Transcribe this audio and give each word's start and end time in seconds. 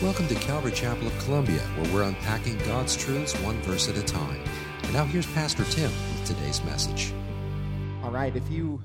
Welcome 0.00 0.28
to 0.28 0.36
Calvary 0.36 0.70
Chapel 0.70 1.08
of 1.08 1.18
Columbia, 1.24 1.58
where 1.58 1.92
we're 1.92 2.02
unpacking 2.04 2.56
God's 2.58 2.96
truths 2.96 3.34
one 3.40 3.60
verse 3.62 3.88
at 3.88 3.96
a 3.96 4.02
time. 4.04 4.40
And 4.84 4.92
now 4.92 5.04
here's 5.04 5.26
Pastor 5.26 5.64
Tim 5.64 5.90
with 5.90 6.24
today's 6.24 6.62
message. 6.62 7.12
All 8.04 8.12
right, 8.12 8.34
if 8.36 8.48
you 8.48 8.80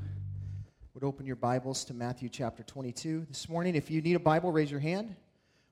would 0.95 1.03
open 1.03 1.27
your 1.27 1.35
Bibles 1.35 1.85
to 1.85 1.93
Matthew 1.93 2.29
chapter 2.29 2.63
22 2.63 3.27
this 3.29 3.47
morning. 3.47 3.75
If 3.75 3.91
you 3.91 4.01
need 4.01 4.15
a 4.15 4.19
Bible, 4.19 4.51
raise 4.51 4.71
your 4.71 4.79
hand. 4.79 5.15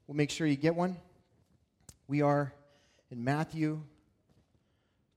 We'll 0.06 0.16
make 0.16 0.30
sure 0.30 0.46
you 0.46 0.56
get 0.56 0.76
one. 0.76 0.96
We 2.08 2.22
are 2.22 2.54
in 3.10 3.24
Matthew 3.24 3.82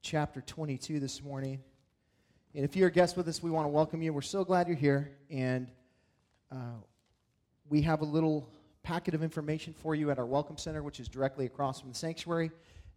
chapter 0.01 0.41
22 0.41 1.01
this 1.01 1.23
morning. 1.23 1.61
And 2.55 2.65
if 2.65 2.77
you're 2.77 2.89
a 2.89 2.91
guest 2.91 3.19
with 3.19 3.29
us, 3.29 3.43
we 3.43 3.51
want 3.51 3.67
to 3.67 3.71
welcome 3.71 4.01
you. 4.01 4.15
We're 4.15 4.23
so 4.23 4.43
glad 4.43 4.69
you're 4.69 4.77
here. 4.79 5.11
And 5.29 5.71
uh, 6.51 6.79
we 7.69 7.83
have 7.83 8.01
a 8.01 8.07
little 8.07 8.49
packet 8.85 9.15
of 9.15 9.23
information 9.23 9.73
for 9.73 9.95
you 9.95 10.11
at 10.11 10.19
our 10.19 10.27
Welcome 10.27 10.59
Center, 10.59 10.83
which 10.83 11.01
is 11.01 11.09
directly 11.09 11.47
across 11.47 11.81
from 11.81 11.89
the 11.89 11.95
sanctuary. 11.97 12.51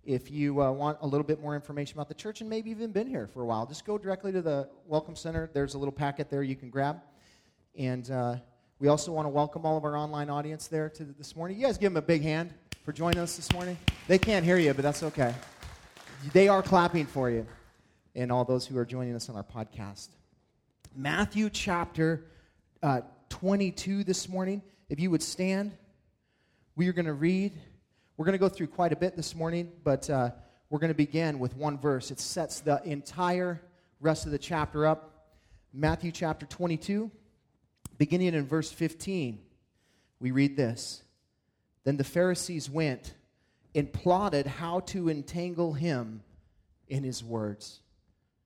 If 0.03 0.29
you 0.29 0.61
uh, 0.61 0.69
want 0.71 0.97
a 1.01 1.07
little 1.07 1.25
bit 1.25 1.41
more 1.41 1.55
information 1.55 1.97
about 1.97 2.09
the 2.09 2.13
church 2.13 2.41
and 2.41 2.49
maybe 2.49 2.69
even 2.69 2.91
been 2.91 3.07
here 3.07 3.25
for 3.25 3.41
a 3.41 3.45
while, 3.45 3.65
just 3.65 3.85
go 3.85 3.97
directly 3.97 4.33
to 4.33 4.41
the 4.41 4.69
Welcome 4.85 5.15
Center. 5.15 5.49
There's 5.53 5.75
a 5.75 5.77
little 5.77 5.93
packet 5.93 6.29
there 6.29 6.43
you 6.43 6.57
can 6.57 6.69
grab. 6.69 6.99
And 7.77 8.11
uh, 8.11 8.35
we 8.79 8.89
also 8.89 9.13
want 9.13 9.25
to 9.27 9.29
welcome 9.29 9.65
all 9.65 9.77
of 9.77 9.85
our 9.85 9.95
online 9.95 10.29
audience 10.29 10.67
there 10.67 10.89
to 10.89 11.05
this 11.05 11.37
morning. 11.37 11.57
You 11.57 11.65
guys 11.65 11.77
give 11.77 11.93
them 11.93 11.97
a 11.97 12.05
big 12.05 12.21
hand 12.21 12.53
for 12.83 12.91
joining 12.91 13.19
us 13.19 13.37
this 13.37 13.51
morning. 13.53 13.77
They 14.09 14.17
can't 14.17 14.43
hear 14.43 14.57
you, 14.57 14.73
but 14.73 14.83
that's 14.83 15.03
okay. 15.03 15.33
They 16.33 16.49
are 16.49 16.61
clapping 16.61 17.05
for 17.05 17.29
you 17.29 17.47
and 18.13 18.29
all 18.29 18.43
those 18.43 18.65
who 18.65 18.77
are 18.77 18.85
joining 18.85 19.15
us 19.15 19.29
on 19.29 19.37
our 19.37 19.43
podcast. 19.43 20.09
Matthew 20.93 21.49
chapter 21.49 22.25
uh, 22.83 23.01
22 23.29 24.03
this 24.03 24.27
morning. 24.27 24.61
If 24.89 25.01
you 25.01 25.11
would 25.11 25.21
stand, 25.21 25.73
we 26.77 26.87
are 26.87 26.93
going 26.93 27.07
to 27.07 27.13
read. 27.13 27.51
We're 28.15 28.23
going 28.23 28.33
to 28.33 28.39
go 28.39 28.47
through 28.47 28.67
quite 28.67 28.93
a 28.93 28.95
bit 28.95 29.17
this 29.17 29.35
morning, 29.35 29.69
but 29.83 30.09
uh, 30.09 30.31
we're 30.69 30.79
going 30.79 30.91
to 30.91 30.95
begin 30.95 31.39
with 31.39 31.57
one 31.57 31.77
verse. 31.77 32.09
It 32.09 32.21
sets 32.21 32.61
the 32.61 32.81
entire 32.85 33.61
rest 33.99 34.25
of 34.25 34.31
the 34.31 34.37
chapter 34.37 34.85
up. 34.85 35.27
Matthew 35.73 36.13
chapter 36.13 36.45
22, 36.45 37.11
beginning 37.97 38.33
in 38.33 38.47
verse 38.47 38.71
15. 38.71 39.39
We 40.21 40.31
read 40.31 40.55
this 40.55 41.03
Then 41.83 41.97
the 41.97 42.05
Pharisees 42.05 42.69
went 42.69 43.13
and 43.75 43.91
plotted 43.91 44.47
how 44.47 44.79
to 44.79 45.09
entangle 45.09 45.73
him 45.73 46.23
in 46.87 47.03
his 47.03 47.21
words. 47.21 47.81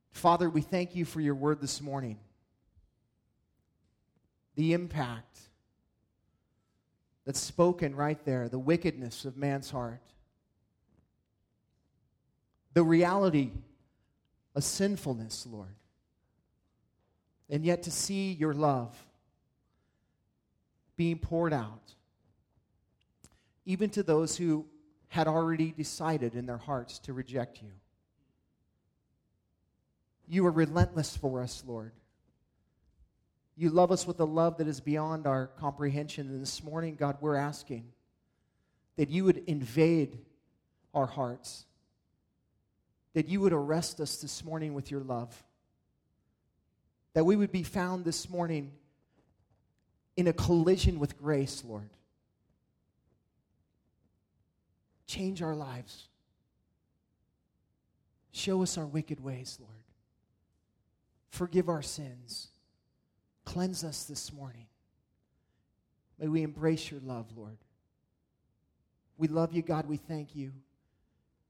Father, 0.10 0.50
we 0.50 0.62
thank 0.62 0.96
you 0.96 1.06
for 1.06 1.22
your 1.22 1.36
word 1.36 1.62
this 1.62 1.82
morning. 1.82 2.18
The 4.56 4.74
impact 4.74 5.40
that's 7.26 7.40
spoken 7.40 7.96
right 7.96 8.24
there, 8.26 8.50
the 8.50 8.60
wickedness 8.60 9.26
of 9.26 9.38
man's 9.38 9.70
heart, 9.70 10.02
the 12.74 12.84
reality 12.84 13.52
of 14.56 14.64
sinfulness, 14.64 15.46
Lord. 15.50 15.76
And 17.50 17.66
yet 17.66 17.84
to 17.84 17.92
see 17.92 18.32
your 18.32 18.54
love 18.54 18.96
being 20.96 21.20
poured 21.20 21.54
out, 21.54 21.94
even 23.66 23.90
to 23.92 24.04
those 24.04 24.38
who 24.38 24.66
had 25.10 25.28
already 25.28 25.72
decided 25.72 26.36
in 26.36 26.46
their 26.46 26.58
hearts 26.58 26.98
to 27.00 27.14
reject 27.14 27.62
you. 27.62 27.72
You 30.28 30.46
are 30.46 30.52
relentless 30.52 31.18
for 31.18 31.42
us, 31.42 31.64
Lord. 31.68 31.92
You 33.56 33.70
love 33.70 33.92
us 33.92 34.08
with 34.08 34.20
a 34.20 34.26
love 34.26 34.58
that 34.58 34.68
is 34.68 34.80
beyond 34.80 35.28
our 35.28 35.48
comprehension. 35.48 36.28
And 36.28 36.42
this 36.42 36.64
morning, 36.64 36.96
God, 36.96 37.18
we're 37.22 37.36
asking 37.36 37.86
that 38.96 39.10
you 39.10 39.24
would 39.26 39.44
invade 39.48 40.20
our 40.94 41.06
hearts, 41.06 41.66
that 43.14 43.28
you 43.28 43.42
would 43.42 43.54
arrest 43.54 44.00
us 44.00 44.18
this 44.18 44.44
morning 44.44 44.74
with 44.74 44.92
your 44.92 45.02
love, 45.02 45.44
that 47.14 47.26
we 47.26 47.36
would 47.36 47.52
be 47.52 47.64
found 47.64 48.06
this 48.06 48.30
morning 48.30 48.72
in 50.18 50.28
a 50.28 50.34
collision 50.34 51.00
with 51.00 51.18
grace, 51.18 51.64
Lord. 51.66 51.90
Change 55.08 55.42
our 55.42 55.56
lives. 55.56 56.08
Show 58.32 58.64
us 58.64 58.78
our 58.78 58.86
wicked 58.86 59.22
ways, 59.22 59.58
Lord. 59.60 59.84
Forgive 61.30 61.70
our 61.70 61.82
sins. 61.82 62.48
Cleanse 63.52 63.84
us 63.84 64.06
this 64.06 64.32
morning. 64.32 64.66
May 66.18 66.30
we 66.30 66.42
embrace 66.42 66.90
your 66.90 67.02
love, 67.02 67.26
Lord. 67.36 67.58
We 69.18 69.28
love 69.28 69.52
you, 69.52 69.62
God. 69.62 69.88
We 69.88 69.98
thank 69.98 70.38
you. 70.38 70.54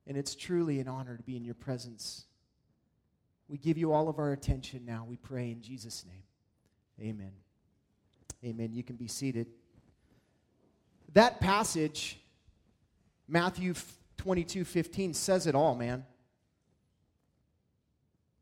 And 0.08 0.18
it's 0.18 0.34
truly 0.34 0.80
an 0.80 0.88
honor 0.88 1.16
to 1.16 1.22
be 1.22 1.38
in 1.38 1.46
your 1.46 1.54
presence. 1.54 2.26
We 3.48 3.60
give 3.60 3.78
you 3.78 3.94
all 3.94 4.10
of 4.10 4.18
our 4.18 4.32
attention 4.32 4.84
now. 4.84 5.06
We 5.08 5.16
pray 5.16 5.52
in 5.52 5.62
Jesus' 5.62 6.04
name. 6.08 7.08
Amen. 7.08 7.34
Amen. 8.44 8.74
You 8.74 8.82
can 8.82 8.96
be 8.96 9.08
seated. 9.08 9.46
That 11.14 11.40
passage, 11.40 12.20
Matthew 13.28 13.76
22 14.18 14.66
15, 14.66 15.14
says 15.14 15.46
it 15.46 15.54
all, 15.54 15.76
man. 15.76 16.04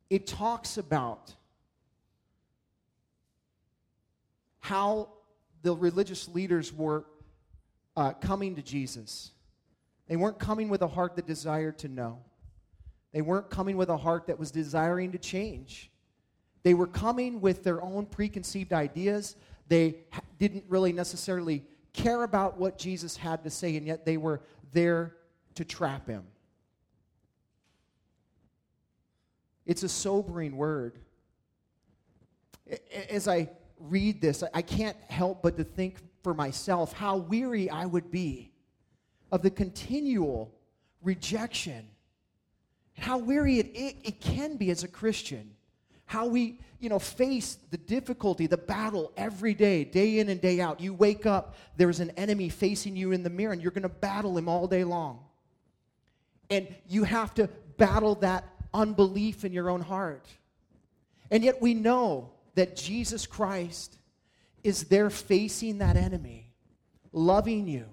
It 0.09 0.28
talks 0.28 0.78
about 0.78 1.34
how 4.59 5.09
the 5.62 5.75
religious 5.75 6.28
leaders 6.28 6.74
were 6.74 7.06
uh, 7.96 8.14
coming 8.14 8.56
to 8.56 8.62
Jesus. 8.62 9.31
They 10.08 10.16
weren't 10.16 10.40
coming 10.40 10.70
with 10.70 10.81
a 10.81 10.88
heart 10.88 11.16
that 11.18 11.28
desired 11.28 11.78
to 11.80 11.88
know, 11.88 12.20
they 13.14 13.22
weren't 13.22 13.50
coming 13.50 13.78
with 13.78 13.90
a 13.90 13.98
heart 13.98 14.28
that 14.28 14.38
was 14.38 14.52
desiring 14.52 15.12
to 15.14 15.18
change. 15.18 15.92
They 16.64 16.74
were 16.74 16.88
coming 16.88 17.42
with 17.42 17.64
their 17.64 17.81
own 17.81 18.06
preconceived 18.06 18.74
ideas. 18.74 19.36
They 19.68 20.02
didn't 20.38 20.66
really 20.68 20.92
necessarily 20.92 21.64
care 21.94 22.24
about 22.24 22.58
what 22.58 22.78
Jesus 22.78 23.16
had 23.16 23.44
to 23.44 23.50
say, 23.50 23.78
and 23.78 23.88
yet 23.88 24.06
they 24.06 24.18
were 24.18 24.42
there 24.72 25.16
to 25.56 25.66
trap 25.66 26.08
him. 26.08 26.24
It's 29.66 29.84
a 29.84 29.90
sobering 29.90 30.58
word. 30.58 31.00
As 33.09 33.28
I 33.28 33.50
read 33.80 34.22
this, 34.22 34.44
I 34.54 34.62
can't 34.62 34.98
help 35.10 35.42
but 35.42 35.58
to 35.58 35.64
think 35.64 35.98
for 36.24 36.34
myself 36.34 36.94
how 36.94 37.18
weary 37.18 37.70
I 37.70 37.86
would 37.86 38.12
be 38.12 38.52
of 39.32 39.42
the 39.42 39.50
continual 39.50 40.54
rejection. 41.02 41.88
How 42.98 43.18
weary 43.18 43.60
it, 43.60 43.68
it, 43.74 43.96
it 44.04 44.22
can 44.22 44.58
be 44.58 44.72
as 44.72 44.84
a 44.84 44.88
Christian. 44.88 45.56
How 46.06 46.26
we, 46.26 46.60
you 46.80 46.90
know, 46.90 47.00
face 47.00 47.58
the 47.70 47.78
difficulty, 47.78 48.48
the 48.48 48.58
battle 48.58 49.12
every 49.16 49.54
day, 49.54 49.84
day 49.84 50.20
in 50.20 50.30
and 50.30 50.42
day 50.42 50.60
out. 50.60 50.82
You 50.82 50.94
wake 50.94 51.26
up, 51.26 51.56
there's 51.78 52.00
an 52.00 52.10
enemy 52.12 52.50
facing 52.50 52.96
you 52.96 53.12
in 53.12 53.24
the 53.24 53.30
mirror, 53.30 53.54
and 53.54 53.62
you're 53.62 53.72
going 53.72 53.84
to 53.84 53.90
battle 53.90 54.38
him 54.38 54.50
all 54.50 54.68
day 54.68 54.84
long. 54.84 55.20
And 56.50 56.68
you 56.88 57.04
have 57.04 57.34
to 57.36 57.48
battle 57.78 58.16
that 58.16 58.44
unbelief 58.74 59.46
in 59.46 59.54
your 59.54 59.70
own 59.70 59.82
heart. 59.82 60.26
And 61.32 61.44
yet 61.44 61.62
we 61.62 61.76
know 61.76 62.32
that 62.59 62.75
Jesus 62.75 63.25
Christ 63.25 63.97
is 64.66 64.84
there 64.90 65.09
facing 65.09 65.78
that 65.78 65.96
enemy, 65.96 66.52
loving 67.14 67.70
you, 67.70 67.86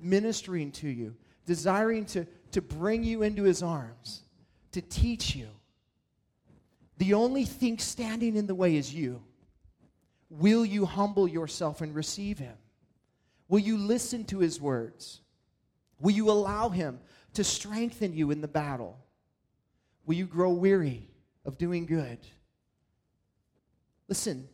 ministering 0.00 0.72
to 0.72 0.88
you, 0.88 1.14
desiring 1.46 2.04
to, 2.06 2.26
to 2.50 2.60
bring 2.60 3.04
you 3.04 3.22
into 3.22 3.44
his 3.44 3.62
arms, 3.62 4.22
to 4.72 4.82
teach 4.82 5.36
you. 5.36 5.46
The 6.96 7.14
only 7.14 7.44
thing 7.44 7.78
standing 7.78 8.34
in 8.34 8.48
the 8.48 8.56
way 8.56 8.74
is 8.74 8.92
you. 8.92 9.22
Will 10.30 10.64
you 10.64 10.84
humble 10.84 11.28
yourself 11.28 11.80
and 11.80 11.94
receive 11.94 12.40
him? 12.40 12.56
Will 13.46 13.60
you 13.60 13.78
listen 13.78 14.24
to 14.24 14.40
his 14.40 14.60
words? 14.60 15.20
Will 16.00 16.10
you 16.10 16.28
allow 16.28 16.70
him 16.70 16.98
to 17.34 17.44
strengthen 17.44 18.14
you 18.14 18.32
in 18.32 18.40
the 18.40 18.48
battle? 18.48 18.98
Will 20.06 20.16
you 20.16 20.26
grow 20.26 20.50
weary 20.50 21.08
of 21.44 21.56
doing 21.56 21.86
good? 21.86 22.18
Listen, 24.08 24.48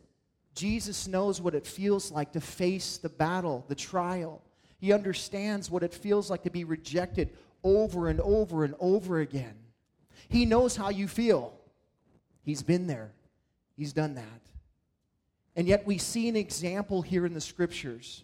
Jesus 0.53 1.07
knows 1.07 1.41
what 1.41 1.55
it 1.55 1.65
feels 1.65 2.11
like 2.11 2.31
to 2.33 2.41
face 2.41 2.97
the 2.97 3.09
battle, 3.09 3.65
the 3.67 3.75
trial. 3.75 4.41
He 4.77 4.93
understands 4.93 5.71
what 5.71 5.83
it 5.83 5.93
feels 5.93 6.29
like 6.29 6.43
to 6.43 6.49
be 6.49 6.63
rejected 6.63 7.29
over 7.63 8.09
and 8.09 8.21
over 8.21 8.63
and 8.63 8.75
over 8.79 9.19
again. 9.19 9.55
He 10.29 10.45
knows 10.45 10.75
how 10.75 10.89
you 10.89 11.07
feel. 11.07 11.53
He's 12.43 12.63
been 12.63 12.87
there, 12.87 13.11
He's 13.75 13.93
done 13.93 14.15
that. 14.15 14.23
And 15.57 15.67
yet, 15.67 15.85
we 15.85 15.97
see 15.97 16.27
an 16.27 16.35
example 16.35 17.01
here 17.01 17.25
in 17.25 17.33
the 17.33 17.41
scriptures 17.41 18.23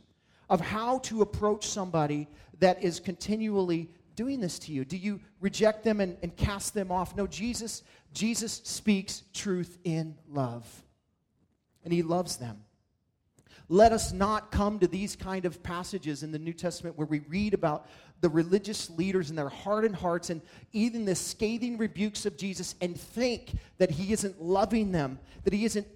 of 0.49 0.59
how 0.59 0.99
to 0.99 1.21
approach 1.21 1.67
somebody 1.67 2.27
that 2.59 2.83
is 2.83 2.99
continually 2.99 3.89
doing 4.17 4.41
this 4.41 4.59
to 4.59 4.73
you. 4.73 4.83
Do 4.83 4.97
you 4.97 5.21
reject 5.39 5.85
them 5.85 6.01
and, 6.01 6.17
and 6.21 6.35
cast 6.35 6.73
them 6.73 6.91
off? 6.91 7.15
No, 7.15 7.25
Jesus, 7.25 7.83
Jesus 8.13 8.61
speaks 8.65 9.23
truth 9.33 9.77
in 9.85 10.17
love 10.29 10.83
and 11.83 11.93
he 11.93 12.03
loves 12.03 12.37
them. 12.37 12.63
Let 13.69 13.93
us 13.93 14.11
not 14.11 14.51
come 14.51 14.79
to 14.79 14.87
these 14.87 15.15
kind 15.15 15.45
of 15.45 15.63
passages 15.63 16.23
in 16.23 16.31
the 16.31 16.39
New 16.39 16.51
Testament 16.51 16.97
where 16.97 17.07
we 17.07 17.19
read 17.19 17.53
about 17.53 17.87
the 18.19 18.27
religious 18.27 18.89
leaders 18.89 19.29
and 19.29 19.37
their 19.37 19.47
hardened 19.47 19.95
hearts 19.95 20.29
and 20.29 20.41
even 20.73 21.05
the 21.05 21.15
scathing 21.15 21.77
rebukes 21.77 22.25
of 22.25 22.37
Jesus 22.37 22.75
and 22.81 22.99
think 22.99 23.53
that 23.77 23.89
he 23.89 24.11
isn't 24.11 24.41
loving 24.41 24.91
them, 24.91 25.19
that 25.45 25.53
he 25.53 25.63
isn't, 25.63 25.87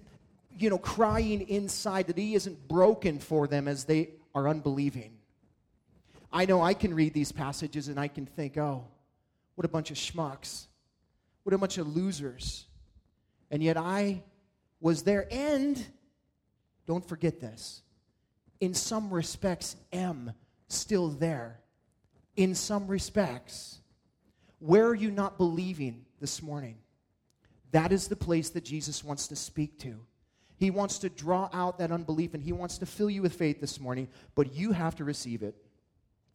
you 0.58 0.70
know, 0.70 0.78
crying 0.78 1.48
inside, 1.48 2.06
that 2.06 2.16
he 2.16 2.34
isn't 2.34 2.66
broken 2.66 3.18
for 3.18 3.46
them 3.46 3.68
as 3.68 3.84
they 3.84 4.10
are 4.34 4.48
unbelieving. 4.48 5.12
I 6.32 6.46
know 6.46 6.62
I 6.62 6.74
can 6.74 6.94
read 6.94 7.14
these 7.14 7.30
passages 7.30 7.88
and 7.88 8.00
I 8.00 8.08
can 8.08 8.26
think, 8.26 8.56
oh, 8.56 8.84
what 9.54 9.64
a 9.64 9.68
bunch 9.68 9.90
of 9.90 9.96
schmucks. 9.96 10.66
What 11.42 11.54
a 11.54 11.58
bunch 11.58 11.78
of 11.78 11.94
losers. 11.94 12.64
And 13.50 13.62
yet 13.62 13.76
I 13.76 14.22
was 14.80 15.02
there. 15.02 15.26
end. 15.30 15.86
don't 16.86 17.06
forget 17.06 17.40
this. 17.40 17.82
In 18.60 18.74
some 18.74 19.12
respects, 19.12 19.76
am 19.92 20.32
still 20.68 21.08
there. 21.08 21.60
In 22.36 22.54
some 22.54 22.86
respects. 22.86 23.80
Where 24.58 24.86
are 24.86 24.94
you 24.94 25.10
not 25.10 25.38
believing 25.38 26.04
this 26.20 26.42
morning? 26.42 26.76
That 27.72 27.92
is 27.92 28.08
the 28.08 28.16
place 28.16 28.50
that 28.50 28.64
Jesus 28.64 29.04
wants 29.04 29.28
to 29.28 29.36
speak 29.36 29.78
to. 29.80 30.00
He 30.58 30.70
wants 30.70 30.98
to 31.00 31.10
draw 31.10 31.50
out 31.52 31.78
that 31.78 31.92
unbelief 31.92 32.32
and 32.32 32.42
he 32.42 32.52
wants 32.52 32.78
to 32.78 32.86
fill 32.86 33.10
you 33.10 33.20
with 33.20 33.34
faith 33.34 33.60
this 33.60 33.78
morning, 33.78 34.08
but 34.34 34.54
you 34.54 34.72
have 34.72 34.96
to 34.96 35.04
receive 35.04 35.42
it. 35.42 35.54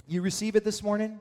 You 0.07 0.21
receive 0.21 0.55
it 0.55 0.63
this 0.63 0.83
morning? 0.83 1.19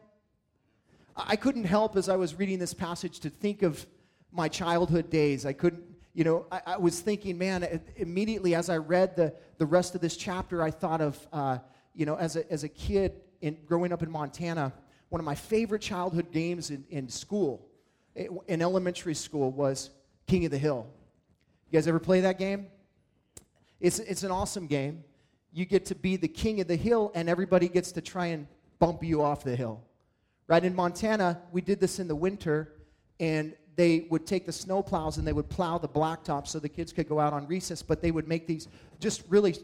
I 1.16 1.36
couldn't 1.36 1.64
help 1.64 1.96
as 1.96 2.08
I 2.08 2.16
was 2.16 2.34
reading 2.34 2.58
this 2.58 2.74
passage 2.74 3.20
to 3.20 3.30
think 3.30 3.62
of 3.62 3.86
my 4.32 4.48
childhood 4.48 5.10
days. 5.10 5.46
I 5.46 5.52
couldn't, 5.52 5.82
you 6.20 6.24
know, 6.24 6.44
I, 6.52 6.60
I 6.66 6.76
was 6.76 7.00
thinking, 7.00 7.38
man, 7.38 7.80
immediately 7.96 8.54
as 8.54 8.68
I 8.68 8.76
read 8.76 9.16
the, 9.16 9.32
the 9.56 9.64
rest 9.64 9.94
of 9.94 10.02
this 10.02 10.18
chapter, 10.18 10.62
I 10.62 10.70
thought 10.70 11.00
of, 11.00 11.26
uh, 11.32 11.56
you 11.94 12.04
know, 12.04 12.14
as 12.16 12.36
a, 12.36 12.52
as 12.52 12.62
a 12.62 12.68
kid 12.68 13.22
in, 13.40 13.56
growing 13.64 13.90
up 13.90 14.02
in 14.02 14.10
Montana, 14.10 14.70
one 15.08 15.18
of 15.18 15.24
my 15.24 15.34
favorite 15.34 15.80
childhood 15.80 16.30
games 16.30 16.68
in, 16.68 16.84
in 16.90 17.08
school, 17.08 17.66
in 18.14 18.60
elementary 18.60 19.14
school, 19.14 19.50
was 19.50 19.88
King 20.26 20.44
of 20.44 20.50
the 20.50 20.58
Hill. 20.58 20.86
You 21.70 21.78
guys 21.78 21.88
ever 21.88 21.98
play 21.98 22.20
that 22.20 22.38
game? 22.38 22.66
It's, 23.80 23.98
it's 23.98 24.22
an 24.22 24.30
awesome 24.30 24.66
game. 24.66 25.04
You 25.54 25.64
get 25.64 25.86
to 25.86 25.94
be 25.94 26.18
the 26.18 26.28
king 26.28 26.60
of 26.60 26.68
the 26.68 26.76
hill, 26.76 27.12
and 27.14 27.30
everybody 27.30 27.66
gets 27.66 27.92
to 27.92 28.02
try 28.02 28.26
and 28.26 28.46
bump 28.78 29.02
you 29.02 29.22
off 29.22 29.42
the 29.42 29.56
hill. 29.56 29.80
Right 30.48 30.62
in 30.62 30.74
Montana, 30.74 31.40
we 31.50 31.62
did 31.62 31.80
this 31.80 31.98
in 31.98 32.08
the 32.08 32.14
winter, 32.14 32.74
and 33.18 33.54
they 33.76 34.06
would 34.10 34.26
take 34.26 34.46
the 34.46 34.52
snow 34.52 34.82
plows 34.82 35.18
and 35.18 35.26
they 35.26 35.32
would 35.32 35.48
plow 35.48 35.78
the 35.78 35.88
blacktop 35.88 36.46
so 36.46 36.58
the 36.58 36.68
kids 36.68 36.92
could 36.92 37.08
go 37.08 37.18
out 37.18 37.32
on 37.32 37.46
recess, 37.46 37.82
but 37.82 38.02
they 38.02 38.10
would 38.10 38.28
make 38.28 38.46
these 38.46 38.68
just 38.98 39.22
really 39.28 39.56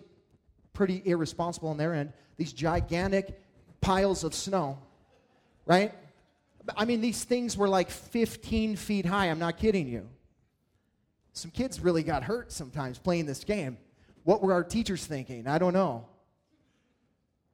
pretty 0.73 1.03
irresponsible 1.05 1.69
on 1.69 1.77
their 1.77 1.95
end, 1.95 2.13
these 2.37 2.53
gigantic 2.53 3.41
piles 3.81 4.25
of 4.25 4.35
snow, 4.35 4.79
right? 5.65 5.93
I 6.77 6.85
mean, 6.85 7.01
these 7.01 7.25
things 7.25 7.57
were 7.57 7.69
like 7.69 7.91
15 7.91 8.77
feet 8.77 9.07
high. 9.07 9.27
I'm 9.27 9.39
not 9.39 9.59
kidding 9.59 9.89
you. 9.89 10.09
Some 11.33 11.51
kids 11.51 11.81
really 11.81 12.03
got 12.03 12.25
hurt 12.25 12.51
sometimes 12.51 12.99
playing 12.99 13.27
this 13.27 13.45
game. 13.45 13.79
What 14.25 14.43
were 14.43 14.53
our 14.53 14.65
teachers 14.65 15.07
thinking? 15.07 15.47
I 15.47 15.59
don't 15.59 15.75
know. 15.75 16.07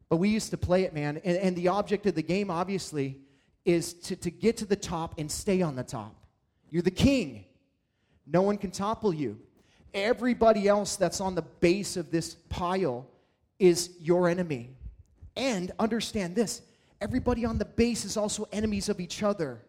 But 0.09 0.17
we 0.17 0.29
used 0.29 0.51
to 0.51 0.57
play 0.57 0.85
it, 0.85 0.95
man. 0.95 1.21
And, 1.25 1.37
and 1.37 1.57
the 1.57 1.69
object 1.69 2.07
of 2.07 2.15
the 2.15 2.23
game, 2.23 2.51
obviously, 2.51 3.19
is 3.65 3.93
to, 3.95 4.17
to 4.17 4.31
get 4.31 4.59
to 4.59 4.67
the 4.67 4.77
top 4.77 5.19
and 5.19 5.31
stay 5.31 5.63
on 5.63 5.77
the 5.77 5.83
top. 5.83 6.15
You're 6.73 6.83
the 6.83 6.91
king. 6.91 7.45
No 8.27 8.43
one 8.43 8.59
can 8.59 8.73
topple 8.73 9.15
you. 9.15 9.39
Everybody 9.95 10.67
else 10.67 10.97
that's 10.97 11.21
on 11.21 11.37
the 11.37 11.43
base 11.43 11.97
of 11.97 12.11
this 12.11 12.35
pile 12.49 13.07
is 13.61 13.91
your 14.01 14.29
enemy. 14.29 14.71
And 15.37 15.71
understand 15.79 16.35
this 16.35 16.63
everybody 17.01 17.45
on 17.45 17.59
the 17.59 17.65
base 17.65 18.05
is 18.05 18.17
also 18.17 18.49
enemies 18.51 18.89
of 18.89 18.99
each 18.99 19.23
other. 19.23 19.61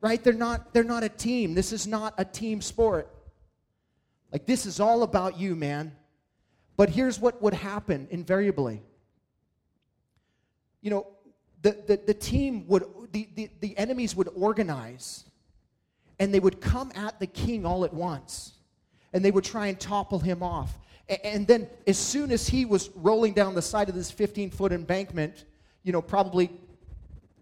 Right? 0.00 0.22
They're 0.22 0.32
not, 0.32 0.72
they're 0.72 0.84
not 0.84 1.02
a 1.02 1.08
team. 1.08 1.54
This 1.54 1.72
is 1.72 1.86
not 1.86 2.14
a 2.18 2.24
team 2.24 2.60
sport. 2.60 3.12
Like, 4.32 4.46
this 4.46 4.66
is 4.66 4.78
all 4.78 5.02
about 5.02 5.38
you, 5.40 5.56
man. 5.56 5.92
But 6.76 6.90
here's 6.90 7.18
what 7.18 7.42
would 7.42 7.54
happen 7.54 8.06
invariably 8.10 8.82
you 10.82 10.90
know, 10.90 11.06
the, 11.62 11.76
the, 11.86 12.00
the 12.06 12.14
team 12.14 12.66
would, 12.68 12.84
the, 13.12 13.28
the, 13.34 13.50
the 13.60 13.76
enemies 13.76 14.16
would 14.16 14.28
organize 14.34 15.24
and 16.20 16.32
they 16.32 16.38
would 16.38 16.60
come 16.60 16.92
at 16.94 17.18
the 17.18 17.26
king 17.26 17.66
all 17.66 17.84
at 17.84 17.92
once 17.92 18.52
and 19.12 19.24
they 19.24 19.32
would 19.32 19.42
try 19.42 19.66
and 19.66 19.80
topple 19.80 20.20
him 20.20 20.42
off. 20.42 20.78
And 21.24 21.44
then, 21.44 21.68
as 21.88 21.98
soon 21.98 22.30
as 22.30 22.46
he 22.46 22.64
was 22.64 22.90
rolling 22.94 23.32
down 23.32 23.56
the 23.56 23.62
side 23.62 23.88
of 23.88 23.96
this 23.96 24.12
15 24.12 24.50
foot 24.50 24.70
embankment, 24.70 25.46
you 25.82 25.90
know, 25.90 26.00
probably 26.00 26.52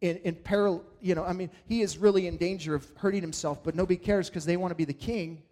in, 0.00 0.16
in 0.18 0.36
peril, 0.36 0.82
you 1.02 1.14
know, 1.14 1.24
I 1.24 1.34
mean, 1.34 1.50
he 1.66 1.82
is 1.82 1.98
really 1.98 2.28
in 2.28 2.38
danger 2.38 2.74
of 2.74 2.90
hurting 2.96 3.20
himself, 3.20 3.62
but 3.62 3.74
nobody 3.74 3.98
cares 3.98 4.30
because 4.30 4.46
they 4.46 4.56
want 4.56 4.70
to 4.70 4.74
be 4.74 4.86
the 4.86 4.94
king. 4.94 5.42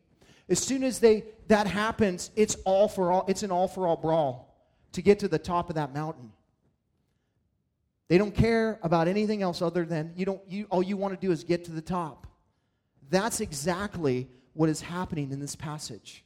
As 0.48 0.60
soon 0.60 0.82
as 0.82 1.00
they 1.00 1.24
that 1.48 1.66
happens, 1.66 2.30
it's 2.36 2.54
all 2.64 2.88
for 2.88 3.12
all, 3.12 3.26
it's 3.28 3.42
an 3.42 3.50
all 3.50 3.68
for 3.68 3.86
all 3.86 3.96
brawl 3.96 4.56
to 4.92 5.02
get 5.02 5.18
to 5.18 5.28
the 5.28 5.38
top 5.38 5.68
of 5.68 5.74
that 5.74 5.92
mountain. 5.92 6.32
They 8.08 8.16
don't 8.16 8.34
care 8.34 8.78
about 8.82 9.08
anything 9.08 9.42
else 9.42 9.60
other 9.60 9.84
than 9.84 10.14
you 10.16 10.24
don't 10.24 10.40
you 10.48 10.66
all 10.70 10.82
you 10.82 10.96
want 10.96 11.20
to 11.20 11.26
do 11.26 11.32
is 11.32 11.44
get 11.44 11.64
to 11.66 11.72
the 11.72 11.82
top. 11.82 12.26
That's 13.10 13.40
exactly 13.40 14.28
what 14.52 14.68
is 14.68 14.80
happening 14.80 15.30
in 15.32 15.40
this 15.40 15.56
passage. 15.56 16.24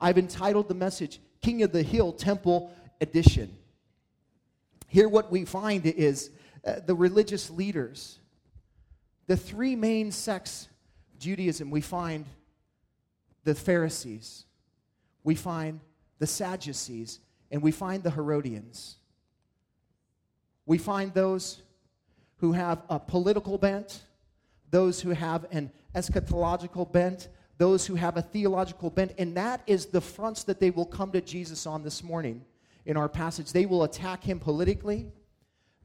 I've 0.00 0.18
entitled 0.18 0.68
the 0.68 0.74
message 0.74 1.20
King 1.40 1.62
of 1.62 1.72
the 1.72 1.82
Hill 1.82 2.12
Temple 2.12 2.72
Edition. 3.00 3.56
Here 4.88 5.08
what 5.08 5.30
we 5.30 5.44
find 5.44 5.84
is 5.86 6.30
uh, 6.66 6.80
the 6.86 6.94
religious 6.94 7.50
leaders 7.50 8.18
the 9.26 9.36
three 9.36 9.74
main 9.74 10.12
sects 10.12 10.68
Judaism 11.18 11.70
we 11.70 11.80
find 11.80 12.26
the 13.44 13.54
Pharisees, 13.54 14.44
we 15.22 15.34
find 15.34 15.80
the 16.18 16.26
Sadducees, 16.26 17.20
and 17.50 17.62
we 17.62 17.70
find 17.70 18.02
the 18.02 18.10
Herodians. 18.10 18.96
We 20.66 20.78
find 20.78 21.12
those 21.12 21.62
who 22.38 22.52
have 22.52 22.82
a 22.88 22.98
political 22.98 23.58
bent, 23.58 24.02
those 24.74 25.00
who 25.00 25.10
have 25.10 25.46
an 25.52 25.70
eschatological 25.94 26.90
bent, 26.90 27.28
those 27.58 27.86
who 27.86 27.94
have 27.94 28.16
a 28.16 28.22
theological 28.22 28.90
bent, 28.90 29.12
and 29.18 29.36
that 29.36 29.62
is 29.68 29.86
the 29.86 30.00
fronts 30.00 30.42
that 30.42 30.58
they 30.58 30.70
will 30.70 30.84
come 30.84 31.12
to 31.12 31.20
Jesus 31.20 31.64
on 31.64 31.84
this 31.84 32.02
morning 32.02 32.44
in 32.84 32.96
our 32.96 33.08
passage. 33.08 33.52
They 33.52 33.66
will 33.66 33.84
attack 33.84 34.24
him 34.24 34.40
politically, 34.40 35.06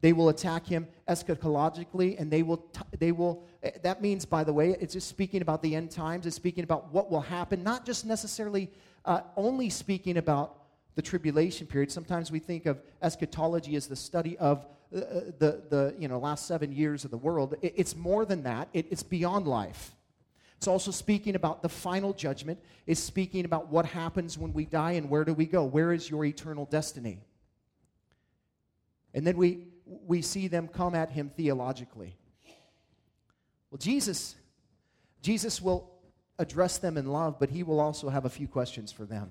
they 0.02 0.12
will 0.12 0.30
attack 0.30 0.66
him 0.66 0.88
eschatologically, 1.08 2.20
and 2.20 2.32
they 2.32 2.42
will, 2.42 2.58
t- 2.58 2.82
they 2.98 3.12
will, 3.12 3.44
that 3.84 4.02
means, 4.02 4.26
by 4.26 4.44
the 4.44 4.54
way, 4.54 4.76
it's 4.80 4.94
just 4.94 5.08
speaking 5.08 5.44
about 5.44 5.62
the 5.62 5.76
end 5.76 5.92
times, 5.92 6.26
it's 6.26 6.36
speaking 6.36 6.64
about 6.64 6.92
what 6.92 7.12
will 7.12 7.22
happen, 7.22 7.64
not 7.64 7.86
just 7.86 8.08
necessarily 8.08 8.72
uh, 9.06 9.22
only 9.38 9.70
speaking 9.70 10.18
about 10.18 10.64
the 10.96 11.02
tribulation 11.04 11.68
period. 11.68 11.92
Sometimes 11.92 12.32
we 12.32 12.40
think 12.40 12.66
of 12.66 12.82
eschatology 13.04 13.76
as 13.76 13.86
the 13.86 13.96
study 13.96 14.36
of 14.40 14.66
the, 14.92 15.64
the 15.70 15.96
you 15.98 16.08
know, 16.08 16.20
last 16.20 16.48
seven 16.48 16.72
years 16.72 17.06
of 17.06 17.12
the 17.12 17.18
world. 17.18 17.56
It, 17.62 17.74
it's 17.76 17.96
more 17.96 18.26
than 18.26 18.44
that, 18.44 18.70
it, 18.74 18.88
it's 18.90 19.04
beyond 19.04 19.48
life. 19.48 19.96
It's 20.58 20.68
also 20.68 20.92
speaking 20.92 21.36
about 21.36 21.62
the 21.62 21.70
final 21.70 22.12
judgment. 22.12 22.60
It's 22.86 23.00
speaking 23.00 23.46
about 23.46 23.70
what 23.70 23.86
happens 23.86 24.38
when 24.38 24.52
we 24.52 24.66
die 24.66 24.92
and 24.94 25.10
where 25.10 25.24
do 25.24 25.34
we 25.34 25.46
go? 25.46 25.64
Where 25.64 25.94
is 25.94 26.10
your 26.10 26.26
eternal 26.26 26.66
destiny? 26.66 27.22
And 29.14 29.26
then 29.26 29.38
we, 29.38 29.68
we 29.86 30.22
see 30.22 30.50
them 30.50 30.68
come 30.68 30.96
at 30.96 31.12
him 31.12 31.30
theologically. 31.30 32.18
Well, 33.72 33.78
Jesus, 33.78 34.36
Jesus 35.22 35.62
will 35.62 35.90
address 36.40 36.78
them 36.78 36.98
in 36.98 37.06
love, 37.06 37.40
but 37.40 37.50
he 37.50 37.64
will 37.64 37.80
also 37.80 38.10
have 38.10 38.26
a 38.26 38.30
few 38.30 38.48
questions 38.48 38.92
for 38.92 39.06
them. 39.06 39.30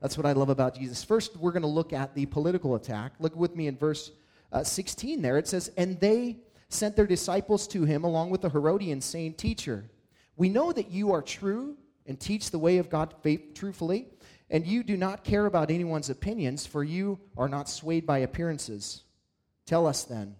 That's 0.00 0.16
what 0.16 0.26
I 0.26 0.32
love 0.32 0.48
about 0.48 0.74
Jesus. 0.74 1.04
First, 1.04 1.36
we're 1.36 1.52
going 1.52 1.62
to 1.62 1.68
look 1.68 1.92
at 1.92 2.16
the 2.16 2.26
political 2.26 2.74
attack. 2.74 3.12
Look 3.20 3.36
with 3.36 3.54
me 3.54 3.68
in 3.68 3.76
verse 3.76 4.10
uh, 4.52 4.64
16 4.64 5.22
there. 5.22 5.38
It 5.38 5.48
says, 5.48 5.70
And 5.76 5.98
they 6.00 6.38
sent 6.68 6.96
their 6.96 7.06
disciples 7.06 7.66
to 7.68 7.84
him 7.84 8.04
along 8.04 8.30
with 8.30 8.42
the 8.42 8.50
Herodians, 8.50 9.04
saying, 9.04 9.34
Teacher, 9.34 9.90
we 10.36 10.48
know 10.48 10.72
that 10.72 10.90
you 10.90 11.12
are 11.12 11.22
true 11.22 11.76
and 12.06 12.18
teach 12.18 12.50
the 12.50 12.58
way 12.58 12.78
of 12.78 12.90
God 12.90 13.14
faith 13.22 13.52
truthfully, 13.54 14.06
and 14.50 14.66
you 14.66 14.82
do 14.82 14.96
not 14.96 15.24
care 15.24 15.46
about 15.46 15.70
anyone's 15.70 16.10
opinions, 16.10 16.66
for 16.66 16.82
you 16.82 17.18
are 17.36 17.48
not 17.48 17.68
swayed 17.68 18.06
by 18.06 18.18
appearances. 18.18 19.02
Tell 19.66 19.86
us 19.86 20.04
then 20.04 20.34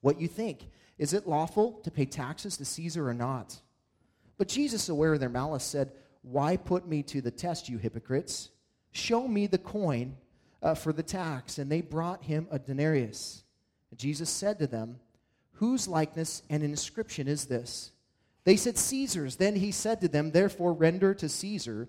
what 0.00 0.20
you 0.20 0.28
think. 0.28 0.70
Is 0.98 1.12
it 1.12 1.28
lawful 1.28 1.72
to 1.84 1.90
pay 1.90 2.06
taxes 2.06 2.56
to 2.56 2.64
Caesar 2.64 3.06
or 3.06 3.12
not? 3.12 3.60
But 4.38 4.48
Jesus, 4.48 4.88
aware 4.88 5.12
of 5.12 5.20
their 5.20 5.28
malice, 5.28 5.64
said, 5.64 5.92
Why 6.22 6.56
put 6.56 6.86
me 6.88 7.02
to 7.04 7.20
the 7.20 7.30
test, 7.30 7.68
you 7.68 7.76
hypocrites? 7.76 8.50
Show 8.92 9.28
me 9.28 9.46
the 9.46 9.58
coin 9.58 10.16
uh, 10.66 10.74
for 10.74 10.92
the 10.92 11.02
tax. 11.02 11.58
And 11.58 11.70
they 11.70 11.80
brought 11.80 12.24
him 12.24 12.48
a 12.50 12.58
denarius. 12.58 13.44
And 13.90 14.00
Jesus 14.00 14.28
said 14.28 14.58
to 14.58 14.66
them, 14.66 14.98
Whose 15.52 15.86
likeness 15.86 16.42
and 16.50 16.62
inscription 16.62 17.28
is 17.28 17.46
this? 17.46 17.92
They 18.44 18.56
said, 18.56 18.76
Caesar's. 18.76 19.36
Then 19.36 19.54
he 19.54 19.70
said 19.70 20.00
to 20.00 20.08
them, 20.08 20.32
Therefore 20.32 20.72
render 20.72 21.14
to 21.14 21.28
Caesar 21.28 21.88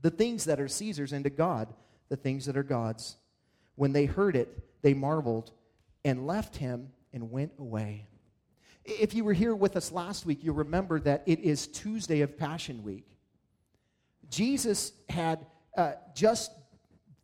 the 0.00 0.10
things 0.10 0.44
that 0.44 0.60
are 0.60 0.68
Caesar's, 0.68 1.12
and 1.12 1.24
to 1.24 1.30
God 1.30 1.74
the 2.08 2.16
things 2.16 2.46
that 2.46 2.56
are 2.56 2.62
God's. 2.62 3.16
When 3.74 3.92
they 3.92 4.04
heard 4.04 4.36
it, 4.36 4.82
they 4.82 4.94
marveled 4.94 5.50
and 6.04 6.26
left 6.26 6.56
him 6.56 6.90
and 7.12 7.32
went 7.32 7.52
away. 7.58 8.06
If 8.84 9.14
you 9.14 9.24
were 9.24 9.32
here 9.32 9.56
with 9.56 9.76
us 9.76 9.90
last 9.90 10.24
week, 10.24 10.40
you'll 10.42 10.54
remember 10.54 11.00
that 11.00 11.22
it 11.26 11.40
is 11.40 11.66
Tuesday 11.66 12.20
of 12.20 12.38
Passion 12.38 12.84
Week. 12.84 13.06
Jesus 14.30 14.92
had 15.08 15.46
uh, 15.76 15.92
just 16.14 16.52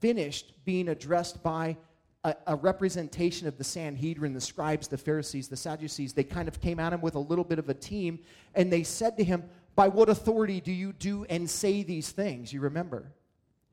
finished 0.00 0.52
being 0.64 0.88
addressed 0.88 1.42
by 1.42 1.76
a, 2.25 2.35
a, 2.49 2.57
representation 2.57 3.47
of 3.47 3.57
the 3.57 3.64
Sanhedrin, 3.64 4.35
the 4.35 4.40
scribes, 4.40 4.88
the 4.88 4.99
Pharisees, 4.99 5.49
the 5.49 5.57
Sadducees. 5.57 6.12
They 6.12 6.25
kind 6.25 6.49
of 6.49 6.61
came 6.61 6.78
at 6.78 6.92
him 6.92 7.00
with 7.00 7.14
a 7.14 7.21
little 7.21 7.45
bit 7.45 7.59
of 7.59 7.69
a 7.69 7.75
team, 7.75 8.19
and 8.54 8.73
they 8.73 8.83
said 8.83 9.16
to 9.16 9.25
him, 9.25 9.45
By 9.75 9.88
what 9.88 10.09
authority 10.09 10.61
do 10.61 10.73
you 10.73 10.92
do 10.92 11.25
and 11.30 11.49
say 11.49 11.83
these 11.83 12.11
things? 12.11 12.52
You 12.52 12.61
remember. 12.61 13.12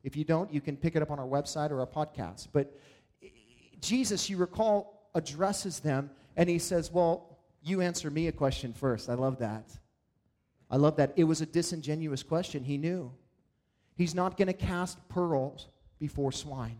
If 0.03 0.15
you 0.15 0.23
don't, 0.23 0.53
you 0.53 0.61
can 0.61 0.77
pick 0.77 0.95
it 0.95 1.01
up 1.01 1.11
on 1.11 1.19
our 1.19 1.27
website 1.27 1.71
or 1.71 1.81
our 1.81 1.87
podcast. 1.87 2.47
But 2.53 2.79
Jesus, 3.81 4.29
you 4.29 4.37
recall, 4.37 5.09
addresses 5.15 5.79
them, 5.79 6.09
and 6.37 6.47
he 6.49 6.59
says, 6.59 6.91
Well, 6.91 7.39
you 7.61 7.81
answer 7.81 8.09
me 8.09 8.27
a 8.27 8.31
question 8.31 8.73
first. 8.73 9.09
I 9.09 9.15
love 9.15 9.39
that. 9.39 9.77
I 10.69 10.77
love 10.77 10.97
that. 10.97 11.13
It 11.15 11.25
was 11.25 11.41
a 11.41 11.45
disingenuous 11.45 12.23
question. 12.23 12.63
He 12.63 12.77
knew. 12.77 13.11
He's 13.95 14.13
not 14.13 14.37
going 14.37 14.47
to 14.47 14.53
cast 14.53 15.09
pearls 15.09 15.67
before 15.99 16.31
swine. 16.31 16.77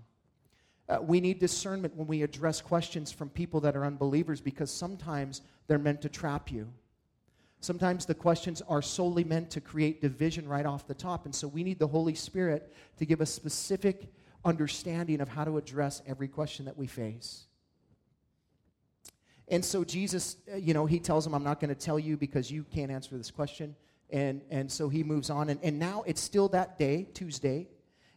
Uh, 0.89 0.99
we 1.01 1.19
need 1.19 1.39
discernment 1.39 1.95
when 1.95 2.07
we 2.07 2.23
address 2.23 2.61
questions 2.61 3.11
from 3.11 3.29
people 3.29 3.59
that 3.59 3.75
are 3.75 3.85
unbelievers 3.85 4.39
because 4.39 4.71
sometimes 4.71 5.41
they're 5.67 5.77
meant 5.77 6.01
to 6.01 6.09
trap 6.09 6.51
you. 6.51 6.67
Sometimes 7.59 8.05
the 8.05 8.15
questions 8.15 8.61
are 8.69 8.81
solely 8.81 9.23
meant 9.23 9.49
to 9.51 9.61
create 9.61 10.01
division 10.01 10.47
right 10.47 10.65
off 10.65 10.87
the 10.87 10.93
top. 10.93 11.25
And 11.25 11.33
so 11.33 11.47
we 11.47 11.63
need 11.63 11.79
the 11.79 11.87
Holy 11.87 12.15
Spirit 12.15 12.73
to 12.97 13.05
give 13.05 13.19
us 13.19 13.31
specific 13.31 14.13
understanding 14.45 15.19
of 15.19 15.27
how 15.27 15.43
to 15.43 15.57
address 15.57 16.01
every 16.07 16.27
question 16.27 16.65
that 16.65 16.77
we 16.77 16.87
face. 16.87 17.47
And 19.49 19.63
so 19.63 19.83
Jesus, 19.83 20.37
uh, 20.51 20.57
you 20.57 20.73
know, 20.73 20.85
he 20.85 20.99
tells 20.99 21.25
him, 21.25 21.33
I'm 21.33 21.43
not 21.43 21.59
going 21.59 21.69
to 21.69 21.75
tell 21.75 21.97
you 21.97 22.17
because 22.17 22.51
you 22.51 22.63
can't 22.63 22.91
answer 22.91 23.17
this 23.17 23.31
question. 23.31 23.75
And, 24.09 24.41
and 24.49 24.71
so 24.71 24.87
he 24.87 25.03
moves 25.03 25.29
on. 25.29 25.49
And, 25.49 25.59
and 25.63 25.79
now 25.79 26.03
it's 26.05 26.21
still 26.21 26.47
that 26.49 26.77
day, 26.77 27.07
Tuesday, 27.13 27.67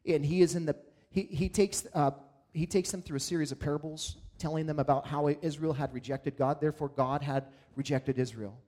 and 0.06 0.24
he 0.24 0.42
is 0.42 0.54
in 0.54 0.66
the, 0.66 0.76
he, 1.10 1.22
he 1.22 1.48
takes, 1.48 1.86
uh, 1.94 2.12
he 2.52 2.66
takes 2.66 2.90
them 2.90 3.02
through 3.02 3.16
a 3.16 3.20
series 3.20 3.52
of 3.52 3.58
parables 3.58 4.16
telling 4.38 4.66
them 4.66 4.78
about 4.78 5.06
how 5.06 5.28
Israel 5.42 5.74
had 5.74 5.92
rejected 5.92 6.36
God, 6.36 6.60
therefore, 6.60 6.88
God 6.88 7.22
had 7.22 7.44
rejected 7.76 8.18
Israel. 8.18 8.58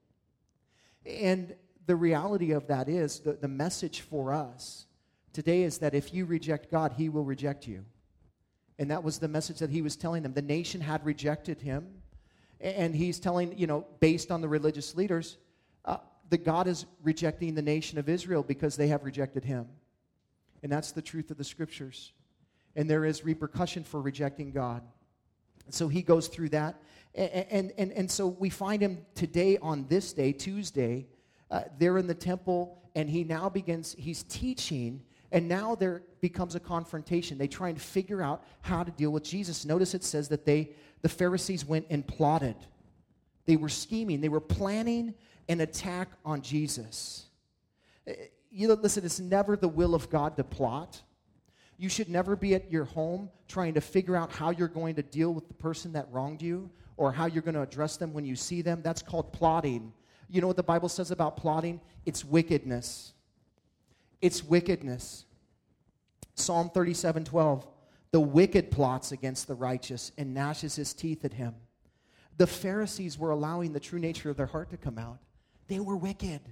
And 1.07 1.55
the 1.87 1.97
reality 1.97 2.53
of 2.53 2.67
that 2.69 2.89
is 2.89 3.21
the, 3.21 3.33
the 3.33 3.49
message 3.49 4.01
for 4.01 4.33
us 4.33 4.87
today 5.33 5.63
is 5.63 5.79
that 5.79 5.95
if 5.95 6.13
you 6.13 6.27
reject 6.27 6.71
God, 6.71 6.93
He 6.97 7.09
will 7.09 7.25
reject 7.25 7.67
you. 7.67 7.85
And 8.79 8.91
that 8.91 9.03
was 9.03 9.19
the 9.19 9.29
message 9.29 9.59
that 9.59 9.71
He 9.71 9.83
was 9.83 9.97
telling 9.97 10.23
them. 10.23 10.35
The 10.35 10.43
nation 10.43 10.81
had 10.81 11.05
rejected 11.05 11.61
Him. 11.61 11.89
And 12.61 12.95
He's 12.95 13.19
telling, 13.19 13.57
you 13.59 13.67
know, 13.67 13.87
based 13.99 14.31
on 14.31 14.41
the 14.41 14.49
religious 14.49 14.95
leaders, 14.95 15.39
uh, 15.85 15.99
that 16.29 16.45
God 16.45 16.67
is 16.67 16.87
rejecting 17.03 17.55
the 17.55 17.63
nation 17.63 17.99
of 17.99 18.09
Israel 18.09 18.43
because 18.43 18.77
they 18.77 18.89
have 18.89 19.05
rejected 19.05 19.45
Him. 19.45 19.67
And 20.63 20.71
that's 20.71 20.93
the 20.93 21.03
truth 21.03 21.31
of 21.31 21.39
the 21.39 21.45
scriptures 21.45 22.13
and 22.77 22.89
there 22.89 23.05
is 23.05 23.25
repercussion 23.25 23.85
for 23.85 24.01
rejecting 24.01 24.51
God. 24.51 24.83
So 25.69 25.89
he 25.89 26.03
goes 26.03 26.29
through 26.29 26.51
that. 26.51 26.81
And, 27.15 27.73
and, 27.77 27.93
and, 27.93 28.11
so 28.11 28.27
we 28.27 28.49
find 28.49 28.83
him 28.83 29.05
today 29.15 29.59
on 29.59 29.87
this 29.89 30.15
day, 30.15 30.33
Tuesday, 30.33 31.07
uh, 31.51 31.63
there 31.79 31.99
in 31.99 32.07
the 32.07 32.15
temple, 32.15 32.83
and 32.95 33.09
he 33.09 33.23
now 33.23 33.51
begins, 33.51 33.95
he's 33.99 34.23
teaching, 34.23 35.03
and 35.31 35.47
now 35.47 35.75
there 35.75 36.03
becomes 36.23 36.55
a 36.55 36.61
confrontation. 36.61 37.37
They 37.37 37.49
try 37.49 37.69
and 37.69 37.81
figure 37.81 38.23
out 38.23 38.45
how 38.63 38.83
to 38.83 38.91
deal 38.91 39.11
with 39.11 39.25
Jesus. 39.25 39.67
Notice 39.67 39.93
it 39.93 40.05
says 40.05 40.29
that 40.29 40.47
they, 40.47 40.71
the 41.03 41.09
Pharisees 41.09 41.67
went 41.67 41.87
and 41.91 42.07
plotted. 42.07 42.57
They 43.45 43.57
were 43.57 43.69
scheming, 43.69 44.23
they 44.23 44.31
were 44.31 44.41
planning 44.41 45.15
an 45.49 45.61
attack 45.61 46.09
on 46.25 46.41
Jesus. 46.41 47.27
Uh, 48.09 48.13
you 48.51 48.69
know, 48.69 48.75
listen, 48.75 49.05
it's 49.05 49.21
never 49.21 49.57
the 49.57 49.69
will 49.69 49.95
of 49.95 50.09
God 50.09 50.37
to 50.37 50.45
plot. 50.45 51.03
You 51.83 51.89
should 51.89 52.09
never 52.09 52.37
be 52.37 52.55
at 52.55 52.71
your 52.71 52.85
home 52.85 53.29
trying 53.49 53.75
to 53.75 53.81
figure 53.81 54.15
out 54.15 54.31
how 54.31 54.51
you're 54.51 54.69
going 54.69 54.95
to 54.95 55.03
deal 55.03 55.35
with 55.35 55.49
the 55.49 55.55
person 55.55 55.95
that 55.95 56.07
wronged 56.13 56.41
you 56.41 56.71
or 56.97 57.11
how 57.11 57.27
you're 57.27 57.43
going 57.43 57.57
to 57.57 57.63
address 57.63 57.97
them 57.97 58.13
when 58.13 58.25
you 58.25 58.37
see 58.37 58.63
them. 58.63 58.83
That's 58.85 59.03
called 59.03 59.33
plotting. 59.33 59.93
You 60.29 60.41
know 60.41 60.47
what 60.47 60.55
the 60.55 60.63
Bible 60.63 60.89
says 60.89 61.11
about 61.11 61.37
plotting? 61.37 61.81
It's 62.07 62.25
wickedness. 62.25 63.15
It's 64.21 64.45
wickedness. 64.45 65.25
Psalm 66.37 66.71
37 66.71 67.25
12. 67.25 67.67
The 68.13 68.21
wicked 68.21 68.71
plots 68.71 69.11
against 69.11 69.49
the 69.49 69.55
righteous 69.57 70.13
and 70.17 70.33
gnashes 70.33 70.77
his 70.77 70.95
teeth 70.95 71.25
at 71.25 71.33
him. 71.33 71.57
The 72.37 72.47
Pharisees 72.47 73.19
were 73.19 73.33
allowing 73.33 73.73
the 73.73 73.81
true 73.81 73.99
nature 73.99 74.31
of 74.31 74.37
their 74.37 74.47
heart 74.47 74.71
to 74.71 74.77
come 74.77 74.99
out. 74.99 75.19
They 75.67 75.81
were 75.81 75.97
wicked. 75.97 76.43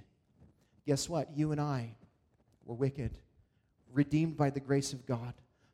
Guess 0.85 1.07
what? 1.07 1.29
You 1.37 1.53
and 1.53 1.61
I 1.61 1.95
were 2.65 2.75
wicked 2.75 3.17
redeemed 3.93 4.37
by 4.37 4.49
the 4.49 4.59
grace 4.59 4.93
of 4.93 5.05
God. 5.05 5.33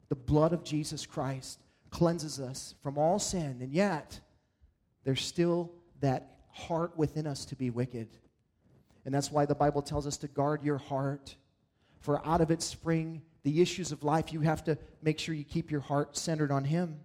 The 0.09 0.15
blood 0.15 0.53
of 0.53 0.63
Jesus 0.63 1.05
Christ 1.05 1.59
cleanses 1.89 2.39
us 2.39 2.75
from 2.81 2.97
all 2.97 3.19
sin, 3.19 3.57
and 3.61 3.71
yet 3.71 4.19
there's 5.03 5.23
still 5.23 5.71
that 6.01 6.37
heart 6.51 6.97
within 6.97 7.27
us 7.27 7.45
to 7.45 7.55
be 7.55 7.69
wicked. 7.69 8.07
And 9.05 9.13
that's 9.13 9.31
why 9.31 9.45
the 9.45 9.55
Bible 9.55 9.81
tells 9.81 10.05
us 10.05 10.17
to 10.17 10.27
guard 10.27 10.63
your 10.63 10.77
heart, 10.77 11.35
for 11.99 12.25
out 12.25 12.41
of 12.41 12.51
it 12.51 12.61
spring 12.61 13.21
the 13.43 13.61
issues 13.61 13.91
of 13.91 14.03
life. 14.03 14.33
You 14.33 14.41
have 14.41 14.63
to 14.65 14.77
make 15.01 15.19
sure 15.19 15.33
you 15.33 15.45
keep 15.45 15.71
your 15.71 15.81
heart 15.81 16.17
centered 16.17 16.51
on 16.51 16.65
Him. 16.65 16.99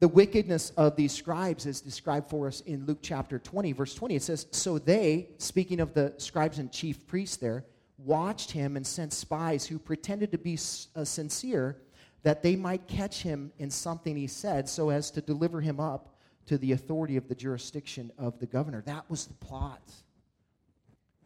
The 0.00 0.08
wickedness 0.08 0.70
of 0.76 0.96
these 0.96 1.12
scribes 1.12 1.66
is 1.66 1.80
described 1.80 2.28
for 2.28 2.48
us 2.48 2.60
in 2.62 2.84
Luke 2.84 2.98
chapter 3.00 3.38
20, 3.38 3.72
verse 3.72 3.94
20. 3.94 4.16
It 4.16 4.22
says, 4.22 4.46
So 4.50 4.78
they, 4.78 5.28
speaking 5.38 5.80
of 5.80 5.94
the 5.94 6.14
scribes 6.18 6.58
and 6.58 6.70
chief 6.72 7.06
priests 7.06 7.36
there, 7.36 7.64
watched 8.04 8.50
him 8.50 8.76
and 8.76 8.86
sent 8.86 9.12
spies 9.12 9.66
who 9.66 9.78
pretended 9.78 10.32
to 10.32 10.38
be 10.38 10.58
uh, 10.94 11.04
sincere 11.04 11.76
that 12.22 12.42
they 12.42 12.56
might 12.56 12.86
catch 12.88 13.22
him 13.22 13.52
in 13.58 13.70
something 13.70 14.16
he 14.16 14.26
said 14.26 14.68
so 14.68 14.90
as 14.90 15.10
to 15.10 15.20
deliver 15.20 15.60
him 15.60 15.78
up 15.78 16.16
to 16.46 16.58
the 16.58 16.72
authority 16.72 17.16
of 17.16 17.28
the 17.28 17.34
jurisdiction 17.34 18.10
of 18.18 18.38
the 18.38 18.46
governor. 18.46 18.82
That 18.86 19.08
was 19.08 19.26
the 19.26 19.34
plot. 19.34 19.82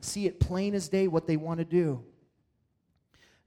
See 0.01 0.27
it 0.27 0.39
plain 0.41 0.75
as 0.75 0.89
day 0.89 1.09
what 1.09 1.27
they 1.27 1.37
want 1.37 1.59
to 1.59 1.65
do. 1.65 2.05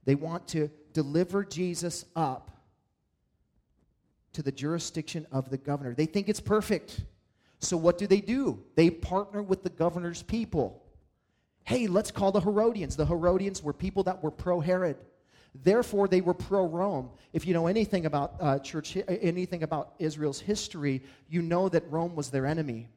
They 0.04 0.14
want 0.14 0.48
to 0.48 0.70
deliver 0.92 1.44
Jesus 1.44 2.04
up 2.16 2.50
to 4.32 4.42
the 4.42 4.52
jurisdiction 4.52 5.26
of 5.30 5.50
the 5.50 5.58
governor. 5.58 5.94
They 5.94 6.06
think 6.06 6.28
it's 6.28 6.40
perfect. 6.40 7.02
So, 7.60 7.76
what 7.76 7.98
do 7.98 8.06
they 8.06 8.20
do? 8.20 8.62
They 8.74 8.90
partner 8.90 9.42
with 9.42 9.62
the 9.62 9.70
governor's 9.70 10.22
people. 10.22 10.81
Hey, 11.64 11.86
let's 11.86 12.10
call 12.10 12.32
the 12.32 12.40
Herodians. 12.40 12.96
The 12.96 13.06
Herodians 13.06 13.62
were 13.62 13.72
people 13.72 14.02
that 14.04 14.22
were 14.22 14.30
pro 14.30 14.60
Herod. 14.60 14.96
Therefore, 15.54 16.08
they 16.08 16.20
were 16.20 16.34
pro 16.34 16.66
Rome. 16.66 17.10
If 17.32 17.46
you 17.46 17.52
know 17.52 17.66
anything 17.66 18.06
about 18.06 18.34
uh, 18.40 18.58
church, 18.58 18.96
anything 19.06 19.62
about 19.62 19.94
Israel's 19.98 20.40
history, 20.40 21.02
you 21.28 21.42
know 21.42 21.68
that 21.68 21.90
Rome 21.90 22.16
was 22.16 22.30
their 22.30 22.46
enemy. 22.46 22.88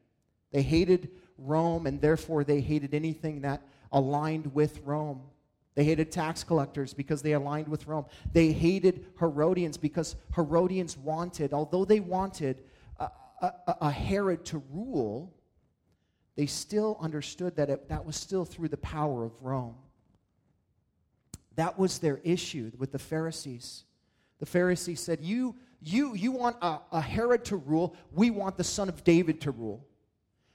They 0.51 0.62
hated 0.62 1.10
Rome, 1.38 1.86
and 1.86 2.00
therefore 2.00 2.43
they 2.43 2.62
hated 2.62 2.93
anything 2.93 3.41
that 3.41 3.62
aligned 3.91 4.53
with 4.53 4.79
Rome. 4.86 5.22
They 5.75 5.84
hated 5.84 6.12
tax 6.12 6.45
collectors 6.45 6.93
because 6.93 7.22
they 7.22 7.34
aligned 7.34 7.67
with 7.67 7.86
Rome. 7.86 8.05
They 8.31 8.53
hated 8.53 9.05
Herodians 9.19 9.77
because 9.77 10.15
Herodians 10.34 10.98
wanted, 10.98 11.53
although 11.53 11.84
they 11.84 12.00
wanted 12.00 12.63
a, 12.98 13.10
a, 13.41 13.53
a 13.81 13.91
Herod 13.91 14.45
to 14.45 14.63
rule, 14.72 15.34
they 16.35 16.45
still 16.45 16.97
understood 16.99 17.55
that 17.55 17.69
it, 17.69 17.89
that 17.89 18.05
was 18.05 18.15
still 18.15 18.45
through 18.45 18.67
the 18.69 18.77
power 18.77 19.23
of 19.23 19.31
Rome. 19.41 19.75
That 21.55 21.79
was 21.79 21.99
their 21.99 22.19
issue 22.23 22.71
with 22.77 22.91
the 22.91 22.99
Pharisees. 22.99 23.85
The 24.39 24.45
Pharisees 24.45 24.99
said, 24.99 25.21
You, 25.21 25.55
you, 25.81 26.13
you 26.13 26.31
want 26.31 26.57
a, 26.61 26.79
a 26.91 27.01
Herod 27.01 27.45
to 27.45 27.55
rule, 27.55 27.95
we 28.11 28.29
want 28.29 28.57
the 28.57 28.63
son 28.63 28.89
of 28.89 29.03
David 29.03 29.41
to 29.41 29.51
rule. 29.51 29.85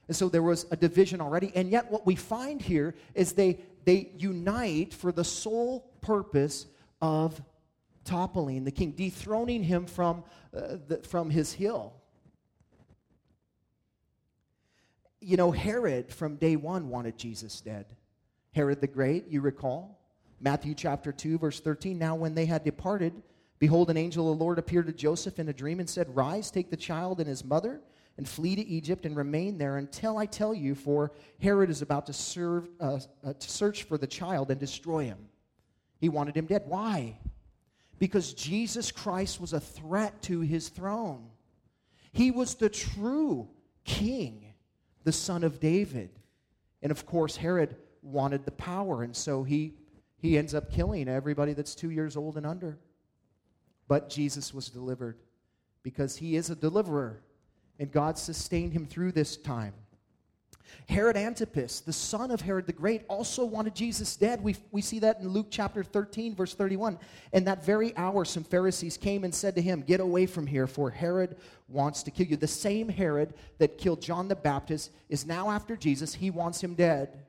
And 0.07 0.15
so 0.15 0.29
there 0.29 0.43
was 0.43 0.65
a 0.71 0.75
division 0.75 1.21
already. 1.21 1.51
And 1.55 1.69
yet, 1.69 1.89
what 1.89 2.05
we 2.05 2.15
find 2.15 2.61
here 2.61 2.95
is 3.15 3.33
they, 3.33 3.59
they 3.85 4.11
unite 4.17 4.93
for 4.93 5.11
the 5.11 5.23
sole 5.23 5.91
purpose 6.01 6.67
of 7.01 7.41
toppling 8.03 8.63
the 8.63 8.71
king, 8.71 8.91
dethroning 8.91 9.63
him 9.63 9.85
from, 9.85 10.23
uh, 10.55 10.77
the, 10.87 10.97
from 10.97 11.29
his 11.29 11.53
hill. 11.53 11.93
You 15.21 15.37
know, 15.37 15.51
Herod 15.51 16.11
from 16.11 16.35
day 16.35 16.55
one 16.55 16.89
wanted 16.89 17.17
Jesus 17.17 17.61
dead. 17.61 17.85
Herod 18.53 18.81
the 18.81 18.87
Great, 18.87 19.27
you 19.27 19.39
recall? 19.41 19.99
Matthew 20.39 20.73
chapter 20.73 21.11
2, 21.11 21.37
verse 21.37 21.59
13. 21.59 21.97
Now, 21.97 22.15
when 22.15 22.33
they 22.33 22.45
had 22.47 22.63
departed, 22.63 23.13
behold, 23.59 23.89
an 23.89 23.97
angel 23.97 24.31
of 24.31 24.37
the 24.37 24.43
Lord 24.43 24.57
appeared 24.57 24.87
to 24.87 24.93
Joseph 24.93 25.37
in 25.37 25.47
a 25.47 25.53
dream 25.53 25.79
and 25.79 25.89
said, 25.89 26.13
Rise, 26.15 26.49
take 26.49 26.71
the 26.71 26.75
child 26.75 27.19
and 27.19 27.29
his 27.29 27.45
mother, 27.45 27.79
and 28.17 28.27
flee 28.27 28.55
to 28.55 28.67
Egypt 28.67 29.05
and 29.05 29.15
remain 29.15 29.57
there 29.57 29.77
until 29.77 30.17
I 30.17 30.25
tell 30.25 30.53
you, 30.53 30.73
for 30.75 31.11
Herod 31.39 31.69
is 31.69 31.81
about 31.81 32.07
to, 32.07 32.13
serve, 32.13 32.67
uh, 32.79 32.99
uh, 33.23 33.33
to 33.33 33.49
search 33.49 33.83
for 33.83 33.97
the 33.97 34.07
child 34.07 34.49
and 34.49 34.59
destroy 34.59 35.05
him. 35.05 35.19
He 35.99 36.09
wanted 36.09 36.35
him 36.35 36.47
dead. 36.47 36.63
Why? 36.65 37.19
Because 37.99 38.33
Jesus 38.33 38.91
Christ 38.91 39.39
was 39.39 39.53
a 39.53 39.59
threat 39.59 40.21
to 40.23 40.41
his 40.41 40.69
throne. 40.69 41.29
He 42.11 42.31
was 42.31 42.55
the 42.55 42.69
true 42.69 43.47
king, 43.85 44.50
the 45.03 45.11
son 45.11 45.43
of 45.43 45.59
David. 45.59 46.09
And 46.81 46.91
of 46.91 47.05
course, 47.05 47.37
Herod 47.37 47.75
wanted 48.01 48.45
the 48.45 48.51
power, 48.51 49.03
and 49.03 49.15
so 49.15 49.43
he, 49.43 49.73
he 50.17 50.37
ends 50.37 50.53
up 50.53 50.71
killing 50.71 51.07
everybody 51.07 51.53
that's 51.53 51.75
two 51.75 51.91
years 51.91 52.17
old 52.17 52.37
and 52.37 52.45
under. 52.45 52.77
But 53.87 54.09
Jesus 54.09 54.53
was 54.53 54.69
delivered 54.69 55.17
because 55.83 56.15
he 56.17 56.35
is 56.35 56.49
a 56.49 56.55
deliverer, 56.55 57.21
and 57.79 57.91
God 57.91 58.17
sustained 58.17 58.73
him 58.73 58.85
through 58.85 59.11
this 59.11 59.37
time. 59.37 59.73
Herod 60.87 61.17
Antipas, 61.17 61.81
the 61.81 61.93
son 61.93 62.31
of 62.31 62.41
Herod 62.41 62.65
the 62.65 62.73
Great, 62.73 63.03
also 63.07 63.45
wanted 63.45 63.75
Jesus 63.75 64.15
dead. 64.15 64.41
We, 64.43 64.55
we 64.71 64.81
see 64.81 64.99
that 64.99 65.19
in 65.19 65.27
Luke 65.29 65.47
chapter 65.49 65.83
13, 65.83 66.35
verse 66.35 66.53
31. 66.53 66.97
In 67.33 67.43
that 67.45 67.65
very 67.65 67.95
hour, 67.95 68.25
some 68.25 68.43
Pharisees 68.43 68.97
came 68.97 69.23
and 69.23 69.33
said 69.33 69.55
to 69.55 69.61
him, 69.61 69.81
Get 69.81 69.99
away 69.99 70.25
from 70.25 70.47
here, 70.47 70.67
for 70.67 70.89
Herod 70.89 71.37
wants 71.67 72.03
to 72.03 72.11
kill 72.11 72.27
you. 72.27 72.37
The 72.37 72.47
same 72.47 72.89
Herod 72.89 73.33
that 73.57 73.77
killed 73.77 74.01
John 74.01 74.27
the 74.27 74.35
Baptist 74.35 74.91
is 75.09 75.25
now 75.25 75.49
after 75.49 75.75
Jesus. 75.75 76.13
He 76.13 76.29
wants 76.29 76.61
him 76.61 76.75
dead. 76.75 77.19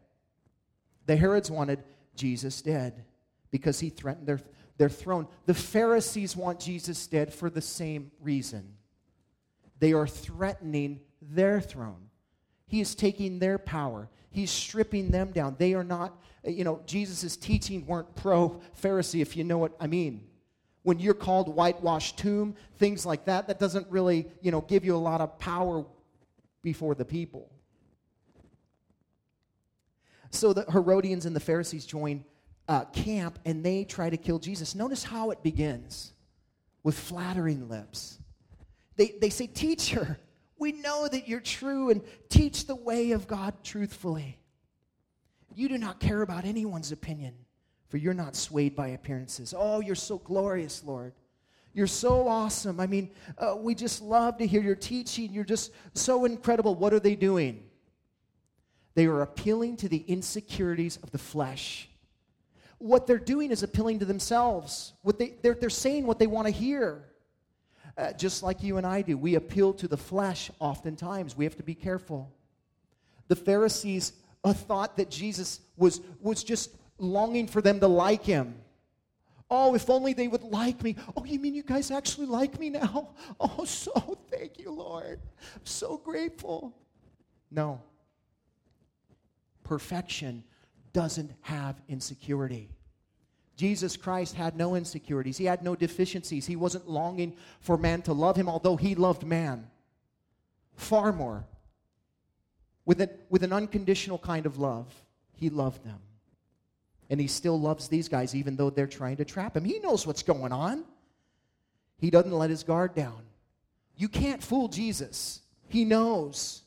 The 1.06 1.16
Herods 1.16 1.50
wanted 1.50 1.82
Jesus 2.16 2.62
dead 2.62 3.04
because 3.50 3.80
he 3.80 3.90
threatened 3.90 4.26
their, 4.26 4.40
their 4.78 4.88
throne. 4.88 5.28
The 5.46 5.54
Pharisees 5.54 6.36
want 6.36 6.60
Jesus 6.60 7.06
dead 7.06 7.32
for 7.32 7.50
the 7.50 7.60
same 7.60 8.10
reason. 8.20 8.76
They 9.78 9.92
are 9.92 10.06
threatening 10.06 11.00
their 11.20 11.60
throne. 11.60 12.08
He 12.72 12.80
is 12.80 12.94
taking 12.94 13.38
their 13.38 13.58
power. 13.58 14.08
He's 14.30 14.50
stripping 14.50 15.10
them 15.10 15.30
down. 15.30 15.56
They 15.58 15.74
are 15.74 15.84
not, 15.84 16.18
you 16.42 16.64
know, 16.64 16.80
Jesus' 16.86 17.36
teaching 17.36 17.84
weren't 17.84 18.14
pro 18.14 18.62
Pharisee, 18.82 19.20
if 19.20 19.36
you 19.36 19.44
know 19.44 19.58
what 19.58 19.76
I 19.78 19.86
mean. 19.86 20.26
When 20.82 20.98
you're 20.98 21.12
called 21.12 21.54
whitewashed 21.54 22.16
tomb, 22.16 22.54
things 22.78 23.04
like 23.04 23.26
that, 23.26 23.46
that 23.48 23.58
doesn't 23.58 23.86
really, 23.90 24.26
you 24.40 24.50
know, 24.50 24.62
give 24.62 24.86
you 24.86 24.96
a 24.96 25.04
lot 25.10 25.20
of 25.20 25.38
power 25.38 25.84
before 26.62 26.94
the 26.94 27.04
people. 27.04 27.50
So 30.30 30.54
the 30.54 30.64
Herodians 30.70 31.26
and 31.26 31.36
the 31.36 31.40
Pharisees 31.40 31.84
join 31.84 32.24
uh, 32.68 32.86
camp 32.86 33.38
and 33.44 33.62
they 33.62 33.84
try 33.84 34.08
to 34.08 34.16
kill 34.16 34.38
Jesus. 34.38 34.74
Notice 34.74 35.04
how 35.04 35.30
it 35.30 35.42
begins 35.42 36.14
with 36.82 36.98
flattering 36.98 37.68
lips. 37.68 38.18
They, 38.96 39.14
they 39.20 39.28
say, 39.28 39.46
Teacher, 39.46 40.18
we 40.62 40.70
know 40.70 41.08
that 41.08 41.26
you're 41.26 41.40
true 41.40 41.90
and 41.90 42.00
teach 42.28 42.66
the 42.66 42.76
way 42.76 43.10
of 43.10 43.26
God 43.26 43.52
truthfully. 43.64 44.38
You 45.56 45.68
do 45.68 45.76
not 45.76 45.98
care 45.98 46.22
about 46.22 46.44
anyone's 46.44 46.92
opinion, 46.92 47.34
for 47.88 47.96
you're 47.96 48.14
not 48.14 48.36
swayed 48.36 48.76
by 48.76 48.88
appearances. 48.88 49.52
Oh, 49.58 49.80
you're 49.80 49.96
so 49.96 50.18
glorious, 50.18 50.84
Lord. 50.84 51.14
You're 51.74 51.88
so 51.88 52.28
awesome. 52.28 52.78
I 52.78 52.86
mean, 52.86 53.10
uh, 53.38 53.56
we 53.58 53.74
just 53.74 54.02
love 54.02 54.38
to 54.38 54.46
hear 54.46 54.62
your 54.62 54.76
teaching. 54.76 55.32
You're 55.32 55.42
just 55.42 55.72
so 55.94 56.26
incredible. 56.26 56.76
What 56.76 56.94
are 56.94 57.00
they 57.00 57.16
doing? 57.16 57.64
They 58.94 59.06
are 59.06 59.22
appealing 59.22 59.78
to 59.78 59.88
the 59.88 60.04
insecurities 60.06 60.96
of 61.02 61.10
the 61.10 61.18
flesh. 61.18 61.88
What 62.78 63.08
they're 63.08 63.18
doing 63.18 63.50
is 63.50 63.64
appealing 63.64 63.98
to 63.98 64.04
themselves. 64.04 64.92
What 65.02 65.18
they, 65.18 65.34
they're, 65.42 65.54
they're 65.54 65.70
saying 65.70 66.06
what 66.06 66.20
they 66.20 66.28
want 66.28 66.46
to 66.46 66.52
hear 66.52 67.08
uh, 67.96 68.12
just 68.12 68.42
like 68.42 68.62
you 68.62 68.78
and 68.78 68.86
I 68.86 69.02
do. 69.02 69.16
We 69.16 69.34
appeal 69.34 69.72
to 69.74 69.88
the 69.88 69.96
flesh 69.96 70.50
oftentimes. 70.58 71.36
We 71.36 71.44
have 71.44 71.56
to 71.56 71.62
be 71.62 71.74
careful. 71.74 72.32
The 73.28 73.36
Pharisees 73.36 74.12
uh, 74.44 74.52
thought 74.52 74.96
that 74.96 75.10
Jesus 75.10 75.60
was, 75.76 76.00
was 76.20 76.42
just 76.44 76.70
longing 76.98 77.46
for 77.46 77.60
them 77.60 77.80
to 77.80 77.88
like 77.88 78.24
him. 78.24 78.54
Oh, 79.50 79.74
if 79.74 79.90
only 79.90 80.14
they 80.14 80.28
would 80.28 80.44
like 80.44 80.82
me. 80.82 80.96
Oh, 81.14 81.24
you 81.26 81.38
mean 81.38 81.54
you 81.54 81.62
guys 81.62 81.90
actually 81.90 82.26
like 82.26 82.58
me 82.58 82.70
now? 82.70 83.10
Oh, 83.40 83.64
so 83.64 84.18
thank 84.30 84.58
you, 84.58 84.70
Lord. 84.70 85.20
I'm 85.54 85.66
so 85.66 85.98
grateful. 85.98 86.74
No. 87.50 87.82
Perfection 89.62 90.44
doesn't 90.92 91.32
have 91.42 91.80
insecurity. 91.88 92.70
Jesus 93.56 93.96
Christ 93.96 94.34
had 94.34 94.56
no 94.56 94.74
insecurities, 94.74 95.38
he 95.38 95.44
had 95.44 95.62
no 95.62 95.74
deficiencies. 95.74 96.46
He 96.46 96.56
wasn't 96.56 96.88
longing 96.88 97.36
for 97.60 97.76
man 97.76 98.02
to 98.02 98.12
love 98.12 98.36
him, 98.36 98.48
although 98.48 98.76
he 98.76 98.94
loved 98.94 99.24
man 99.24 99.68
far 100.74 101.12
more. 101.12 101.44
With 102.84 103.00
an, 103.00 103.10
with 103.30 103.44
an 103.44 103.52
unconditional 103.52 104.18
kind 104.18 104.46
of 104.46 104.58
love, 104.58 104.86
he 105.34 105.50
loved 105.50 105.84
them. 105.84 106.00
And 107.10 107.20
he 107.20 107.26
still 107.26 107.60
loves 107.60 107.88
these 107.88 108.08
guys, 108.08 108.34
even 108.34 108.56
though 108.56 108.70
they're 108.70 108.86
trying 108.86 109.18
to 109.18 109.24
trap 109.24 109.56
him. 109.56 109.64
He 109.64 109.78
knows 109.78 110.06
what's 110.06 110.22
going 110.22 110.50
on. 110.50 110.84
He 111.98 112.10
doesn't 112.10 112.32
let 112.32 112.50
his 112.50 112.64
guard 112.64 112.94
down. 112.94 113.22
You 113.96 114.08
can't 114.08 114.42
fool 114.42 114.66
Jesus. 114.66 115.40
He 115.68 115.84
knows. 115.84 116.62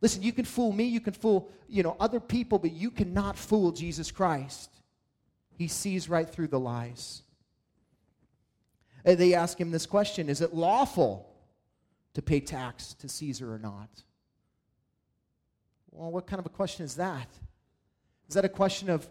Listen, 0.00 0.22
you 0.22 0.32
can 0.32 0.44
fool 0.44 0.72
me, 0.72 0.84
you 0.84 1.00
can 1.00 1.12
fool, 1.12 1.48
you 1.68 1.82
know, 1.82 1.96
other 2.00 2.20
people, 2.20 2.58
but 2.58 2.72
you 2.72 2.90
cannot 2.90 3.38
fool 3.38 3.70
Jesus 3.70 4.10
Christ. 4.10 4.68
He 5.62 5.68
sees 5.68 6.08
right 6.08 6.28
through 6.28 6.48
the 6.48 6.58
lies. 6.58 7.22
They 9.04 9.32
ask 9.32 9.60
him 9.60 9.70
this 9.70 9.86
question 9.86 10.28
Is 10.28 10.40
it 10.40 10.52
lawful 10.52 11.32
to 12.14 12.20
pay 12.20 12.40
tax 12.40 12.94
to 12.94 13.08
Caesar 13.08 13.54
or 13.54 13.60
not? 13.60 13.88
Well, 15.92 16.10
what 16.10 16.26
kind 16.26 16.40
of 16.40 16.46
a 16.46 16.48
question 16.48 16.84
is 16.84 16.96
that? 16.96 17.28
Is 18.28 18.34
that 18.34 18.44
a 18.44 18.48
question 18.48 18.90
of, 18.90 19.08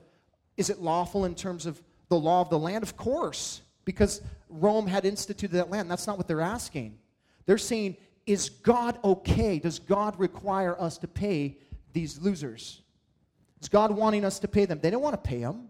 is 0.57 0.69
it 0.69 0.79
lawful 0.79 1.23
in 1.23 1.35
terms 1.35 1.65
of 1.65 1.81
the 2.09 2.17
law 2.17 2.41
of 2.41 2.49
the 2.49 2.59
land? 2.59 2.83
Of 2.83 2.97
course, 2.97 3.61
because 3.85 4.21
Rome 4.49 4.87
had 4.87 5.05
instituted 5.05 5.55
that 5.55 5.69
land. 5.69 5.89
That's 5.89 6.05
not 6.05 6.17
what 6.17 6.27
they're 6.27 6.41
asking. 6.41 6.97
They're 7.45 7.57
saying, 7.57 7.95
is 8.25 8.49
God 8.49 8.99
okay? 9.05 9.57
Does 9.57 9.79
God 9.79 10.19
require 10.19 10.77
us 10.81 10.97
to 10.97 11.07
pay 11.07 11.59
these 11.93 12.19
losers? 12.19 12.81
Is 13.61 13.69
God 13.69 13.91
wanting 13.91 14.25
us 14.25 14.39
to 14.39 14.49
pay 14.49 14.65
them? 14.65 14.81
They 14.81 14.89
don't 14.89 15.01
want 15.01 15.13
to 15.13 15.29
pay 15.29 15.39
them. 15.39 15.69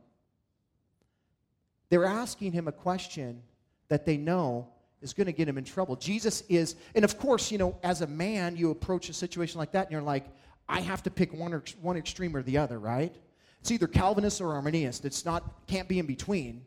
They're 1.92 2.06
asking 2.06 2.54
him 2.54 2.70
a 2.70 2.72
question 2.72 3.44
that 3.90 4.06
they 4.06 4.16
know 4.16 4.70
is 5.02 5.14
going 5.14 5.28
to 5.28 5.34
get 5.34 5.50
him 5.50 5.58
in 5.58 5.66
trouble. 5.66 5.98
Jesus 5.98 6.42
is, 6.48 6.78
and 6.96 7.04
of 7.04 7.20
course, 7.20 7.52
you 7.52 7.58
know, 7.58 7.78
as 7.84 8.00
a 8.00 8.08
man, 8.08 8.56
you 8.56 8.72
approach 8.72 9.10
a 9.10 9.14
situation 9.14 9.60
like 9.60 9.74
that 9.74 9.88
and 9.88 9.92
you're 9.92 10.02
like, 10.02 10.26
I 10.70 10.80
have 10.80 11.04
to 11.04 11.12
pick 11.12 11.34
one, 11.34 11.54
or, 11.54 11.64
one 11.82 11.98
extreme 11.98 12.34
or 12.34 12.44
the 12.44 12.58
other, 12.60 12.80
right? 12.80 13.14
It's 13.60 13.72
either 13.72 13.88
Calvinist 13.88 14.40
or 14.40 14.54
Arminian. 14.54 14.94
It's 15.04 15.26
not, 15.26 15.68
can't 15.68 15.90
be 15.90 16.00
in 16.00 16.06
between. 16.06 16.66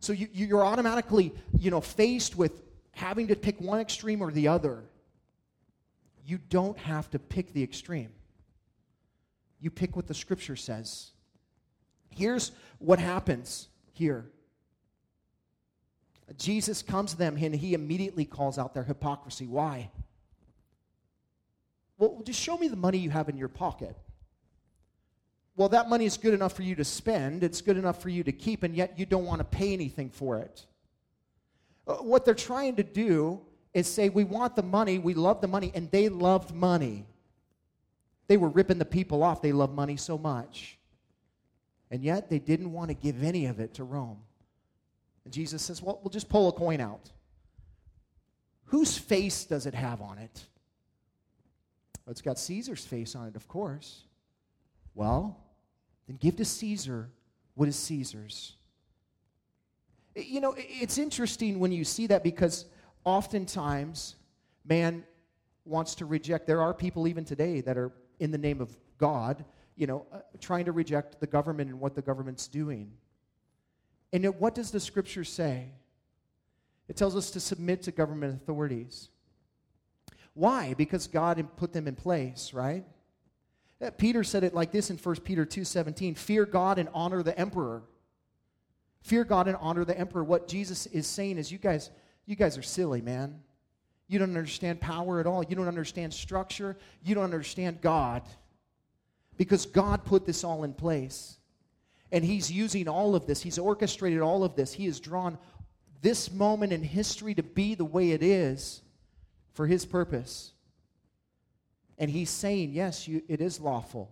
So 0.00 0.12
you, 0.12 0.28
you're 0.32 0.66
automatically, 0.66 1.32
you 1.58 1.70
know, 1.70 1.80
faced 1.80 2.36
with 2.36 2.60
having 2.90 3.28
to 3.28 3.36
pick 3.36 3.58
one 3.58 3.80
extreme 3.80 4.20
or 4.20 4.30
the 4.30 4.48
other. 4.48 4.84
You 6.26 6.36
don't 6.36 6.76
have 6.76 7.08
to 7.12 7.18
pick 7.18 7.54
the 7.54 7.62
extreme. 7.62 8.10
You 9.60 9.70
pick 9.70 9.96
what 9.96 10.08
the 10.08 10.14
scripture 10.14 10.56
says. 10.56 11.12
Here's 12.10 12.52
what 12.78 12.98
happens 12.98 13.68
here 13.94 14.26
Jesus 16.36 16.82
comes 16.82 17.12
to 17.12 17.18
them 17.18 17.36
and 17.36 17.54
he 17.54 17.74
immediately 17.74 18.24
calls 18.24 18.58
out 18.58 18.74
their 18.74 18.84
hypocrisy. 18.84 19.46
Why? 19.46 19.90
Well, 21.98 22.22
just 22.24 22.40
show 22.40 22.56
me 22.56 22.68
the 22.68 22.76
money 22.76 22.98
you 22.98 23.10
have 23.10 23.28
in 23.28 23.36
your 23.36 23.48
pocket. 23.48 23.96
Well, 25.56 25.68
that 25.68 25.88
money 25.88 26.06
is 26.06 26.16
good 26.16 26.34
enough 26.34 26.54
for 26.54 26.62
you 26.62 26.74
to 26.76 26.84
spend, 26.84 27.44
it's 27.44 27.60
good 27.60 27.76
enough 27.76 28.00
for 28.00 28.08
you 28.08 28.24
to 28.24 28.32
keep, 28.32 28.62
and 28.62 28.74
yet 28.74 28.98
you 28.98 29.04
don't 29.04 29.26
want 29.26 29.40
to 29.40 29.44
pay 29.44 29.72
anything 29.72 30.08
for 30.08 30.38
it. 30.38 30.66
Uh, 31.86 31.96
what 31.96 32.24
they're 32.24 32.34
trying 32.34 32.76
to 32.76 32.82
do 32.82 33.40
is 33.74 33.86
say, 33.86 34.08
We 34.08 34.24
want 34.24 34.56
the 34.56 34.62
money, 34.62 34.98
we 34.98 35.14
love 35.14 35.40
the 35.40 35.48
money, 35.48 35.70
and 35.74 35.90
they 35.90 36.08
loved 36.08 36.54
money. 36.54 37.06
They 38.28 38.36
were 38.36 38.48
ripping 38.48 38.78
the 38.78 38.84
people 38.84 39.22
off. 39.22 39.42
They 39.42 39.52
loved 39.52 39.74
money 39.74 39.96
so 39.96 40.16
much. 40.16 40.78
And 41.90 42.02
yet 42.02 42.30
they 42.30 42.38
didn't 42.38 42.72
want 42.72 42.88
to 42.88 42.94
give 42.94 43.22
any 43.22 43.46
of 43.46 43.60
it 43.60 43.74
to 43.74 43.84
Rome. 43.84 44.18
And 45.24 45.32
Jesus 45.32 45.62
says, 45.62 45.82
Well, 45.82 46.00
we'll 46.02 46.10
just 46.10 46.28
pull 46.28 46.48
a 46.48 46.52
coin 46.52 46.80
out. 46.80 47.10
Whose 48.66 48.96
face 48.96 49.44
does 49.44 49.66
it 49.66 49.74
have 49.74 50.00
on 50.00 50.18
it? 50.18 50.46
Well, 52.04 52.10
it's 52.10 52.22
got 52.22 52.38
Caesar's 52.38 52.84
face 52.84 53.14
on 53.14 53.28
it, 53.28 53.36
of 53.36 53.46
course. 53.46 54.04
Well, 54.94 55.38
then 56.06 56.16
give 56.16 56.36
to 56.36 56.44
Caesar 56.44 57.10
what 57.54 57.68
is 57.68 57.76
Caesar's. 57.76 58.54
You 60.16 60.40
know, 60.40 60.54
it's 60.56 60.98
interesting 60.98 61.58
when 61.58 61.72
you 61.72 61.84
see 61.84 62.06
that 62.08 62.22
because 62.22 62.66
oftentimes 63.04 64.16
man 64.64 65.04
wants 65.64 65.94
to 65.96 66.06
reject. 66.06 66.46
There 66.46 66.60
are 66.60 66.74
people 66.74 67.06
even 67.06 67.24
today 67.24 67.60
that 67.62 67.78
are 67.78 67.92
in 68.20 68.30
the 68.30 68.38
name 68.38 68.60
of 68.60 68.76
God, 68.98 69.44
you 69.76 69.86
know, 69.86 70.06
uh, 70.12 70.18
trying 70.40 70.64
to 70.66 70.72
reject 70.72 71.20
the 71.20 71.26
government 71.26 71.70
and 71.70 71.80
what 71.80 71.94
the 71.94 72.02
government's 72.02 72.46
doing. 72.48 72.92
And 74.12 74.24
yet, 74.24 74.40
what 74.40 74.54
does 74.54 74.70
the 74.70 74.80
scripture 74.80 75.24
say? 75.24 75.70
It 76.88 76.96
tells 76.96 77.16
us 77.16 77.30
to 77.30 77.40
submit 77.40 77.82
to 77.82 77.92
government 77.92 78.34
authorities. 78.34 79.08
Why? 80.34 80.74
Because 80.74 81.06
God 81.06 81.46
put 81.56 81.72
them 81.72 81.86
in 81.88 81.94
place, 81.94 82.52
right? 82.52 82.84
Peter 83.98 84.22
said 84.22 84.44
it 84.44 84.54
like 84.54 84.70
this 84.70 84.90
in 84.90 84.96
1 84.96 85.24
Peter 85.24 85.44
2:17, 85.44 86.14
"Fear 86.14 86.46
God 86.46 86.78
and 86.78 86.88
honor 86.94 87.22
the 87.22 87.36
emperor." 87.38 87.82
Fear 89.00 89.24
God 89.24 89.48
and 89.48 89.56
honor 89.56 89.84
the 89.84 89.98
emperor. 89.98 90.22
What 90.22 90.46
Jesus 90.46 90.86
is 90.86 91.06
saying 91.06 91.38
is, 91.38 91.50
you 91.50 91.58
guys, 91.58 91.90
you 92.24 92.36
guys 92.36 92.56
are 92.56 92.62
silly, 92.62 93.00
man. 93.00 93.42
You 94.06 94.20
don't 94.20 94.36
understand 94.36 94.80
power 94.80 95.18
at 95.18 95.26
all. 95.26 95.42
You 95.42 95.56
don't 95.56 95.68
understand 95.68 96.14
structure. 96.14 96.76
You 97.02 97.14
don't 97.14 97.24
understand 97.24 97.80
God. 97.80 98.22
Because 99.36 99.66
God 99.66 100.04
put 100.04 100.24
this 100.24 100.44
all 100.44 100.62
in 100.62 100.74
place. 100.74 101.38
And 102.12 102.24
He's 102.24 102.52
using 102.52 102.86
all 102.86 103.16
of 103.16 103.26
this, 103.26 103.42
He's 103.42 103.58
orchestrated 103.58 104.20
all 104.20 104.44
of 104.44 104.54
this. 104.54 104.72
He 104.72 104.86
has 104.86 105.00
drawn 105.00 105.38
this 106.00 106.30
moment 106.30 106.72
in 106.72 106.82
history 106.82 107.34
to 107.34 107.42
be 107.42 107.74
the 107.74 107.84
way 107.84 108.12
it 108.12 108.22
is 108.22 108.82
for 109.54 109.66
His 109.66 109.84
purpose. 109.84 110.52
And 111.98 112.10
He's 112.10 112.30
saying, 112.30 112.72
yes, 112.72 113.08
you, 113.08 113.22
it 113.28 113.40
is 113.40 113.58
lawful 113.60 114.10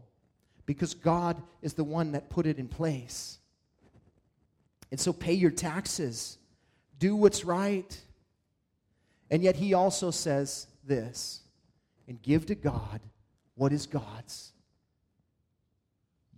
because 0.67 0.95
God 0.95 1.43
is 1.63 1.75
the 1.75 1.85
one 1.85 2.13
that 2.13 2.31
put 2.31 2.47
it 2.47 2.59
in 2.59 2.69
place. 2.69 3.39
And 4.91 4.99
so 4.99 5.13
pay 5.13 5.35
your 5.35 5.51
taxes, 5.51 6.39
do 6.99 7.17
what's 7.17 7.45
right. 7.45 8.01
And 9.31 9.43
yet 9.43 9.57
he 9.57 9.75
also 9.75 10.11
says 10.11 10.67
this 10.85 11.41
and 12.09 12.21
give 12.21 12.47
to 12.47 12.55
God 12.55 13.01
what 13.55 13.73
is 13.73 13.87
God's. 13.87 14.53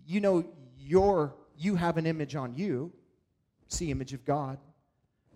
You 0.06 0.20
know, 0.20 0.44
your, 0.78 1.34
you 1.62 1.76
have 1.76 1.96
an 1.96 2.06
image 2.06 2.34
on 2.34 2.54
you, 2.54 2.92
see 3.68 3.90
image 3.90 4.12
of 4.12 4.24
God. 4.24 4.58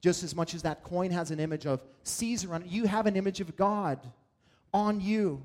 Just 0.01 0.23
as 0.23 0.35
much 0.35 0.55
as 0.55 0.63
that 0.63 0.83
coin 0.83 1.11
has 1.11 1.31
an 1.31 1.41
image 1.41 1.67
of 1.67 1.83
Caesar 2.03 2.55
on 2.55 2.63
it, 2.63 2.69
you 2.69 2.87
have 2.87 3.07
an 3.07 3.17
image 3.17 3.41
of 3.41 3.57
God 3.57 3.99
on 4.73 5.01
you. 5.01 5.43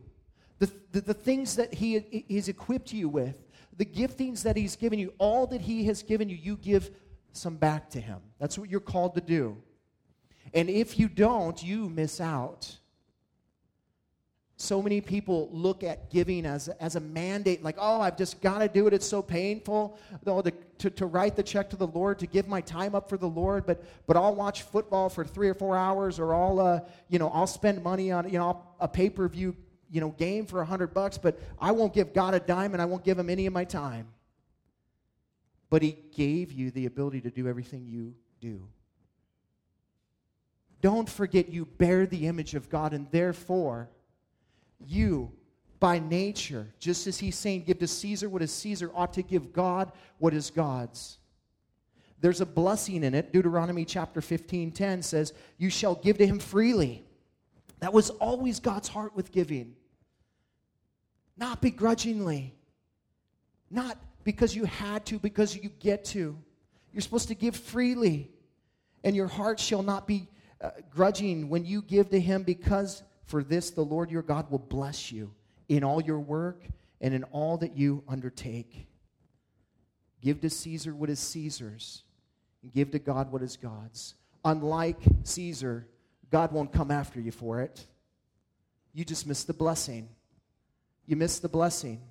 The, 0.59 0.71
the, 0.91 1.01
the 1.01 1.13
things 1.13 1.55
that 1.55 1.73
he 1.73 2.25
has 2.29 2.47
equipped 2.47 2.93
you 2.93 3.09
with, 3.09 3.35
the 3.77 3.85
giftings 3.85 4.43
that 4.43 4.57
he's 4.57 4.75
given 4.75 4.99
you, 4.99 5.13
all 5.17 5.47
that 5.47 5.61
he 5.61 5.85
has 5.85 6.03
given 6.03 6.29
you, 6.29 6.35
you 6.35 6.57
give 6.57 6.91
some 7.31 7.55
back 7.55 7.89
to 7.91 8.01
him. 8.01 8.19
That's 8.39 8.57
what 8.57 8.69
you're 8.69 8.79
called 8.79 9.15
to 9.15 9.21
do. 9.21 9.57
And 10.53 10.69
if 10.69 10.99
you 10.99 11.07
don't, 11.07 11.61
you 11.63 11.89
miss 11.89 12.19
out. 12.19 12.77
So 14.71 14.81
many 14.81 15.01
people 15.01 15.49
look 15.51 15.83
at 15.83 16.09
giving 16.09 16.45
as, 16.45 16.69
as 16.69 16.95
a 16.95 17.01
mandate, 17.01 17.61
like, 17.61 17.75
oh, 17.77 17.99
I've 17.99 18.15
just 18.15 18.39
got 18.39 18.59
to 18.59 18.69
do 18.69 18.87
it. 18.87 18.93
It's 18.93 19.05
so 19.05 19.21
painful 19.21 19.99
though, 20.23 20.41
to, 20.41 20.49
to, 20.77 20.89
to, 20.91 21.07
write 21.07 21.35
the 21.35 21.43
check 21.43 21.69
to 21.71 21.75
the 21.75 21.87
Lord, 21.87 22.19
to 22.19 22.25
give 22.25 22.47
my 22.47 22.61
time 22.61 22.95
up 22.95 23.09
for 23.09 23.17
the 23.17 23.27
Lord, 23.27 23.65
but, 23.65 23.83
but 24.07 24.15
I'll 24.15 24.33
watch 24.33 24.61
football 24.61 25.09
for 25.09 25.25
three 25.25 25.49
or 25.49 25.53
four 25.53 25.75
hours, 25.75 26.19
or 26.19 26.33
I'll, 26.33 26.57
uh, 26.61 26.79
you 27.09 27.19
know, 27.19 27.27
I'll 27.31 27.47
spend 27.47 27.83
money 27.83 28.13
on, 28.13 28.29
you 28.29 28.39
know, 28.39 28.63
a 28.79 28.87
pay-per-view, 28.87 29.57
you 29.89 29.99
know, 29.99 30.11
game 30.11 30.45
for 30.45 30.61
a 30.61 30.65
hundred 30.65 30.93
bucks, 30.93 31.17
but 31.17 31.37
I 31.59 31.73
won't 31.73 31.93
give 31.93 32.13
God 32.13 32.33
a 32.33 32.39
dime 32.39 32.71
and 32.71 32.81
I 32.81 32.85
won't 32.85 33.03
give 33.03 33.19
him 33.19 33.29
any 33.29 33.47
of 33.47 33.51
my 33.51 33.65
time. 33.65 34.07
But 35.69 35.81
he 35.81 35.97
gave 36.15 36.53
you 36.53 36.71
the 36.71 36.85
ability 36.85 37.19
to 37.19 37.29
do 37.29 37.45
everything 37.49 37.87
you 37.89 38.15
do. 38.39 38.65
Don't 40.79 41.09
forget 41.09 41.49
you 41.49 41.65
bear 41.65 42.05
the 42.05 42.27
image 42.27 42.55
of 42.55 42.69
God, 42.69 42.93
and 42.93 43.11
therefore, 43.11 43.89
you, 44.87 45.31
by 45.79 45.99
nature, 45.99 46.67
just 46.79 47.07
as 47.07 47.19
he's 47.19 47.37
saying, 47.37 47.63
give 47.63 47.79
to 47.79 47.87
Caesar 47.87 48.29
what 48.29 48.41
is 48.41 48.51
Caesar, 48.53 48.91
ought 48.93 49.13
to 49.13 49.23
give 49.23 49.51
God 49.51 49.91
what 50.19 50.33
is 50.33 50.49
God's. 50.49 51.17
There's 52.21 52.39
a 52.39 52.45
blessing 52.45 53.03
in 53.03 53.15
it. 53.15 53.33
Deuteronomy 53.33 53.83
chapter 53.83 54.21
15 54.21 54.71
10 54.71 55.01
says, 55.01 55.33
You 55.57 55.69
shall 55.69 55.95
give 55.95 56.19
to 56.19 56.27
him 56.27 56.39
freely. 56.39 57.03
That 57.79 57.93
was 57.93 58.11
always 58.11 58.59
God's 58.59 58.87
heart 58.87 59.15
with 59.15 59.31
giving. 59.31 59.75
Not 61.35 61.61
begrudgingly. 61.61 62.53
Not 63.71 63.97
because 64.23 64.55
you 64.55 64.65
had 64.65 65.05
to, 65.07 65.17
because 65.17 65.55
you 65.55 65.69
get 65.79 66.05
to. 66.05 66.37
You're 66.93 67.01
supposed 67.01 67.29
to 67.29 67.35
give 67.35 67.55
freely, 67.55 68.29
and 69.03 69.15
your 69.15 69.27
heart 69.27 69.59
shall 69.59 69.81
not 69.81 70.05
be 70.07 70.27
uh, 70.61 70.71
grudging 70.91 71.49
when 71.49 71.65
you 71.65 71.81
give 71.81 72.09
to 72.11 72.19
him, 72.19 72.43
because 72.43 73.01
for 73.31 73.43
this 73.43 73.71
the 73.71 73.81
Lord 73.81 74.11
your 74.11 74.21
God 74.21 74.51
will 74.51 74.59
bless 74.59 75.09
you 75.09 75.33
in 75.69 75.85
all 75.85 76.01
your 76.01 76.19
work 76.19 76.65
and 76.99 77.13
in 77.13 77.23
all 77.23 77.55
that 77.57 77.77
you 77.77 78.03
undertake. 78.07 78.87
Give 80.21 80.41
to 80.41 80.49
Caesar 80.49 80.93
what 80.93 81.09
is 81.09 81.19
Caesar's, 81.19 82.03
and 82.61 82.73
give 82.73 82.91
to 82.91 82.99
God 82.99 83.31
what 83.31 83.41
is 83.41 83.55
God's. 83.55 84.15
Unlike 84.43 84.99
Caesar, 85.23 85.87
God 86.29 86.51
won't 86.51 86.73
come 86.73 86.91
after 86.91 87.21
you 87.21 87.31
for 87.31 87.61
it. 87.61 87.87
You 88.93 89.05
just 89.05 89.25
miss 89.25 89.45
the 89.45 89.53
blessing. 89.53 90.09
You 91.05 91.15
miss 91.15 91.39
the 91.39 91.49
blessing. 91.49 92.01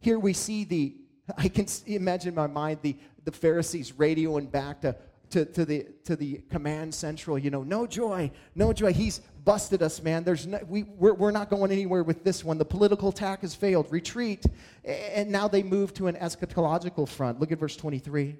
Here 0.00 0.18
we 0.18 0.32
see 0.32 0.64
the, 0.64 0.96
I 1.36 1.48
can 1.48 1.66
imagine 1.86 2.30
in 2.30 2.34
my 2.34 2.46
mind 2.46 2.78
the, 2.80 2.96
the 3.24 3.32
Pharisees 3.32 3.92
radioing 3.92 4.50
back 4.50 4.80
to, 4.80 4.96
to, 5.30 5.44
to, 5.44 5.64
the, 5.64 5.86
to 6.04 6.16
the 6.16 6.42
command 6.50 6.94
central, 6.94 7.38
you 7.38 7.50
know, 7.50 7.62
no 7.62 7.86
joy, 7.86 8.30
no 8.54 8.72
joy. 8.72 8.92
He's 8.92 9.20
busted 9.44 9.82
us, 9.82 10.02
man. 10.02 10.24
There's 10.24 10.46
no, 10.46 10.60
we, 10.68 10.84
we're, 10.84 11.14
we're 11.14 11.30
not 11.30 11.50
going 11.50 11.72
anywhere 11.72 12.02
with 12.02 12.24
this 12.24 12.44
one. 12.44 12.58
The 12.58 12.64
political 12.64 13.08
attack 13.08 13.40
has 13.40 13.54
failed. 13.54 13.86
Retreat. 13.90 14.44
And 14.84 15.30
now 15.30 15.48
they 15.48 15.62
move 15.62 15.94
to 15.94 16.06
an 16.06 16.16
eschatological 16.16 17.08
front. 17.08 17.40
Look 17.40 17.52
at 17.52 17.58
verse 17.58 17.76
23. 17.76 18.36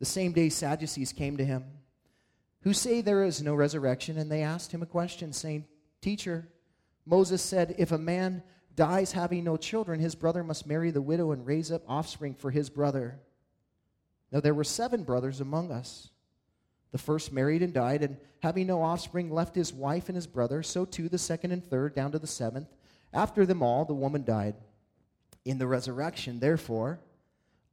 The 0.00 0.04
same 0.04 0.32
day 0.32 0.48
Sadducees 0.48 1.12
came 1.12 1.36
to 1.36 1.44
him, 1.44 1.64
who 2.62 2.72
say 2.72 3.00
there 3.00 3.24
is 3.24 3.42
no 3.42 3.54
resurrection, 3.54 4.18
and 4.18 4.30
they 4.30 4.42
asked 4.42 4.72
him 4.72 4.82
a 4.82 4.86
question, 4.86 5.32
saying, 5.32 5.64
Teacher, 6.02 6.48
Moses 7.06 7.40
said, 7.40 7.74
if 7.78 7.92
a 7.92 7.98
man 7.98 8.42
dies 8.74 9.12
having 9.12 9.44
no 9.44 9.56
children, 9.56 10.00
his 10.00 10.14
brother 10.14 10.42
must 10.42 10.66
marry 10.66 10.90
the 10.90 11.00
widow 11.00 11.30
and 11.30 11.46
raise 11.46 11.70
up 11.70 11.82
offspring 11.88 12.34
for 12.34 12.50
his 12.50 12.68
brother. 12.68 13.20
Now 14.34 14.40
there 14.40 14.52
were 14.52 14.64
seven 14.64 15.04
brothers 15.04 15.40
among 15.40 15.70
us. 15.70 16.08
The 16.90 16.98
first 16.98 17.32
married 17.32 17.62
and 17.62 17.72
died, 17.72 18.02
and 18.02 18.16
having 18.42 18.66
no 18.66 18.82
offspring, 18.82 19.30
left 19.30 19.54
his 19.54 19.72
wife 19.72 20.08
and 20.08 20.16
his 20.16 20.26
brother. 20.26 20.64
So 20.64 20.84
too 20.84 21.08
the 21.08 21.18
second 21.18 21.52
and 21.52 21.64
third, 21.64 21.94
down 21.94 22.10
to 22.12 22.18
the 22.18 22.26
seventh. 22.26 22.68
After 23.12 23.46
them 23.46 23.62
all, 23.62 23.84
the 23.84 23.94
woman 23.94 24.24
died. 24.24 24.56
In 25.44 25.58
the 25.58 25.68
resurrection, 25.68 26.40
therefore, 26.40 26.98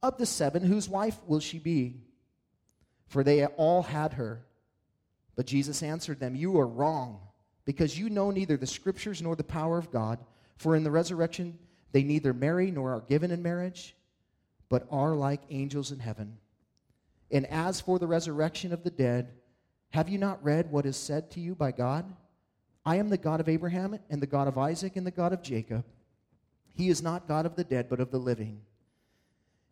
of 0.04 0.18
the 0.18 0.26
seven, 0.26 0.62
whose 0.62 0.88
wife 0.88 1.18
will 1.26 1.40
she 1.40 1.58
be? 1.58 1.96
For 3.08 3.24
they 3.24 3.44
all 3.44 3.82
had 3.82 4.12
her. 4.12 4.44
But 5.34 5.46
Jesus 5.46 5.82
answered 5.82 6.20
them, 6.20 6.36
You 6.36 6.60
are 6.60 6.66
wrong, 6.66 7.18
because 7.64 7.98
you 7.98 8.08
know 8.08 8.30
neither 8.30 8.56
the 8.56 8.66
scriptures 8.68 9.20
nor 9.20 9.34
the 9.34 9.42
power 9.42 9.78
of 9.78 9.90
God. 9.90 10.20
For 10.58 10.76
in 10.76 10.84
the 10.84 10.92
resurrection, 10.92 11.58
they 11.90 12.04
neither 12.04 12.32
marry 12.32 12.70
nor 12.70 12.92
are 12.92 13.00
given 13.00 13.32
in 13.32 13.42
marriage, 13.42 13.96
but 14.68 14.86
are 14.92 15.14
like 15.14 15.40
angels 15.50 15.90
in 15.90 15.98
heaven. 15.98 16.38
And 17.32 17.46
as 17.46 17.80
for 17.80 17.98
the 17.98 18.06
resurrection 18.06 18.72
of 18.72 18.84
the 18.84 18.90
dead, 18.90 19.32
have 19.90 20.08
you 20.08 20.18
not 20.18 20.44
read 20.44 20.70
what 20.70 20.86
is 20.86 20.96
said 20.96 21.30
to 21.32 21.40
you 21.40 21.54
by 21.54 21.72
God? 21.72 22.04
I 22.84 22.96
am 22.96 23.08
the 23.08 23.16
God 23.16 23.40
of 23.40 23.48
Abraham 23.48 23.98
and 24.10 24.20
the 24.20 24.26
God 24.26 24.48
of 24.48 24.58
Isaac 24.58 24.96
and 24.96 25.06
the 25.06 25.10
God 25.10 25.32
of 25.32 25.42
Jacob. 25.42 25.84
He 26.74 26.88
is 26.88 27.02
not 27.02 27.28
God 27.28 27.46
of 27.46 27.56
the 27.56 27.64
dead, 27.64 27.88
but 27.88 28.00
of 28.00 28.10
the 28.10 28.18
living. 28.18 28.60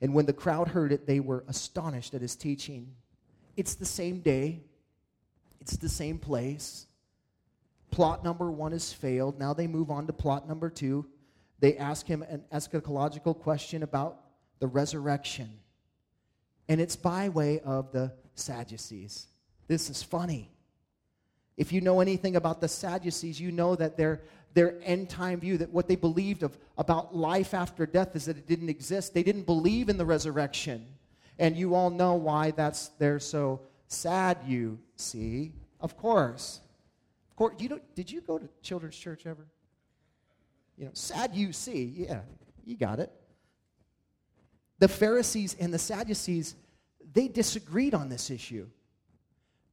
And 0.00 0.14
when 0.14 0.26
the 0.26 0.32
crowd 0.32 0.68
heard 0.68 0.92
it, 0.92 1.06
they 1.06 1.20
were 1.20 1.44
astonished 1.48 2.14
at 2.14 2.22
his 2.22 2.36
teaching. 2.36 2.94
It's 3.56 3.74
the 3.74 3.84
same 3.84 4.20
day, 4.20 4.62
it's 5.60 5.76
the 5.76 5.88
same 5.88 6.18
place. 6.18 6.86
Plot 7.90 8.24
number 8.24 8.50
one 8.50 8.72
has 8.72 8.92
failed. 8.92 9.38
Now 9.38 9.52
they 9.52 9.66
move 9.66 9.90
on 9.90 10.06
to 10.06 10.12
plot 10.12 10.48
number 10.48 10.70
two. 10.70 11.06
They 11.58 11.76
ask 11.76 12.06
him 12.06 12.22
an 12.22 12.44
eschatological 12.52 13.38
question 13.38 13.82
about 13.82 14.20
the 14.60 14.68
resurrection 14.68 15.50
and 16.70 16.80
it's 16.80 16.94
by 16.94 17.28
way 17.28 17.58
of 17.64 17.90
the 17.90 18.12
Sadducees. 18.36 19.26
This 19.66 19.90
is 19.90 20.04
funny. 20.04 20.52
If 21.56 21.72
you 21.72 21.80
know 21.80 22.00
anything 22.00 22.36
about 22.36 22.60
the 22.60 22.68
Sadducees, 22.68 23.40
you 23.40 23.50
know 23.50 23.74
that 23.74 23.96
their, 23.96 24.22
their 24.54 24.76
end 24.84 25.10
time 25.10 25.40
view, 25.40 25.58
that 25.58 25.70
what 25.70 25.88
they 25.88 25.96
believed 25.96 26.44
of, 26.44 26.56
about 26.78 27.14
life 27.14 27.54
after 27.54 27.86
death 27.86 28.14
is 28.14 28.26
that 28.26 28.38
it 28.38 28.46
didn't 28.46 28.68
exist. 28.68 29.14
They 29.14 29.24
didn't 29.24 29.46
believe 29.46 29.88
in 29.88 29.98
the 29.98 30.04
resurrection. 30.04 30.86
And 31.40 31.56
you 31.56 31.74
all 31.74 31.90
know 31.90 32.14
why 32.14 32.52
that's 32.52 32.90
they're 33.00 33.18
so 33.18 33.62
sad, 33.88 34.38
you 34.46 34.78
see. 34.94 35.52
Of 35.80 35.96
course. 35.96 36.60
Of 37.30 37.36
course, 37.36 37.54
you 37.58 37.68
don't, 37.68 37.94
did 37.96 38.12
you 38.12 38.20
go 38.20 38.38
to 38.38 38.48
children's 38.62 38.96
church 38.96 39.26
ever? 39.26 39.44
You 40.78 40.84
know, 40.84 40.90
sad 40.94 41.34
you 41.34 41.52
see. 41.52 42.06
Yeah, 42.08 42.20
you 42.64 42.76
got 42.76 43.00
it 43.00 43.10
the 44.80 44.88
Pharisees 44.88 45.54
and 45.60 45.72
the 45.72 45.78
Sadducees, 45.78 46.56
they 47.12 47.28
disagreed 47.28 47.94
on 47.94 48.08
this 48.08 48.30
issue. 48.30 48.66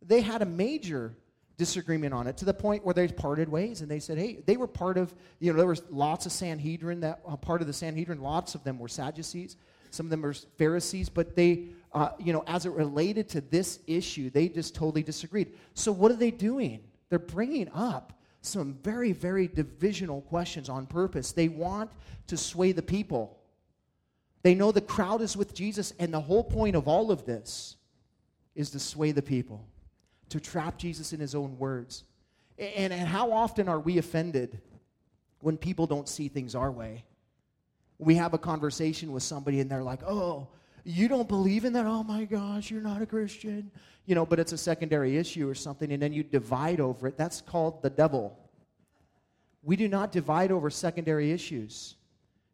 They 0.05 0.21
had 0.21 0.41
a 0.41 0.45
major 0.45 1.15
disagreement 1.57 2.13
on 2.13 2.27
it 2.27 2.37
to 2.37 2.45
the 2.45 2.53
point 2.53 2.85
where 2.85 2.93
they 2.93 3.07
parted 3.07 3.49
ways 3.49 3.81
and 3.81 3.89
they 3.89 3.99
said, 3.99 4.17
hey, 4.17 4.43
they 4.45 4.57
were 4.57 4.67
part 4.67 4.97
of, 4.97 5.13
you 5.39 5.51
know, 5.51 5.57
there 5.57 5.67
was 5.67 5.81
lots 5.89 6.25
of 6.27 6.31
Sanhedrin, 6.31 6.99
that 6.99 7.21
uh, 7.27 7.35
part 7.35 7.61
of 7.61 7.67
the 7.67 7.73
Sanhedrin, 7.73 8.21
lots 8.21 8.53
of 8.53 8.63
them 8.63 8.77
were 8.77 8.87
Sadducees, 8.87 9.55
some 9.89 10.05
of 10.05 10.09
them 10.11 10.21
were 10.21 10.33
Pharisees, 10.33 11.09
but 11.09 11.35
they, 11.35 11.69
uh, 11.93 12.09
you 12.19 12.31
know, 12.31 12.43
as 12.45 12.65
it 12.65 12.73
related 12.73 13.27
to 13.29 13.41
this 13.41 13.79
issue, 13.87 14.29
they 14.29 14.49
just 14.49 14.75
totally 14.75 15.01
disagreed. 15.01 15.53
So 15.73 15.91
what 15.91 16.11
are 16.11 16.15
they 16.15 16.31
doing? 16.31 16.81
They're 17.09 17.17
bringing 17.17 17.69
up 17.73 18.13
some 18.41 18.77
very, 18.83 19.13
very 19.13 19.47
divisional 19.47 20.21
questions 20.21 20.69
on 20.69 20.85
purpose. 20.85 21.31
They 21.31 21.47
want 21.47 21.89
to 22.27 22.37
sway 22.37 22.71
the 22.71 22.83
people 22.83 23.39
They 24.47 24.55
know 24.55 24.71
the 24.71 24.79
crowd 24.79 25.21
is 25.21 25.35
with 25.35 25.53
Jesus, 25.53 25.91
and 25.99 26.13
the 26.13 26.21
whole 26.21 26.41
point 26.41 26.77
of 26.77 26.87
all 26.87 27.11
of 27.11 27.25
this 27.25 27.75
is 28.55 28.69
to 28.69 28.79
sway 28.79 29.11
the 29.11 29.21
people, 29.21 29.67
to 30.29 30.39
trap 30.39 30.77
Jesus 30.77 31.11
in 31.11 31.19
his 31.19 31.35
own 31.35 31.59
words. 31.59 32.05
And, 32.57 32.93
and 32.93 33.05
how 33.09 33.33
often 33.33 33.67
are 33.67 33.81
we 33.81 33.97
offended 33.97 34.61
when 35.41 35.57
people 35.57 35.85
don't 35.85 36.07
see 36.07 36.29
things 36.29 36.55
our 36.55 36.71
way? 36.71 37.03
We 37.97 38.15
have 38.15 38.33
a 38.33 38.37
conversation 38.37 39.11
with 39.11 39.21
somebody, 39.21 39.59
and 39.59 39.69
they're 39.69 39.83
like, 39.83 40.03
oh, 40.03 40.47
you 40.85 41.09
don't 41.09 41.27
believe 41.27 41.65
in 41.65 41.73
that? 41.73 41.85
Oh 41.85 42.03
my 42.03 42.23
gosh, 42.23 42.71
you're 42.71 42.79
not 42.79 43.01
a 43.01 43.05
Christian. 43.05 43.69
You 44.05 44.15
know, 44.15 44.25
but 44.25 44.39
it's 44.39 44.53
a 44.53 44.57
secondary 44.57 45.17
issue 45.17 45.49
or 45.49 45.55
something, 45.55 45.91
and 45.91 46.01
then 46.01 46.13
you 46.13 46.23
divide 46.23 46.79
over 46.79 47.09
it. 47.09 47.17
That's 47.17 47.41
called 47.41 47.81
the 47.81 47.89
devil. 47.89 48.39
We 49.61 49.75
do 49.75 49.89
not 49.89 50.13
divide 50.13 50.53
over 50.53 50.69
secondary 50.69 51.33
issues. 51.33 51.96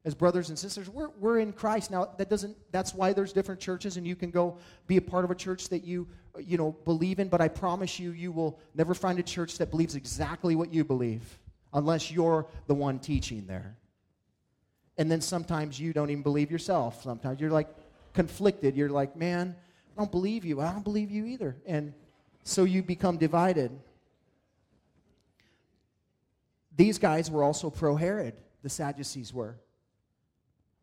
As 0.05 0.13
brothers 0.13 0.49
and 0.49 0.59
sisters, 0.59 0.89
we're, 0.89 1.09
we're 1.19 1.39
in 1.39 1.53
Christ. 1.53 1.89
Now, 1.89 2.09
that 2.17 2.29
doesn't, 2.29 2.57
that's 2.71 2.93
why 2.93 3.13
there's 3.13 3.31
different 3.31 3.61
churches, 3.61 3.95
and 3.95 4.05
you 4.05 4.15
can 4.15 4.31
go 4.31 4.57
be 4.85 4.97
a 4.97 5.01
part 5.01 5.23
of 5.23 5.31
a 5.31 5.35
church 5.35 5.69
that 5.69 5.83
you, 5.83 6.07
you 6.37 6.57
know, 6.57 6.75
believe 6.83 7.19
in, 7.19 7.29
but 7.29 7.39
I 7.39 7.47
promise 7.47 7.99
you, 7.99 8.11
you 8.11 8.31
will 8.31 8.59
never 8.75 8.93
find 8.93 9.17
a 9.19 9.23
church 9.23 9.57
that 9.59 9.71
believes 9.71 9.95
exactly 9.95 10.55
what 10.55 10.73
you 10.73 10.83
believe 10.83 11.39
unless 11.73 12.11
you're 12.11 12.45
the 12.67 12.73
one 12.73 12.99
teaching 12.99 13.45
there. 13.47 13.77
And 14.97 15.09
then 15.09 15.21
sometimes 15.21 15.79
you 15.79 15.93
don't 15.93 16.09
even 16.09 16.21
believe 16.21 16.51
yourself. 16.51 17.01
Sometimes 17.01 17.39
you're 17.39 17.49
like, 17.49 17.69
conflicted. 18.13 18.77
You're 18.77 18.89
like, 18.89 19.15
man, 19.15 19.55
I 19.95 19.99
don't 19.99 20.11
believe 20.11 20.45
you. 20.45 20.61
I 20.61 20.71
don't 20.71 20.83
believe 20.83 21.11
you 21.11 21.25
either. 21.25 21.55
And 21.65 21.93
so 22.43 22.63
you 22.63 22.83
become 22.83 23.17
divided. 23.17 23.71
These 26.75 26.97
guys 26.97 27.29
were 27.29 27.43
also 27.43 27.69
pro 27.69 27.95
Herod, 27.95 28.35
the 28.61 28.69
Sadducees 28.69 29.33
were. 29.33 29.55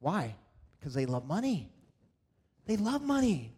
Why? 0.00 0.34
Because 0.78 0.94
they 0.94 1.06
love 1.06 1.26
money. 1.26 1.70
They 2.66 2.76
love 2.76 3.02
money. 3.02 3.52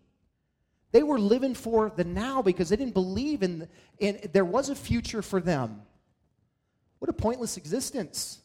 They 0.90 1.02
were 1.02 1.18
living 1.18 1.54
for 1.54 1.90
the 1.94 2.04
now 2.04 2.42
because 2.42 2.68
they 2.68 2.76
didn't 2.76 2.94
believe 2.94 3.42
in, 3.42 3.68
in 3.98 4.20
there 4.32 4.44
was 4.44 4.68
a 4.68 4.74
future 4.74 5.22
for 5.22 5.40
them. 5.40 5.82
What 6.98 7.08
a 7.08 7.14
pointless 7.14 7.56
existence. 7.56 8.40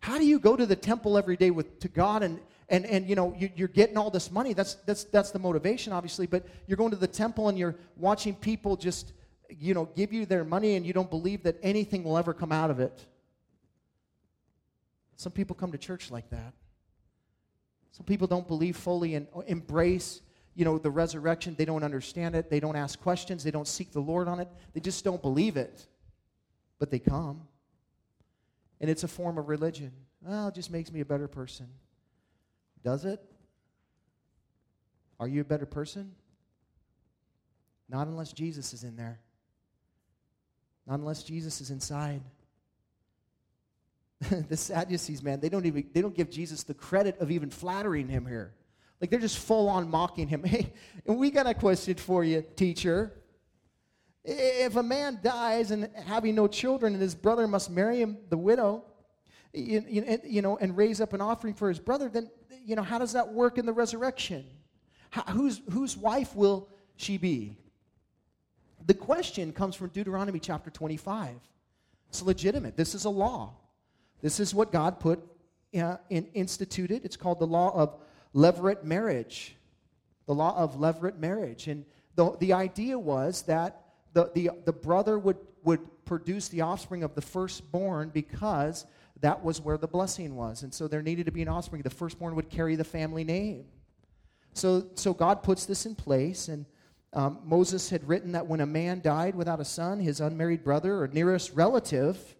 How 0.00 0.18
do 0.18 0.24
you 0.24 0.38
go 0.38 0.56
to 0.56 0.64
the 0.64 0.76
temple 0.76 1.18
every 1.18 1.36
day 1.36 1.50
with, 1.50 1.80
to 1.80 1.88
God 1.88 2.22
and, 2.22 2.40
and, 2.68 2.86
and 2.86 3.08
you 3.08 3.14
know, 3.14 3.34
you, 3.36 3.64
are 3.64 3.68
getting 3.68 3.96
all 3.96 4.10
this 4.10 4.30
money. 4.30 4.52
That's, 4.52 4.74
that's, 4.86 5.04
that's 5.04 5.30
the 5.30 5.38
motivation, 5.38 5.92
obviously. 5.92 6.26
But 6.26 6.46
you're 6.66 6.76
going 6.76 6.90
to 6.90 6.96
the 6.96 7.06
temple 7.06 7.48
and 7.48 7.58
you're 7.58 7.74
watching 7.96 8.34
people 8.34 8.76
just, 8.76 9.12
you 9.50 9.74
know, 9.74 9.88
give 9.96 10.12
you 10.12 10.24
their 10.24 10.44
money 10.44 10.76
and 10.76 10.86
you 10.86 10.92
don't 10.92 11.10
believe 11.10 11.42
that 11.42 11.58
anything 11.62 12.04
will 12.04 12.16
ever 12.16 12.32
come 12.32 12.52
out 12.52 12.70
of 12.70 12.80
it. 12.80 13.04
Some 15.16 15.32
people 15.32 15.54
come 15.54 15.72
to 15.72 15.78
church 15.78 16.10
like 16.10 16.30
that. 16.30 16.54
Some 17.92 18.06
people 18.06 18.26
don't 18.26 18.48
believe 18.48 18.76
fully 18.76 19.14
and 19.14 19.26
uh, 19.36 19.40
embrace, 19.40 20.22
you 20.54 20.64
know, 20.64 20.78
the 20.78 20.90
resurrection. 20.90 21.54
They 21.56 21.66
don't 21.66 21.84
understand 21.84 22.34
it. 22.34 22.50
They 22.50 22.58
don't 22.58 22.76
ask 22.76 23.00
questions. 23.00 23.44
They 23.44 23.50
don't 23.50 23.68
seek 23.68 23.92
the 23.92 24.00
Lord 24.00 24.28
on 24.28 24.40
it. 24.40 24.48
They 24.72 24.80
just 24.80 25.04
don't 25.04 25.20
believe 25.22 25.56
it. 25.56 25.86
But 26.78 26.90
they 26.90 26.98
come. 26.98 27.42
And 28.80 28.90
it's 28.90 29.04
a 29.04 29.08
form 29.08 29.38
of 29.38 29.48
religion. 29.48 29.92
Well, 30.22 30.48
it 30.48 30.54
just 30.54 30.70
makes 30.70 30.90
me 30.90 31.00
a 31.00 31.04
better 31.04 31.28
person. 31.28 31.68
Does 32.82 33.04
it? 33.04 33.20
Are 35.20 35.28
you 35.28 35.42
a 35.42 35.44
better 35.44 35.66
person? 35.66 36.12
Not 37.88 38.06
unless 38.06 38.32
Jesus 38.32 38.72
is 38.72 38.84
in 38.84 38.96
there. 38.96 39.20
Not 40.86 40.98
unless 40.98 41.22
Jesus 41.22 41.60
is 41.60 41.70
inside. 41.70 42.22
the 44.48 44.56
Sadducees, 44.56 45.22
man, 45.22 45.40
they 45.40 45.48
don't 45.48 45.66
even 45.66 45.86
they 45.92 46.00
don't 46.00 46.14
give 46.14 46.30
Jesus 46.30 46.62
the 46.62 46.74
credit 46.74 47.18
of 47.18 47.30
even 47.30 47.50
flattering 47.50 48.08
him 48.08 48.26
here. 48.26 48.54
Like 49.00 49.10
they're 49.10 49.20
just 49.20 49.38
full 49.38 49.68
on 49.68 49.90
mocking 49.90 50.28
him. 50.28 50.44
Hey, 50.46 50.72
and 51.06 51.18
we 51.18 51.30
got 51.30 51.46
a 51.46 51.54
question 51.54 51.96
for 51.96 52.22
you, 52.22 52.42
teacher. 52.56 53.12
If 54.24 54.76
a 54.76 54.82
man 54.82 55.18
dies 55.22 55.72
and 55.72 55.90
having 56.06 56.36
no 56.36 56.46
children 56.46 56.92
and 56.92 57.02
his 57.02 57.14
brother 57.14 57.48
must 57.48 57.70
marry 57.70 58.00
him, 58.00 58.18
the 58.28 58.36
widow, 58.36 58.84
you, 59.52 59.82
you 60.24 60.42
know, 60.42 60.56
and 60.58 60.76
raise 60.76 61.00
up 61.00 61.12
an 61.12 61.20
offering 61.20 61.54
for 61.54 61.68
his 61.68 61.80
brother, 61.80 62.08
then 62.08 62.30
you 62.64 62.76
know, 62.76 62.82
how 62.82 62.98
does 62.98 63.12
that 63.12 63.32
work 63.32 63.58
in 63.58 63.66
the 63.66 63.72
resurrection? 63.72 64.44
How, 65.10 65.22
whose, 65.22 65.60
whose 65.70 65.96
wife 65.96 66.36
will 66.36 66.68
she 66.96 67.18
be? 67.18 67.56
The 68.86 68.94
question 68.94 69.52
comes 69.52 69.74
from 69.74 69.88
Deuteronomy 69.88 70.38
chapter 70.38 70.70
25. 70.70 71.34
It's 72.08 72.22
legitimate. 72.22 72.76
This 72.76 72.94
is 72.94 73.04
a 73.04 73.10
law. 73.10 73.54
This 74.22 74.40
is 74.40 74.54
what 74.54 74.72
God 74.72 75.00
put 75.00 75.20
uh, 75.78 75.96
in, 76.08 76.26
instituted. 76.32 77.04
It's 77.04 77.16
called 77.16 77.40
the 77.40 77.46
law 77.46 77.76
of 77.76 77.96
levirate 78.34 78.84
marriage. 78.84 79.56
The 80.26 80.34
law 80.34 80.56
of 80.56 80.76
levirate 80.76 81.18
marriage. 81.18 81.66
And 81.66 81.84
the, 82.14 82.36
the 82.38 82.52
idea 82.52 82.98
was 82.98 83.42
that 83.42 83.84
the, 84.14 84.30
the, 84.34 84.50
the 84.64 84.72
brother 84.72 85.18
would, 85.18 85.38
would 85.64 85.80
produce 86.04 86.48
the 86.48 86.60
offspring 86.60 87.02
of 87.02 87.14
the 87.14 87.22
firstborn 87.22 88.10
because 88.10 88.86
that 89.20 89.42
was 89.42 89.60
where 89.60 89.76
the 89.78 89.88
blessing 89.88 90.36
was. 90.36 90.62
And 90.62 90.72
so 90.72 90.86
there 90.86 91.02
needed 91.02 91.26
to 91.26 91.32
be 91.32 91.42
an 91.42 91.48
offspring. 91.48 91.82
The 91.82 91.90
firstborn 91.90 92.34
would 92.36 92.48
carry 92.50 92.76
the 92.76 92.84
family 92.84 93.24
name. 93.24 93.64
So, 94.52 94.86
so 94.94 95.14
God 95.14 95.42
puts 95.42 95.64
this 95.66 95.86
in 95.86 95.94
place. 95.94 96.48
And 96.48 96.66
um, 97.12 97.40
Moses 97.44 97.90
had 97.90 98.06
written 98.06 98.32
that 98.32 98.46
when 98.46 98.60
a 98.60 98.66
man 98.66 99.00
died 99.00 99.34
without 99.34 99.60
a 99.60 99.64
son, 99.64 99.98
his 100.00 100.20
unmarried 100.20 100.62
brother 100.62 101.02
or 101.02 101.08
nearest 101.08 101.52
relative 101.54 102.36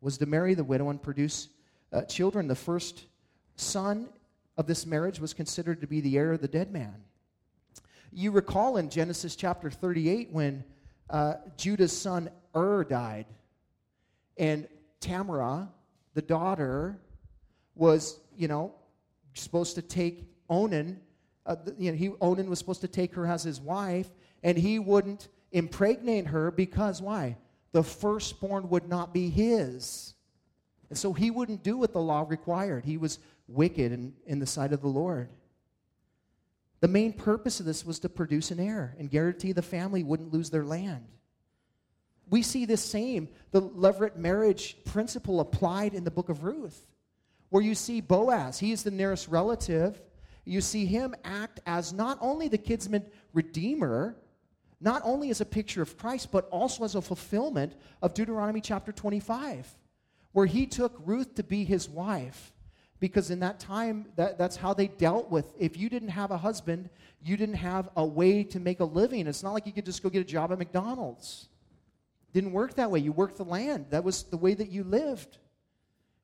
was 0.00 0.18
to 0.18 0.26
marry 0.26 0.54
the 0.54 0.64
widow 0.64 0.90
and 0.90 1.02
produce 1.02 1.48
uh, 1.92 2.02
children. 2.02 2.48
The 2.48 2.54
first 2.54 3.06
son 3.56 4.08
of 4.56 4.66
this 4.66 4.86
marriage 4.86 5.20
was 5.20 5.34
considered 5.34 5.80
to 5.80 5.86
be 5.86 6.00
the 6.00 6.16
heir 6.16 6.32
of 6.32 6.40
the 6.40 6.48
dead 6.48 6.72
man. 6.72 6.94
You 8.12 8.30
recall 8.30 8.76
in 8.76 8.90
Genesis 8.90 9.36
chapter 9.36 9.70
38 9.70 10.30
when 10.32 10.64
uh, 11.10 11.34
Judah's 11.56 11.96
son 11.96 12.30
Ur 12.56 12.84
died, 12.84 13.26
and 14.36 14.66
Tamar 15.00 15.68
the 16.14 16.22
daughter 16.22 16.98
was, 17.74 18.18
you 18.36 18.48
know, 18.48 18.74
supposed 19.34 19.76
to 19.76 19.82
take 19.82 20.24
Onan. 20.50 21.00
Uh, 21.46 21.56
you 21.78 21.92
know, 21.92 21.96
he, 21.96 22.10
Onan 22.20 22.50
was 22.50 22.58
supposed 22.58 22.80
to 22.80 22.88
take 22.88 23.14
her 23.14 23.26
as 23.26 23.44
his 23.44 23.60
wife, 23.60 24.08
and 24.42 24.58
he 24.58 24.78
wouldn't 24.78 25.28
impregnate 25.52 26.26
her 26.26 26.50
because 26.50 27.00
why? 27.00 27.36
The 27.78 27.84
firstborn 27.84 28.68
would 28.70 28.88
not 28.88 29.14
be 29.14 29.30
his. 29.30 30.14
And 30.88 30.98
so 30.98 31.12
he 31.12 31.30
wouldn't 31.30 31.62
do 31.62 31.76
what 31.76 31.92
the 31.92 32.00
law 32.00 32.24
required. 32.26 32.84
He 32.84 32.96
was 32.96 33.20
wicked 33.46 33.92
in, 33.92 34.14
in 34.26 34.40
the 34.40 34.46
sight 34.46 34.72
of 34.72 34.80
the 34.80 34.88
Lord. 34.88 35.28
The 36.80 36.88
main 36.88 37.12
purpose 37.12 37.60
of 37.60 37.66
this 37.66 37.84
was 37.84 38.00
to 38.00 38.08
produce 38.08 38.50
an 38.50 38.58
heir 38.58 38.96
and 38.98 39.10
guarantee 39.10 39.52
the 39.52 39.62
family 39.62 40.02
wouldn't 40.02 40.32
lose 40.32 40.50
their 40.50 40.64
land 40.64 41.04
we 42.30 42.42
see 42.42 42.64
this 42.64 42.84
same, 42.84 43.28
the 43.50 43.62
levirate 43.62 44.16
marriage 44.16 44.76
principle 44.84 45.40
applied 45.40 45.94
in 45.94 46.04
the 46.04 46.10
book 46.10 46.28
of 46.28 46.44
Ruth, 46.44 46.86
where 47.50 47.62
you 47.62 47.74
see 47.74 48.00
Boaz, 48.00 48.58
he 48.58 48.72
is 48.72 48.82
the 48.82 48.90
nearest 48.90 49.28
relative. 49.28 50.00
You 50.44 50.60
see 50.60 50.86
him 50.86 51.14
act 51.24 51.60
as 51.66 51.92
not 51.92 52.18
only 52.20 52.48
the 52.48 52.58
kinsman 52.58 53.06
redeemer, 53.32 54.16
not 54.80 55.02
only 55.04 55.30
as 55.30 55.40
a 55.40 55.46
picture 55.46 55.82
of 55.82 55.96
Christ, 55.96 56.30
but 56.30 56.48
also 56.50 56.84
as 56.84 56.94
a 56.94 57.02
fulfillment 57.02 57.74
of 58.00 58.14
Deuteronomy 58.14 58.60
chapter 58.60 58.92
25, 58.92 59.74
where 60.32 60.46
he 60.46 60.66
took 60.66 61.00
Ruth 61.04 61.34
to 61.34 61.42
be 61.42 61.64
his 61.64 61.88
wife. 61.88 62.52
Because 63.00 63.30
in 63.30 63.40
that 63.40 63.60
time, 63.60 64.06
that, 64.16 64.38
that's 64.38 64.56
how 64.56 64.74
they 64.74 64.88
dealt 64.88 65.30
with. 65.30 65.52
If 65.58 65.76
you 65.76 65.88
didn't 65.88 66.08
have 66.08 66.30
a 66.30 66.38
husband, 66.38 66.90
you 67.22 67.36
didn't 67.36 67.56
have 67.56 67.88
a 67.96 68.04
way 68.04 68.42
to 68.44 68.60
make 68.60 68.80
a 68.80 68.84
living. 68.84 69.26
It's 69.26 69.42
not 69.42 69.52
like 69.52 69.66
you 69.66 69.72
could 69.72 69.84
just 69.84 70.02
go 70.02 70.10
get 70.10 70.20
a 70.20 70.24
job 70.24 70.50
at 70.52 70.58
McDonald's. 70.58 71.48
Didn't 72.32 72.52
work 72.52 72.74
that 72.74 72.90
way. 72.90 72.98
You 72.98 73.12
worked 73.12 73.36
the 73.36 73.44
land. 73.44 73.86
That 73.90 74.04
was 74.04 74.24
the 74.24 74.36
way 74.36 74.54
that 74.54 74.70
you 74.70 74.84
lived. 74.84 75.38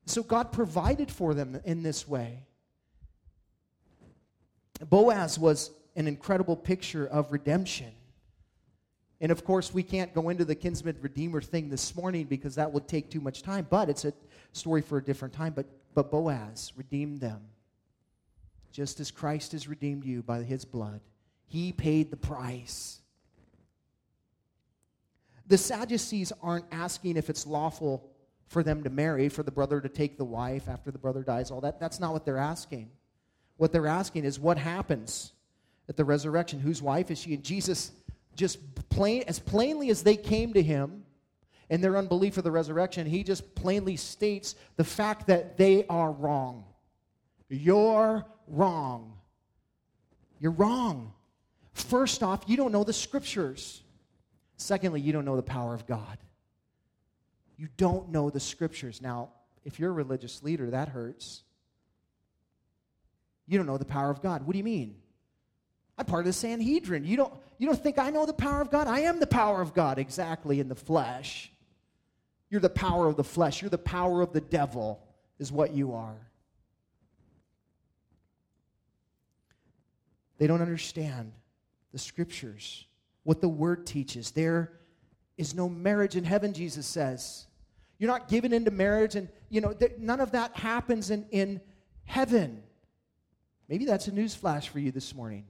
So 0.05 0.21
God 0.21 0.51
provided 0.51 1.09
for 1.11 1.33
them 1.33 1.59
in 1.65 1.81
this 1.81 2.07
way. 2.07 2.43
Boaz 4.89 5.39
was 5.39 5.71
an 5.95 6.07
incredible 6.07 6.55
picture 6.55 7.07
of 7.07 7.31
redemption. 7.31 7.91
And 9.21 9.31
of 9.31 9.45
course, 9.45 9.73
we 9.73 9.83
can't 9.83 10.13
go 10.13 10.29
into 10.29 10.45
the 10.45 10.55
kinsman 10.55 10.97
redeemer 11.01 11.41
thing 11.41 11.69
this 11.69 11.95
morning 11.95 12.25
because 12.25 12.55
that 12.55 12.71
would 12.71 12.87
take 12.87 13.09
too 13.09 13.21
much 13.21 13.43
time, 13.43 13.65
but 13.69 13.89
it's 13.89 14.05
a 14.05 14.13
story 14.51 14.81
for 14.81 14.97
a 14.97 15.03
different 15.03 15.33
time. 15.33 15.53
But, 15.53 15.65
but 15.93 16.11
Boaz 16.11 16.73
redeemed 16.75 17.21
them 17.21 17.41
just 18.75 18.99
as 18.99 19.09
Christ 19.09 19.53
has 19.53 19.69
redeemed 19.69 20.03
you 20.03 20.21
by 20.21 20.43
his 20.43 20.65
blood. 20.65 20.99
He 21.45 21.71
paid 21.71 22.11
the 22.11 22.17
price. 22.17 22.99
The 25.47 25.57
Sadducees 25.57 26.33
aren't 26.43 26.65
asking 26.73 27.15
if 27.15 27.29
it's 27.29 27.47
lawful 27.47 28.09
for 28.47 28.63
them 28.63 28.83
to 28.83 28.89
marry, 28.89 29.29
for 29.29 29.43
the 29.43 29.51
brother 29.51 29.79
to 29.79 29.87
take 29.87 30.17
the 30.17 30.25
wife 30.25 30.67
after 30.67 30.91
the 30.91 30.97
brother 30.97 31.23
dies, 31.23 31.51
all 31.51 31.61
that. 31.61 31.79
That's 31.79 32.01
not 32.01 32.11
what 32.11 32.25
they're 32.25 32.37
asking. 32.37 32.89
What 33.55 33.71
they're 33.71 33.87
asking 33.87 34.25
is 34.25 34.41
what 34.41 34.57
happens 34.57 35.31
at 35.87 35.95
the 35.95 36.03
resurrection? 36.03 36.59
Whose 36.59 36.81
wife 36.81 37.09
is 37.09 37.19
she? 37.19 37.33
And 37.33 37.43
Jesus, 37.43 37.93
just 38.35 38.59
plain, 38.89 39.23
as 39.27 39.39
plainly 39.39 39.89
as 39.89 40.03
they 40.03 40.15
came 40.15 40.53
to 40.53 40.61
him 40.61 41.03
in 41.69 41.81
their 41.81 41.97
unbelief 41.97 42.37
of 42.37 42.43
the 42.43 42.51
resurrection, 42.51 43.07
he 43.07 43.23
just 43.23 43.55
plainly 43.55 43.95
states 43.97 44.55
the 44.75 44.83
fact 44.83 45.27
that 45.27 45.57
they 45.57 45.85
are 45.87 46.11
wrong. 46.11 46.65
You're 47.49 48.25
wrong. 48.47 49.13
You're 50.39 50.51
wrong. 50.51 51.13
First 51.73 52.23
off, 52.23 52.43
you 52.47 52.57
don't 52.57 52.71
know 52.71 52.83
the 52.83 52.93
scriptures. 52.93 53.81
Secondly, 54.57 55.01
you 55.01 55.11
don't 55.11 55.25
know 55.25 55.35
the 55.35 55.43
power 55.43 55.73
of 55.73 55.85
God. 55.85 56.17
You 57.57 57.67
don't 57.77 58.09
know 58.09 58.29
the 58.29 58.39
scriptures. 58.39 59.01
Now, 59.01 59.29
if 59.63 59.79
you're 59.79 59.89
a 59.89 59.93
religious 59.93 60.43
leader, 60.43 60.69
that 60.71 60.89
hurts. 60.89 61.43
You 63.47 63.57
don't 63.57 63.67
know 63.67 63.77
the 63.77 63.85
power 63.85 64.09
of 64.09 64.21
God. 64.21 64.45
What 64.45 64.53
do 64.53 64.57
you 64.57 64.63
mean? 64.63 64.95
I'm 65.97 66.05
part 66.05 66.21
of 66.21 66.25
the 66.25 66.33
Sanhedrin. 66.33 67.05
You 67.05 67.17
don't, 67.17 67.33
you 67.57 67.67
don't 67.67 67.81
think 67.81 67.97
I 67.97 68.09
know 68.09 68.25
the 68.25 68.33
power 68.33 68.61
of 68.61 68.69
God? 68.69 68.87
I 68.87 69.01
am 69.01 69.19
the 69.19 69.27
power 69.27 69.61
of 69.61 69.73
God, 69.73 69.97
exactly, 69.97 70.59
in 70.59 70.67
the 70.67 70.75
flesh. 70.75 71.51
You're 72.49 72.61
the 72.61 72.69
power 72.69 73.07
of 73.07 73.15
the 73.15 73.23
flesh. 73.23 73.61
You're 73.61 73.69
the 73.69 73.77
power 73.77 74.21
of 74.21 74.33
the 74.33 74.41
devil, 74.41 75.01
is 75.39 75.51
what 75.51 75.73
you 75.73 75.93
are. 75.93 76.17
They 80.37 80.47
don't 80.47 80.61
understand 80.61 81.31
the 81.93 81.97
scriptures, 81.97 82.85
what 83.23 83.39
the 83.39 83.49
word 83.49 83.85
teaches. 83.85 84.31
There 84.31 84.73
is 85.37 85.55
no 85.55 85.69
marriage 85.69 86.17
in 86.17 86.25
heaven, 86.25 86.53
Jesus 86.53 86.85
says. 86.85 87.45
You're 87.99 88.09
not 88.09 88.27
given 88.27 88.51
into 88.51 88.71
marriage, 88.71 89.15
and 89.15 89.29
you 89.49 89.61
know, 89.61 89.73
none 89.97 90.19
of 90.19 90.31
that 90.31 90.53
happens 90.57 91.09
in, 91.09 91.25
in 91.31 91.61
heaven. 92.03 92.61
Maybe 93.69 93.85
that's 93.85 94.07
a 94.07 94.11
news 94.11 94.35
flash 94.35 94.67
for 94.67 94.79
you 94.79 94.91
this 94.91 95.15
morning. 95.15 95.45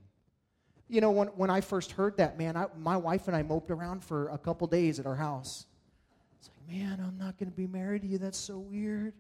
You 0.88 1.02
know, 1.02 1.12
when, 1.12 1.28
when 1.30 1.50
I 1.50 1.62
first 1.62 1.92
heard 1.92 2.18
that, 2.18 2.38
man, 2.38 2.56
I, 2.56 2.68
my 2.78 2.96
wife 2.98 3.28
and 3.28 3.36
I 3.36 3.42
moped 3.42 3.72
around 3.72 4.04
for 4.04 4.30
a 4.30 4.38
couple 4.38 4.68
days 4.68 5.00
at 5.00 5.06
our 5.06 5.16
house. 5.16 5.66
It's 6.40 6.50
like, 6.50 6.78
man, 6.78 7.00
I'm 7.00 7.18
not 7.18 7.40
going 7.40 7.50
to 7.50 7.56
be 7.56 7.68
married 7.68 8.04
to 8.04 8.08
you. 8.08 8.18
That's 8.18 8.38
so 8.38 8.60
weird. 8.60 9.14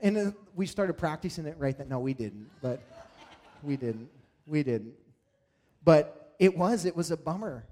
And 0.00 0.16
uh, 0.16 0.30
we 0.54 0.66
started 0.66 0.94
practicing 0.94 1.46
it 1.46 1.56
right 1.58 1.76
then. 1.76 1.88
No, 1.88 1.98
we 1.98 2.14
didn't, 2.14 2.48
but 2.62 2.80
we 3.62 3.76
didn't. 3.76 4.10
We 4.46 4.62
didn't. 4.62 4.92
But 5.84 6.34
it 6.38 6.56
was, 6.56 6.84
it 6.84 6.94
was 6.94 7.10
a 7.10 7.16
bummer. 7.16 7.64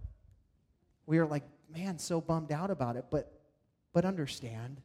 We 1.06 1.18
were 1.18 1.26
like, 1.26 1.44
man, 1.74 1.98
so 1.98 2.20
bummed 2.20 2.52
out 2.52 2.70
about 2.70 2.96
it. 2.96 3.04
But, 3.10 3.32
but 3.92 4.04
understand, 4.04 4.80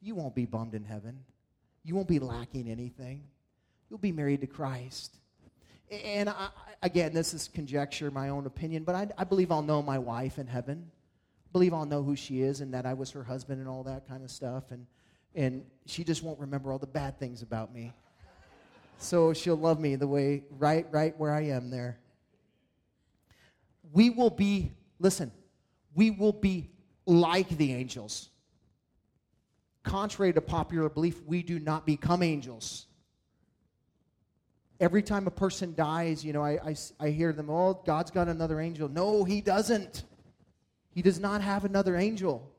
you 0.00 0.14
won't 0.14 0.34
be 0.34 0.46
bummed 0.46 0.74
in 0.74 0.84
heaven. 0.84 1.18
You 1.82 1.94
won't 1.94 2.08
be 2.08 2.18
lacking 2.18 2.70
anything. 2.70 3.24
You'll 3.90 3.98
be 3.98 4.12
married 4.12 4.40
to 4.40 4.46
Christ. 4.46 5.16
And 5.90 6.28
I, 6.28 6.48
again, 6.82 7.12
this 7.12 7.34
is 7.34 7.48
conjecture, 7.48 8.10
my 8.10 8.28
own 8.28 8.46
opinion, 8.46 8.84
but 8.84 8.94
I, 8.94 9.08
I 9.18 9.24
believe 9.24 9.50
I'll 9.50 9.62
know 9.62 9.82
my 9.82 9.98
wife 9.98 10.38
in 10.38 10.46
heaven. 10.46 10.90
I 11.46 11.48
believe 11.52 11.74
I'll 11.74 11.86
know 11.86 12.02
who 12.02 12.16
she 12.16 12.42
is 12.42 12.60
and 12.60 12.72
that 12.74 12.86
I 12.86 12.94
was 12.94 13.10
her 13.12 13.22
husband 13.22 13.60
and 13.60 13.68
all 13.68 13.82
that 13.84 14.08
kind 14.08 14.24
of 14.24 14.30
stuff. 14.30 14.64
And, 14.70 14.86
and 15.34 15.64
she 15.86 16.04
just 16.04 16.22
won't 16.22 16.38
remember 16.38 16.72
all 16.72 16.78
the 16.78 16.86
bad 16.86 17.18
things 17.18 17.42
about 17.42 17.72
me. 17.74 17.92
So 18.98 19.34
she'll 19.34 19.56
love 19.56 19.80
me 19.80 19.96
the 19.96 20.06
way, 20.06 20.44
right, 20.58 20.86
right 20.90 21.18
where 21.18 21.32
I 21.32 21.42
am 21.42 21.70
there. 21.70 21.98
We 23.92 24.10
will 24.10 24.30
be, 24.30 24.72
listen, 24.98 25.30
we 25.94 26.10
will 26.10 26.32
be 26.32 26.70
like 27.06 27.48
the 27.50 27.72
angels. 27.74 28.30
Contrary 29.82 30.32
to 30.32 30.40
popular 30.40 30.88
belief, 30.88 31.20
we 31.26 31.42
do 31.42 31.58
not 31.58 31.84
become 31.84 32.22
angels 32.22 32.86
every 34.80 35.02
time 35.02 35.26
a 35.26 35.30
person 35.30 35.74
dies, 35.74 36.24
you 36.24 36.32
know, 36.32 36.42
I, 36.42 36.58
I, 36.64 36.76
I, 37.00 37.10
hear 37.10 37.32
them, 37.32 37.48
oh, 37.50 37.80
God's 37.86 38.10
got 38.10 38.28
another 38.28 38.60
angel. 38.60 38.88
No, 38.88 39.24
He 39.24 39.40
doesn't. 39.40 40.04
He 40.94 41.02
does 41.02 41.18
not 41.18 41.40
have 41.40 41.64
another 41.64 41.96
angel. 41.96 42.50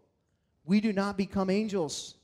We 0.66 0.82
do 0.82 0.92
not 0.92 1.18
become 1.18 1.50
angels. 1.50 2.16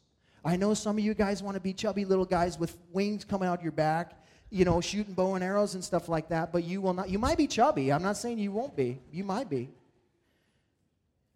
I 0.44 0.56
know 0.56 0.74
some 0.74 0.98
of 0.98 1.04
you 1.04 1.14
guys 1.14 1.44
want 1.44 1.56
to 1.56 1.62
be 1.62 1.74
chubby 1.74 2.06
little 2.06 2.26
guys 2.26 2.58
with 2.58 2.78
wings 2.92 3.24
coming 3.24 3.48
out 3.48 3.62
your 3.62 3.72
back, 3.72 4.20
you 4.50 4.66
know, 4.66 4.82
shooting 4.82 5.14
bow 5.14 5.36
and 5.36 5.44
arrows 5.44 5.76
and 5.76 5.84
stuff 5.84 6.10
like 6.10 6.30
that, 6.30 6.52
but 6.52 6.64
you 6.64 6.82
will 6.82 6.94
not. 6.94 7.10
You 7.10 7.20
might 7.20 7.38
be 7.38 7.48
chubby. 7.48 7.94
I'm 7.94 8.02
not 8.02 8.18
saying 8.18 8.40
you 8.40 8.52
won't 8.52 8.76
be. 8.76 9.00
You 9.12 9.24
might 9.24 9.50
be. 9.50 9.70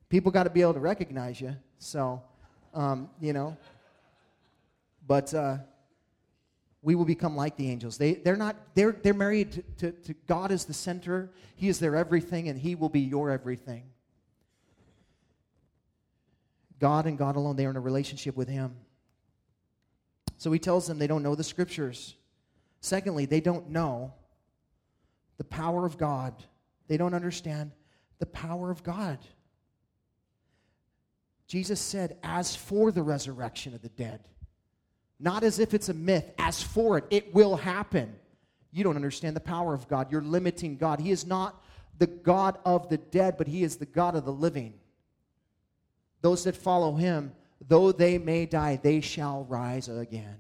People 0.10 0.32
got 0.32 0.44
to 0.44 0.50
be 0.50 0.62
able 0.62 0.74
to 0.74 0.80
recognize 0.80 1.40
you. 1.40 1.56
So, 1.78 2.22
um, 2.74 3.10
you 3.22 3.34
know, 3.34 3.56
but. 5.08 5.34
Uh, 5.34 5.58
we 6.86 6.94
will 6.94 7.04
become 7.04 7.36
like 7.36 7.58
the 7.58 7.72
angels. 7.72 7.98
They, 7.98 8.14
they're 8.14 8.38
not, 8.38 8.56
they're, 8.76 8.92
they're 8.92 9.16
married 9.16 9.54
to, 9.54 9.64
to, 9.80 9.92
to 9.92 10.14
God 10.28 10.52
as 10.52 10.66
the 10.66 10.74
center. 10.74 11.32
He 11.56 11.68
is 11.68 11.80
their 11.80 11.96
everything, 11.96 12.48
and 12.48 12.60
He 12.60 12.76
will 12.76 12.90
be 12.90 13.00
your 13.00 13.32
everything. 13.32 13.86
God 16.80 17.08
and 17.08 17.18
God 17.18 17.38
alone, 17.38 17.56
they 17.56 17.66
are 17.66 17.72
in 17.72 17.76
a 17.76 17.82
relationship 17.82 18.38
with 18.38 18.48
Him. 18.48 18.76
So 20.38 20.52
He 20.52 20.60
tells 20.60 20.86
them 20.86 21.00
they 21.00 21.08
don't 21.08 21.24
know 21.24 21.34
the 21.34 21.44
scriptures. 21.44 22.14
Secondly, 22.82 23.26
they 23.26 23.42
don't 23.42 23.72
know 23.72 24.14
the 25.38 25.44
power 25.44 25.88
of 25.88 25.98
God. 25.98 26.36
They 26.88 26.98
don't 26.98 27.16
understand 27.16 27.72
the 28.20 28.28
power 28.28 28.70
of 28.70 28.84
God. 28.84 29.18
Jesus 31.48 31.80
said, 31.80 32.18
As 32.22 32.56
for 32.56 32.92
the 32.92 33.02
resurrection 33.02 33.74
of 33.74 33.82
the 33.82 33.90
dead, 33.90 34.20
not 35.20 35.44
as 35.44 35.60
if 35.60 35.74
it's 35.74 35.90
a 35.90 35.94
myth, 35.94 36.30
as 36.38 36.62
for 36.62 36.98
it, 36.98 37.06
it 37.10 37.34
will 37.34 37.56
happen. 37.56 38.16
You 38.72 38.84
don't 38.84 38.98
understand 38.98 39.36
the 39.36 39.42
power 39.42 39.74
of 39.74 39.88
God. 39.88 40.12
You're 40.12 40.22
limiting 40.22 40.78
God. 40.78 41.00
He 41.00 41.12
is 41.12 41.26
not 41.26 41.64
the 41.98 42.08
God 42.08 42.58
of 42.66 42.90
the 42.90 42.98
dead, 42.98 43.38
but 43.38 43.48
He 43.48 43.64
is 43.64 43.78
the 43.78 43.86
God 43.86 44.16
of 44.16 44.26
the 44.26 44.34
living. 44.34 44.74
Those 46.22 46.44
that 46.44 46.58
follow 46.58 46.96
Him, 46.96 47.32
though 47.66 47.92
they 47.92 48.18
may 48.18 48.46
die, 48.46 48.80
they 48.82 49.00
shall 49.00 49.46
rise 49.46 49.88
again 49.88 50.38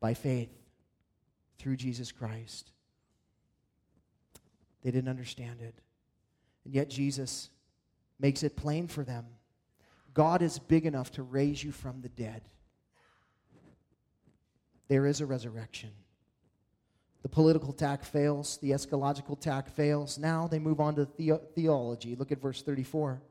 by 0.00 0.14
faith 0.14 0.50
through 1.58 1.76
Jesus 1.76 2.10
Christ. 2.10 2.70
They 4.82 4.90
didn't 4.90 5.10
understand 5.10 5.60
it. 5.60 5.74
And 6.64 6.74
yet 6.74 6.88
Jesus 6.88 7.50
makes 8.18 8.42
it 8.42 8.56
plain 8.56 8.88
for 8.88 9.04
them. 9.04 9.26
God 10.14 10.42
is 10.42 10.58
big 10.58 10.86
enough 10.86 11.10
to 11.12 11.22
raise 11.22 11.62
you 11.62 11.72
from 11.72 12.00
the 12.00 12.08
dead 12.08 12.42
there 14.92 15.06
is 15.06 15.22
a 15.22 15.26
resurrection. 15.26 15.88
The 17.22 17.28
political 17.30 17.72
tack 17.72 18.04
fails, 18.04 18.58
the 18.58 18.72
eschatological 18.72 19.40
tack 19.40 19.70
fails. 19.70 20.18
Now 20.18 20.46
they 20.46 20.58
move 20.58 20.80
on 20.80 20.96
to 20.96 21.08
the- 21.16 21.40
theology. 21.54 22.14
Look 22.14 22.30
at 22.30 22.42
verse 22.42 22.62
34. 22.62 23.22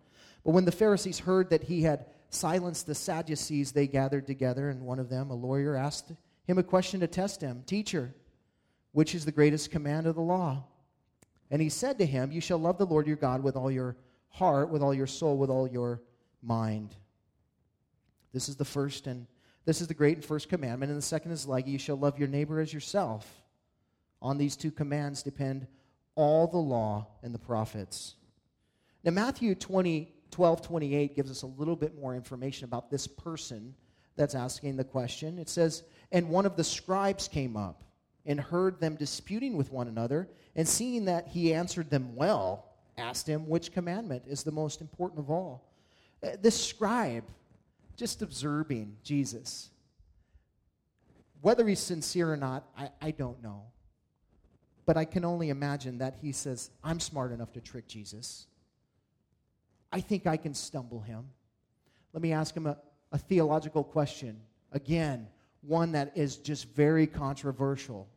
But 0.43 0.53
when 0.53 0.65
the 0.65 0.71
Pharisees 0.71 1.19
heard 1.19 1.51
that 1.51 1.65
he 1.65 1.83
had 1.83 2.07
silenced 2.31 2.87
the 2.87 2.95
Sadducees, 2.95 3.73
they 3.73 3.85
gathered 3.85 4.25
together, 4.25 4.71
and 4.71 4.81
one 4.81 4.97
of 4.97 5.09
them, 5.09 5.29
a 5.29 5.35
lawyer, 5.35 5.75
asked 5.75 6.13
him 6.45 6.57
a 6.57 6.63
question 6.63 6.99
to 7.01 7.07
test 7.07 7.41
him 7.41 7.61
Teacher, 7.67 8.15
which 8.91 9.13
is 9.13 9.25
the 9.25 9.31
greatest 9.31 9.69
command 9.69 10.07
of 10.07 10.15
the 10.15 10.21
law? 10.21 10.63
And 11.51 11.61
he 11.61 11.69
said 11.69 11.99
to 11.99 12.07
him, 12.07 12.31
You 12.31 12.41
shall 12.41 12.57
love 12.57 12.79
the 12.79 12.87
Lord 12.87 13.05
your 13.05 13.17
God 13.17 13.43
with 13.43 13.55
all 13.55 13.69
your 13.69 13.97
heart, 14.29 14.71
with 14.71 14.81
all 14.81 14.95
your 14.95 15.05
soul, 15.05 15.37
with 15.37 15.51
all 15.51 15.67
your 15.67 16.01
mind. 16.41 16.95
This 18.33 18.49
is 18.49 18.55
the 18.55 18.65
first 18.65 19.05
and 19.05 19.27
this 19.65 19.81
is 19.81 19.87
the 19.87 19.93
great 19.93 20.17
and 20.17 20.25
first 20.25 20.49
commandment, 20.49 20.91
and 20.91 20.97
the 20.97 21.05
second 21.05 21.31
is 21.31 21.45
like, 21.45 21.67
you 21.67 21.77
shall 21.77 21.97
love 21.97 22.17
your 22.17 22.27
neighbor 22.27 22.59
as 22.59 22.73
yourself. 22.73 23.43
On 24.21 24.37
these 24.37 24.55
two 24.55 24.71
commands 24.71 25.23
depend 25.23 25.67
all 26.15 26.47
the 26.47 26.57
law 26.57 27.07
and 27.23 27.33
the 27.33 27.39
prophets. 27.39 28.15
Now, 29.03 29.11
Matthew 29.11 29.55
20, 29.55 30.13
12, 30.31 30.61
28 30.61 31.15
gives 31.15 31.31
us 31.31 31.41
a 31.43 31.47
little 31.47 31.75
bit 31.75 31.99
more 31.99 32.15
information 32.15 32.65
about 32.65 32.91
this 32.91 33.07
person 33.07 33.73
that's 34.15 34.35
asking 34.35 34.77
the 34.77 34.83
question. 34.83 35.39
It 35.39 35.49
says, 35.49 35.83
And 36.11 36.29
one 36.29 36.45
of 36.45 36.55
the 36.55 36.63
scribes 36.63 37.27
came 37.27 37.57
up 37.57 37.83
and 38.25 38.39
heard 38.39 38.79
them 38.79 38.95
disputing 38.95 39.57
with 39.57 39.71
one 39.71 39.87
another, 39.87 40.29
and 40.55 40.67
seeing 40.67 41.05
that 41.05 41.27
he 41.27 41.53
answered 41.53 41.89
them 41.89 42.15
well, 42.15 42.65
asked 42.97 43.27
him, 43.27 43.47
Which 43.47 43.71
commandment 43.71 44.23
is 44.27 44.43
the 44.43 44.51
most 44.51 44.81
important 44.81 45.19
of 45.19 45.31
all? 45.31 45.71
Uh, 46.23 46.31
this 46.39 46.63
scribe 46.63 47.23
just 47.95 48.21
observing 48.21 48.97
Jesus. 49.03 49.69
Whether 51.41 51.67
he's 51.67 51.79
sincere 51.79 52.31
or 52.31 52.37
not, 52.37 52.67
I, 52.77 52.89
I 53.01 53.11
don't 53.11 53.41
know. 53.41 53.63
But 54.85 54.97
I 54.97 55.05
can 55.05 55.25
only 55.25 55.49
imagine 55.49 55.99
that 55.99 56.17
he 56.21 56.31
says, 56.31 56.69
I'm 56.83 56.99
smart 56.99 57.31
enough 57.31 57.53
to 57.53 57.61
trick 57.61 57.87
Jesus. 57.87 58.47
I 59.91 60.01
think 60.01 60.25
I 60.27 60.37
can 60.37 60.53
stumble 60.53 61.01
him. 61.01 61.29
Let 62.13 62.21
me 62.21 62.31
ask 62.33 62.55
him 62.55 62.67
a, 62.67 62.77
a 63.11 63.17
theological 63.17 63.83
question. 63.83 64.39
Again, 64.71 65.27
one 65.61 65.91
that 65.93 66.11
is 66.15 66.37
just 66.37 66.67
very 66.69 67.07
controversial. 67.07 68.07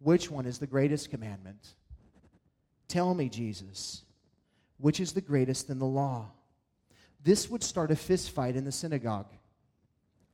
Which 0.00 0.30
one 0.30 0.46
is 0.46 0.58
the 0.58 0.66
greatest 0.66 1.10
commandment? 1.10 1.74
Tell 2.88 3.14
me, 3.14 3.28
Jesus, 3.28 4.02
which 4.78 5.00
is 5.00 5.12
the 5.12 5.20
greatest 5.20 5.70
in 5.70 5.78
the 5.78 5.86
law? 5.86 6.30
This 7.22 7.50
would 7.50 7.62
start 7.62 7.90
a 7.90 7.96
fist 7.96 8.30
fight 8.30 8.56
in 8.56 8.64
the 8.64 8.72
synagogue. 8.72 9.32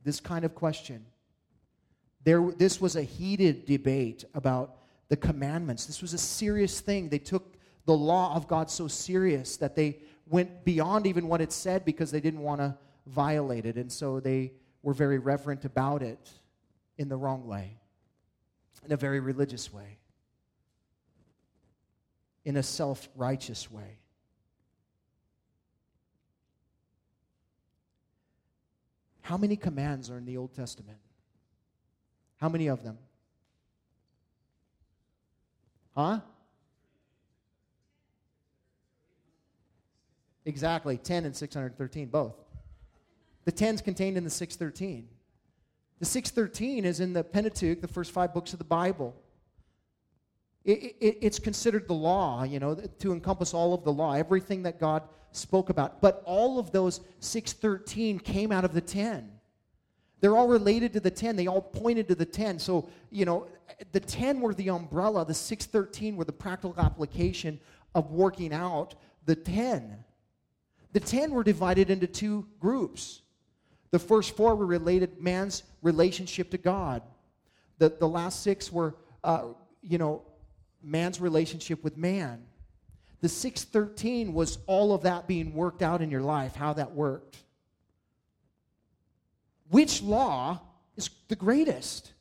This 0.03 0.19
kind 0.19 0.45
of 0.45 0.53
question. 0.53 1.05
There, 2.23 2.51
this 2.57 2.79
was 2.79 2.95
a 2.95 3.03
heated 3.03 3.65
debate 3.65 4.23
about 4.33 4.77
the 5.09 5.17
commandments. 5.17 5.85
This 5.85 6.01
was 6.01 6.13
a 6.13 6.17
serious 6.17 6.79
thing. 6.79 7.09
They 7.09 7.19
took 7.19 7.57
the 7.85 7.93
law 7.93 8.35
of 8.35 8.47
God 8.47 8.69
so 8.69 8.87
serious 8.87 9.57
that 9.57 9.75
they 9.75 9.99
went 10.27 10.65
beyond 10.65 11.05
even 11.05 11.27
what 11.27 11.41
it 11.41 11.51
said 11.51 11.85
because 11.85 12.11
they 12.11 12.19
didn't 12.19 12.41
want 12.41 12.61
to 12.61 12.75
violate 13.05 13.65
it. 13.65 13.75
And 13.75 13.91
so 13.91 14.19
they 14.19 14.53
were 14.81 14.93
very 14.93 15.19
reverent 15.19 15.65
about 15.65 16.01
it 16.01 16.29
in 16.97 17.09
the 17.09 17.17
wrong 17.17 17.45
way. 17.47 17.77
in 18.83 18.91
a 18.91 18.97
very 18.97 19.19
religious 19.19 19.73
way, 19.73 19.97
in 22.43 22.57
a 22.57 22.63
self 22.63 23.09
righteous 23.15 23.71
way. 23.71 23.97
How 29.25 29.37
many 29.37 29.55
commands 29.55 30.11
are 30.11 30.19
in 30.19 30.25
the 30.25 30.37
Old 30.37 30.53
Testament? 30.53 30.99
How 32.37 32.47
many 32.47 32.67
of 32.67 32.83
them? 32.83 32.99
Huh? 35.95 36.19
Exactly, 40.45 40.97
10 40.97 41.25
and 41.25 41.35
613, 41.35 42.07
both. 42.09 42.35
The 43.45 43.51
10's 43.51 43.81
contained 43.81 44.15
in 44.15 44.23
the 44.23 44.29
613. 44.29 45.09
The 45.97 46.05
613 46.05 46.85
is 46.85 46.99
in 46.99 47.13
the 47.13 47.23
Pentateuch, 47.23 47.81
the 47.81 47.87
first 47.87 48.11
five 48.11 48.31
books 48.31 48.53
of 48.53 48.59
the 48.59 48.65
Bible. 48.65 49.15
It, 50.65 50.95
it, 50.99 51.17
it's 51.21 51.39
considered 51.39 51.87
the 51.87 51.93
law, 51.93 52.43
you 52.43 52.59
know, 52.59 52.75
to 52.75 53.13
encompass 53.13 53.53
all 53.53 53.73
of 53.73 53.83
the 53.83 53.93
law, 53.93 54.13
everything 54.13 54.63
that 54.63 54.79
God 54.79 55.03
spoke 55.31 55.69
about. 55.69 56.01
But 56.01 56.23
all 56.25 56.57
of 56.57 56.71
those 56.71 57.01
613 57.19 58.19
came 58.19 58.51
out 58.51 58.65
of 58.65 58.73
the 58.73 58.81
10. 58.81 59.31
They're 60.21 60.35
all 60.35 60.47
related 60.47 60.93
to 60.93 60.99
the 60.99 61.11
10. 61.11 61.35
They 61.35 61.45
all 61.45 61.61
pointed 61.61 62.07
to 62.07 62.15
the 62.15 62.25
10. 62.25 62.57
So, 62.57 62.89
you 63.11 63.25
know, 63.25 63.47
the 63.91 63.99
10 63.99 64.41
were 64.41 64.53
the 64.53 64.69
umbrella, 64.69 65.23
the 65.25 65.33
613 65.33 66.15
were 66.15 66.25
the 66.25 66.31
practical 66.31 66.73
application 66.79 67.59
of 67.93 68.11
working 68.11 68.53
out 68.53 68.95
the 69.25 69.35
10. 69.35 70.03
The 70.93 70.99
10 70.99 71.31
were 71.31 71.43
divided 71.43 71.89
into 71.89 72.07
two 72.07 72.47
groups. 72.59 73.21
The 73.91 73.99
first 73.99 74.35
four 74.35 74.55
were 74.55 74.65
related 74.65 75.21
man's 75.21 75.63
relationship 75.81 76.49
to 76.51 76.57
God. 76.57 77.01
The, 77.77 77.89
the 77.89 78.07
last 78.07 78.41
six 78.41 78.71
were, 78.71 78.95
uh, 79.23 79.49
you 79.81 79.97
know, 79.97 80.23
man's 80.85 81.19
relationship 81.19 81.83
with 81.83 81.97
man. 81.97 82.45
The 83.21 83.29
613 83.29 84.33
was 84.33 84.59
all 84.67 84.93
of 84.93 85.03
that 85.03 85.27
being 85.27 85.53
worked 85.53 85.81
out 85.81 86.01
in 86.01 86.11
your 86.11 86.21
life, 86.21 86.55
how 86.55 86.73
that 86.73 86.93
worked. 86.93 87.37
Which 89.69 90.03
law 90.03 90.61
is 90.95 91.09
the 91.27 91.35
greatest? 91.35 92.11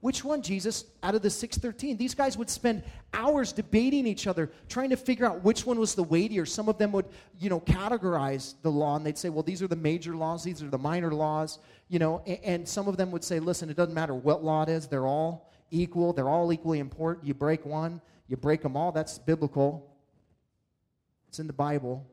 Which 0.00 0.24
one, 0.24 0.40
Jesus, 0.40 0.84
out 1.02 1.14
of 1.14 1.20
the 1.20 1.28
613? 1.28 1.98
These 1.98 2.14
guys 2.14 2.38
would 2.38 2.48
spend 2.48 2.82
hours 3.12 3.52
debating 3.52 4.06
each 4.06 4.26
other, 4.26 4.50
trying 4.68 4.90
to 4.90 4.96
figure 4.96 5.26
out 5.26 5.44
which 5.44 5.66
one 5.66 5.78
was 5.78 5.94
the 5.94 6.02
weightier. 6.02 6.46
Some 6.46 6.70
of 6.70 6.78
them 6.78 6.90
would, 6.92 7.04
you 7.38 7.50
know, 7.50 7.60
categorize 7.60 8.54
the 8.62 8.70
law 8.70 8.96
and 8.96 9.04
they'd 9.04 9.18
say, 9.18 9.28
well, 9.28 9.42
these 9.42 9.60
are 9.60 9.68
the 9.68 9.76
major 9.76 10.14
laws, 10.14 10.42
these 10.42 10.62
are 10.62 10.70
the 10.70 10.78
minor 10.78 11.12
laws, 11.12 11.58
you 11.88 11.98
know, 11.98 12.20
and, 12.20 12.66
some 12.66 12.88
of 12.88 12.96
them 12.96 13.10
would 13.10 13.24
say, 13.24 13.40
listen, 13.40 13.68
it 13.68 13.76
doesn't 13.76 13.94
matter 13.94 14.14
what 14.14 14.42
law 14.42 14.62
it 14.62 14.70
is, 14.70 14.86
they're 14.86 15.06
all 15.06 15.49
equal, 15.70 16.12
they're 16.12 16.28
all 16.28 16.52
equally 16.52 16.78
important. 16.78 17.26
You 17.26 17.34
break 17.34 17.64
one, 17.64 18.00
you 18.28 18.36
break 18.36 18.62
them 18.62 18.76
all. 18.76 18.92
That's 18.92 19.18
biblical, 19.18 19.90
it's 21.28 21.38
in 21.38 21.46
the 21.46 21.52
Bible. 21.52 22.06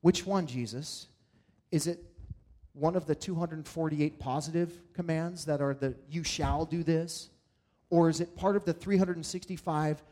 Which 0.00 0.24
one, 0.24 0.46
Jesus? 0.46 1.08
Is 1.72 1.88
it 1.88 2.00
one 2.74 2.94
of 2.94 3.06
the 3.06 3.14
248 3.14 4.20
positive 4.20 4.72
commands 4.92 5.44
that 5.46 5.60
are 5.60 5.74
the 5.74 5.96
you 6.08 6.22
shall 6.22 6.64
do 6.64 6.84
this? 6.84 7.30
Or 7.90 8.08
is 8.08 8.20
it 8.20 8.36
part 8.36 8.54
of 8.54 8.64
the 8.64 8.72
365 8.72 10.02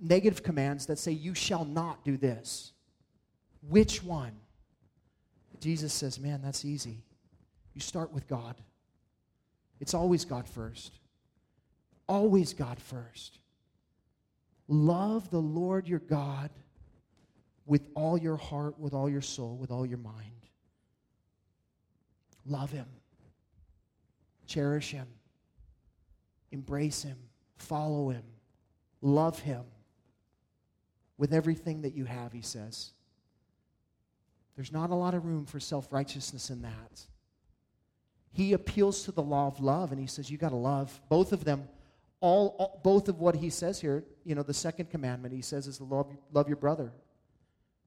negative 0.00 0.42
commands 0.42 0.86
that 0.86 0.98
say 0.98 1.12
you 1.12 1.34
shall 1.34 1.64
not 1.66 2.04
do 2.04 2.16
this? 2.16 2.72
Which 3.68 4.02
one? 4.02 4.32
Jesus 5.60 5.92
says, 5.92 6.18
man, 6.18 6.40
that's 6.42 6.64
easy. 6.64 7.03
You 7.74 7.80
start 7.80 8.12
with 8.12 8.26
God. 8.28 8.56
It's 9.80 9.94
always 9.94 10.24
God 10.24 10.48
first. 10.48 10.98
Always 12.08 12.54
God 12.54 12.78
first. 12.80 13.38
Love 14.68 15.28
the 15.30 15.40
Lord 15.40 15.88
your 15.88 15.98
God 15.98 16.50
with 17.66 17.86
all 17.94 18.16
your 18.16 18.36
heart, 18.36 18.78
with 18.78 18.94
all 18.94 19.08
your 19.08 19.20
soul, 19.20 19.56
with 19.56 19.70
all 19.70 19.84
your 19.84 19.98
mind. 19.98 20.46
Love 22.46 22.70
him. 22.70 22.86
Cherish 24.46 24.90
him. 24.90 25.06
Embrace 26.52 27.02
him. 27.02 27.16
Follow 27.56 28.10
him. 28.10 28.22
Love 29.00 29.38
him 29.38 29.64
with 31.18 31.32
everything 31.32 31.82
that 31.82 31.94
you 31.94 32.04
have, 32.04 32.32
he 32.32 32.42
says. 32.42 32.92
There's 34.56 34.72
not 34.72 34.90
a 34.90 34.94
lot 34.94 35.14
of 35.14 35.24
room 35.24 35.46
for 35.46 35.58
self 35.58 35.92
righteousness 35.92 36.50
in 36.50 36.62
that. 36.62 37.06
He 38.34 38.52
appeals 38.52 39.04
to 39.04 39.12
the 39.12 39.22
law 39.22 39.46
of 39.46 39.58
love 39.60 39.90
and 39.90 39.98
he 39.98 40.06
says, 40.06 40.30
You 40.30 40.36
got 40.36 40.50
to 40.50 40.56
love. 40.56 41.00
Both 41.08 41.32
of 41.32 41.44
them, 41.44 41.68
all, 42.20 42.54
all, 42.58 42.80
both 42.84 43.08
of 43.08 43.18
what 43.18 43.36
he 43.36 43.48
says 43.48 43.80
here, 43.80 44.04
you 44.24 44.34
know, 44.34 44.42
the 44.42 44.52
second 44.52 44.90
commandment 44.90 45.32
he 45.32 45.40
says 45.40 45.66
is 45.66 45.80
love, 45.80 46.06
love 46.32 46.48
your 46.48 46.58
brother 46.58 46.92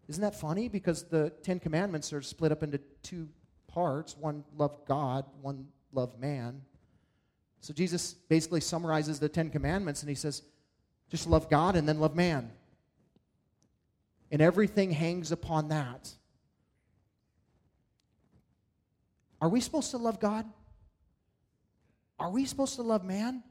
isn't 0.07 0.21
that 0.21 0.35
funny? 0.35 0.69
Because 0.69 1.03
the 1.03 1.31
Ten 1.43 1.59
Commandments 1.59 2.13
are 2.13 2.21
split 2.21 2.51
up 2.51 2.63
into 2.63 2.79
two 3.03 3.27
parts 3.67 4.15
one 4.17 4.43
love 4.55 4.85
God, 4.87 5.25
one 5.41 5.67
love 5.91 6.17
man. 6.19 6.61
So 7.59 7.73
Jesus 7.73 8.13
basically 8.13 8.61
summarizes 8.61 9.19
the 9.19 9.29
Ten 9.29 9.49
Commandments 9.49 10.01
and 10.01 10.09
he 10.09 10.15
says, 10.15 10.43
just 11.09 11.27
love 11.27 11.49
God 11.49 11.75
and 11.75 11.87
then 11.87 11.99
love 11.99 12.15
man. 12.15 12.51
And 14.31 14.41
everything 14.41 14.91
hangs 14.91 15.31
upon 15.31 15.69
that. 15.69 16.09
Are 19.41 19.49
we 19.49 19.61
supposed 19.61 19.91
to 19.91 19.97
love 19.97 20.19
God? 20.19 20.45
Are 22.19 22.31
we 22.31 22.45
supposed 22.45 22.75
to 22.75 22.81
love 22.81 23.03
man? 23.03 23.43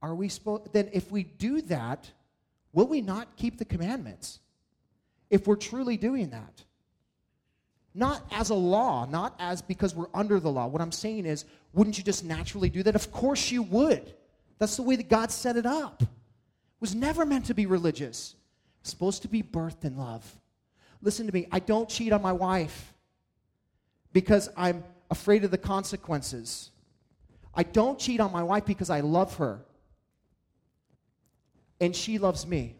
Are 0.00 0.14
we 0.14 0.28
supposed 0.28 0.72
then 0.72 0.88
if 0.92 1.10
we 1.10 1.24
do 1.24 1.60
that, 1.62 2.10
will 2.72 2.86
we 2.86 3.00
not 3.00 3.36
keep 3.36 3.58
the 3.58 3.64
commandments 3.64 4.40
if 5.28 5.46
we're 5.46 5.56
truly 5.56 5.96
doing 5.96 6.30
that? 6.30 6.64
Not 7.94 8.22
as 8.30 8.50
a 8.50 8.54
law, 8.54 9.06
not 9.06 9.34
as 9.38 9.60
because 9.60 9.94
we're 9.94 10.06
under 10.14 10.38
the 10.40 10.50
law. 10.50 10.66
What 10.66 10.80
I'm 10.80 10.92
saying 10.92 11.26
is, 11.26 11.44
wouldn't 11.72 11.98
you 11.98 12.04
just 12.04 12.24
naturally 12.24 12.70
do 12.70 12.82
that? 12.84 12.94
Of 12.94 13.10
course 13.10 13.50
you 13.50 13.62
would. 13.64 14.14
That's 14.58 14.76
the 14.76 14.82
way 14.82 14.96
that 14.96 15.08
God 15.08 15.30
set 15.32 15.56
it 15.56 15.66
up. 15.66 16.02
It 16.02 16.08
was 16.80 16.94
never 16.94 17.26
meant 17.26 17.46
to 17.46 17.54
be 17.54 17.66
religious. 17.66 18.36
It's 18.80 18.90
supposed 18.90 19.22
to 19.22 19.28
be 19.28 19.42
birthed 19.42 19.84
in 19.84 19.96
love. 19.96 20.24
Listen 21.02 21.26
to 21.26 21.34
me, 21.34 21.48
I 21.50 21.58
don't 21.58 21.88
cheat 21.88 22.12
on 22.12 22.22
my 22.22 22.32
wife 22.32 22.94
because 24.12 24.48
I'm 24.56 24.84
afraid 25.10 25.44
of 25.44 25.50
the 25.50 25.58
consequences. 25.58 26.70
I 27.54 27.62
don't 27.62 27.98
cheat 27.98 28.20
on 28.20 28.32
my 28.32 28.42
wife 28.42 28.64
because 28.64 28.90
I 28.90 29.00
love 29.00 29.36
her 29.36 29.60
and 31.80 31.94
she 31.94 32.18
loves 32.18 32.46
me. 32.46 32.76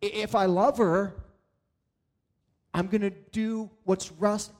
If 0.00 0.34
I 0.34 0.46
love 0.46 0.78
her, 0.78 1.14
I'm 2.72 2.86
going 2.86 3.00
to 3.00 3.10
do 3.10 3.70
what's 3.84 4.12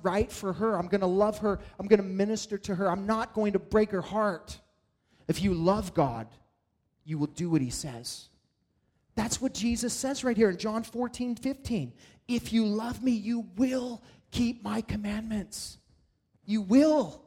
right 0.03 0.31
for 0.31 0.53
her. 0.53 0.77
I'm 0.77 0.89
going 0.89 1.03
to 1.03 1.07
love 1.07 1.39
her. 1.39 1.61
I'm 1.79 1.87
going 1.87 2.01
to 2.01 2.07
minister 2.07 2.59
to 2.59 2.75
her. 2.75 2.91
I'm 2.91 3.07
not 3.07 3.35
going 3.35 3.53
to 3.53 3.59
break 3.59 3.91
her 3.91 4.03
heart. 4.03 4.59
If 5.29 5.43
you 5.43 5.55
love 5.55 5.95
God, 5.95 6.27
you 7.05 7.19
will 7.19 7.29
do 7.29 7.51
what 7.51 7.61
he 7.61 7.71
says. 7.71 8.29
That's 9.15 9.41
what 9.41 9.55
Jesus 9.55 9.93
says 9.93 10.25
right 10.25 10.37
here 10.37 10.51
in 10.51 10.57
John 10.57 10.83
14, 10.83 11.37
15. 11.37 11.93
If 12.27 12.53
you 12.53 12.65
love 12.67 13.03
me, 13.03 13.13
you 13.13 13.47
will 13.57 14.03
keep 14.31 14.63
my 14.63 14.81
commandments. 14.81 15.79
You 16.45 16.63
will. 16.63 17.23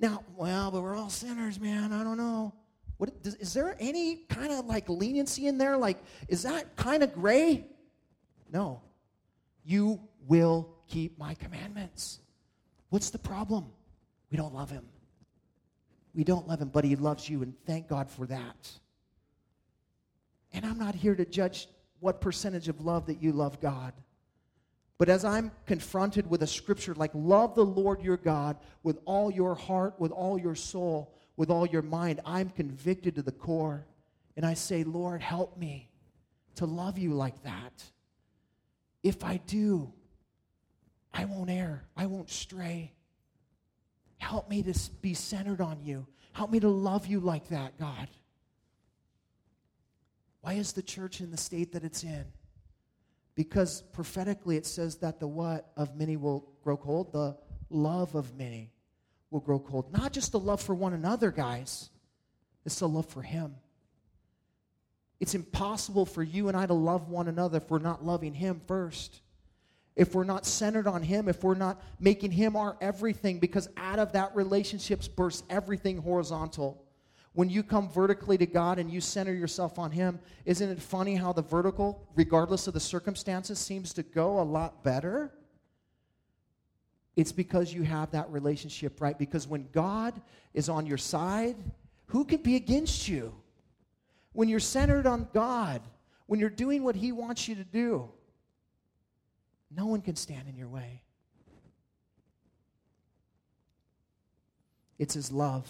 Now, 0.00 0.24
well, 0.36 0.70
but 0.70 0.82
we're 0.82 0.96
all 0.96 1.10
sinners, 1.10 1.60
man. 1.60 1.92
I 1.92 2.02
don't 2.02 2.16
know. 2.16 2.52
What, 2.96 3.10
is 3.24 3.52
there 3.52 3.76
any 3.80 4.16
kind 4.28 4.52
of 4.52 4.66
like 4.66 4.88
leniency 4.88 5.46
in 5.46 5.58
there? 5.58 5.76
Like, 5.76 5.98
is 6.28 6.42
that 6.42 6.76
kind 6.76 7.02
of 7.02 7.12
gray? 7.14 7.66
No. 8.52 8.80
You 9.64 10.00
will 10.26 10.68
keep 10.88 11.18
my 11.18 11.34
commandments. 11.34 12.20
What's 12.90 13.10
the 13.10 13.18
problem? 13.18 13.66
We 14.30 14.36
don't 14.36 14.54
love 14.54 14.70
him. 14.70 14.84
We 16.14 16.24
don't 16.24 16.46
love 16.46 16.60
him, 16.60 16.68
but 16.68 16.84
he 16.84 16.94
loves 16.94 17.28
you, 17.28 17.42
and 17.42 17.54
thank 17.66 17.88
God 17.88 18.10
for 18.10 18.26
that. 18.26 18.70
And 20.52 20.66
I'm 20.66 20.78
not 20.78 20.94
here 20.94 21.14
to 21.14 21.24
judge 21.24 21.68
what 22.00 22.20
percentage 22.20 22.68
of 22.68 22.84
love 22.84 23.06
that 23.06 23.22
you 23.22 23.32
love 23.32 23.60
God. 23.60 23.94
But 25.02 25.08
as 25.08 25.24
I'm 25.24 25.50
confronted 25.66 26.30
with 26.30 26.44
a 26.44 26.46
scripture 26.46 26.94
like, 26.94 27.10
love 27.12 27.56
the 27.56 27.64
Lord 27.64 28.02
your 28.02 28.16
God 28.16 28.56
with 28.84 29.00
all 29.04 29.32
your 29.32 29.56
heart, 29.56 29.98
with 29.98 30.12
all 30.12 30.38
your 30.38 30.54
soul, 30.54 31.12
with 31.36 31.50
all 31.50 31.66
your 31.66 31.82
mind, 31.82 32.20
I'm 32.24 32.50
convicted 32.50 33.16
to 33.16 33.22
the 33.22 33.32
core. 33.32 33.84
And 34.36 34.46
I 34.46 34.54
say, 34.54 34.84
Lord, 34.84 35.20
help 35.20 35.58
me 35.58 35.90
to 36.54 36.66
love 36.66 36.98
you 36.98 37.14
like 37.14 37.42
that. 37.42 37.82
If 39.02 39.24
I 39.24 39.38
do, 39.38 39.92
I 41.12 41.24
won't 41.24 41.50
err, 41.50 41.82
I 41.96 42.06
won't 42.06 42.30
stray. 42.30 42.92
Help 44.18 44.48
me 44.48 44.62
to 44.62 44.90
be 45.00 45.14
centered 45.14 45.60
on 45.60 45.82
you. 45.82 46.06
Help 46.32 46.52
me 46.52 46.60
to 46.60 46.68
love 46.68 47.08
you 47.08 47.18
like 47.18 47.48
that, 47.48 47.76
God. 47.76 48.06
Why 50.42 50.52
is 50.52 50.72
the 50.72 50.80
church 50.80 51.20
in 51.20 51.32
the 51.32 51.36
state 51.36 51.72
that 51.72 51.82
it's 51.82 52.04
in? 52.04 52.24
Because 53.34 53.82
prophetically 53.92 54.56
it 54.56 54.66
says 54.66 54.96
that 54.96 55.18
the 55.18 55.26
what 55.26 55.72
of 55.76 55.96
many 55.96 56.16
will 56.16 56.48
grow 56.62 56.76
cold? 56.76 57.12
The 57.12 57.36
love 57.70 58.14
of 58.14 58.36
many 58.36 58.70
will 59.30 59.40
grow 59.40 59.58
cold. 59.58 59.92
Not 59.92 60.12
just 60.12 60.32
the 60.32 60.38
love 60.38 60.60
for 60.60 60.74
one 60.74 60.92
another, 60.92 61.30
guys, 61.30 61.90
it's 62.66 62.78
the 62.78 62.88
love 62.88 63.06
for 63.06 63.22
Him. 63.22 63.54
It's 65.18 65.34
impossible 65.34 66.04
for 66.04 66.22
you 66.22 66.48
and 66.48 66.56
I 66.56 66.66
to 66.66 66.74
love 66.74 67.08
one 67.08 67.28
another 67.28 67.58
if 67.58 67.70
we're 67.70 67.78
not 67.78 68.04
loving 68.04 68.34
Him 68.34 68.60
first. 68.66 69.20
If 69.94 70.14
we're 70.14 70.24
not 70.24 70.46
centered 70.46 70.86
on 70.86 71.02
Him, 71.02 71.28
if 71.28 71.44
we're 71.44 71.54
not 71.54 71.80
making 72.00 72.32
Him 72.32 72.56
our 72.56 72.76
everything, 72.80 73.38
because 73.38 73.68
out 73.76 73.98
of 73.98 74.12
that 74.12 74.34
relationships 74.34 75.08
bursts 75.08 75.42
everything 75.48 75.98
horizontal. 75.98 76.81
When 77.34 77.48
you 77.48 77.62
come 77.62 77.88
vertically 77.88 78.36
to 78.38 78.46
God 78.46 78.78
and 78.78 78.90
you 78.90 79.00
center 79.00 79.32
yourself 79.32 79.78
on 79.78 79.90
Him, 79.90 80.18
isn't 80.44 80.68
it 80.68 80.80
funny 80.80 81.14
how 81.16 81.32
the 81.32 81.42
vertical, 81.42 82.06
regardless 82.14 82.66
of 82.66 82.74
the 82.74 82.80
circumstances, 82.80 83.58
seems 83.58 83.94
to 83.94 84.02
go 84.02 84.40
a 84.40 84.42
lot 84.42 84.84
better? 84.84 85.32
It's 87.16 87.32
because 87.32 87.72
you 87.72 87.82
have 87.82 88.10
that 88.10 88.30
relationship, 88.30 89.00
right? 89.00 89.18
Because 89.18 89.46
when 89.46 89.68
God 89.72 90.20
is 90.52 90.68
on 90.68 90.86
your 90.86 90.98
side, 90.98 91.56
who 92.06 92.24
can 92.24 92.42
be 92.42 92.56
against 92.56 93.08
you? 93.08 93.34
When 94.32 94.48
you're 94.48 94.60
centered 94.60 95.06
on 95.06 95.28
God, 95.32 95.82
when 96.26 96.40
you're 96.40 96.50
doing 96.50 96.84
what 96.84 96.96
He 96.96 97.12
wants 97.12 97.48
you 97.48 97.54
to 97.54 97.64
do, 97.64 98.10
no 99.74 99.86
one 99.86 100.02
can 100.02 100.16
stand 100.16 100.48
in 100.48 100.56
your 100.56 100.68
way. 100.68 101.02
It's 104.98 105.14
His 105.14 105.32
love. 105.32 105.66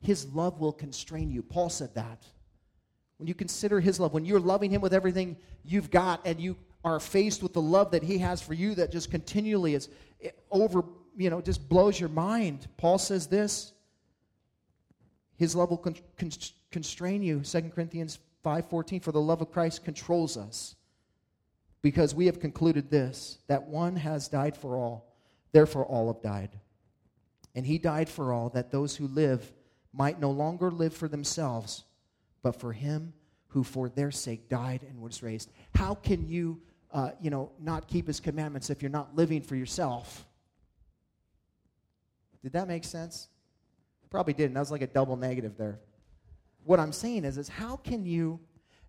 His 0.00 0.26
love 0.26 0.60
will 0.60 0.72
constrain 0.72 1.30
you. 1.30 1.42
Paul 1.42 1.68
said 1.68 1.94
that. 1.94 2.24
When 3.18 3.26
you 3.26 3.34
consider 3.34 3.80
His 3.80 4.00
love, 4.00 4.14
when 4.14 4.24
you're 4.24 4.40
loving 4.40 4.70
Him 4.70 4.80
with 4.80 4.94
everything 4.94 5.36
you've 5.64 5.90
got 5.90 6.26
and 6.26 6.40
you 6.40 6.56
are 6.84 6.98
faced 6.98 7.42
with 7.42 7.52
the 7.52 7.60
love 7.60 7.90
that 7.90 8.02
He 8.02 8.18
has 8.18 8.40
for 8.40 8.54
you 8.54 8.74
that 8.76 8.90
just 8.90 9.10
continually 9.10 9.74
is 9.74 9.88
over, 10.50 10.82
you 11.16 11.28
know, 11.28 11.42
just 11.42 11.68
blows 11.68 12.00
your 12.00 12.08
mind. 12.08 12.66
Paul 12.78 12.98
says 12.98 13.26
this 13.26 13.72
His 15.36 15.54
love 15.54 15.70
will 15.70 15.76
con- 15.76 15.96
con- 16.16 16.30
constrain 16.70 17.22
you. 17.22 17.40
2 17.40 17.70
Corinthians 17.74 18.18
5:14 18.42 19.02
for 19.02 19.12
the 19.12 19.20
love 19.20 19.42
of 19.42 19.52
Christ 19.52 19.84
controls 19.84 20.36
us 20.36 20.76
because 21.82 22.14
we 22.14 22.26
have 22.26 22.40
concluded 22.40 22.90
this 22.90 23.38
that 23.48 23.68
one 23.68 23.96
has 23.96 24.28
died 24.28 24.56
for 24.56 24.76
all 24.76 25.14
therefore 25.52 25.84
all 25.84 26.12
have 26.12 26.22
died 26.22 26.58
and 27.54 27.66
he 27.66 27.78
died 27.78 28.08
for 28.08 28.32
all 28.32 28.48
that 28.50 28.70
those 28.70 28.96
who 28.96 29.06
live 29.06 29.52
might 29.92 30.20
no 30.20 30.30
longer 30.30 30.70
live 30.70 30.94
for 30.94 31.08
themselves 31.08 31.84
but 32.42 32.52
for 32.58 32.72
him 32.72 33.12
who 33.48 33.64
for 33.64 33.88
their 33.88 34.10
sake 34.10 34.48
died 34.48 34.84
and 34.88 35.00
was 35.00 35.22
raised 35.22 35.50
how 35.74 35.94
can 35.94 36.26
you 36.26 36.60
uh, 36.92 37.10
you 37.20 37.30
know 37.30 37.50
not 37.60 37.86
keep 37.86 38.06
his 38.06 38.20
commandments 38.20 38.70
if 38.70 38.82
you're 38.82 38.90
not 38.90 39.14
living 39.14 39.42
for 39.42 39.56
yourself 39.56 40.26
did 42.42 42.52
that 42.52 42.68
make 42.68 42.84
sense 42.84 43.28
probably 44.10 44.32
didn't 44.32 44.54
that 44.54 44.60
was 44.60 44.70
like 44.70 44.82
a 44.82 44.86
double 44.86 45.16
negative 45.16 45.56
there 45.56 45.78
what 46.64 46.80
I'm 46.80 46.92
saying 46.92 47.24
is, 47.24 47.38
is 47.38 47.48
how 47.48 47.76
can 47.76 48.04
you, 48.04 48.40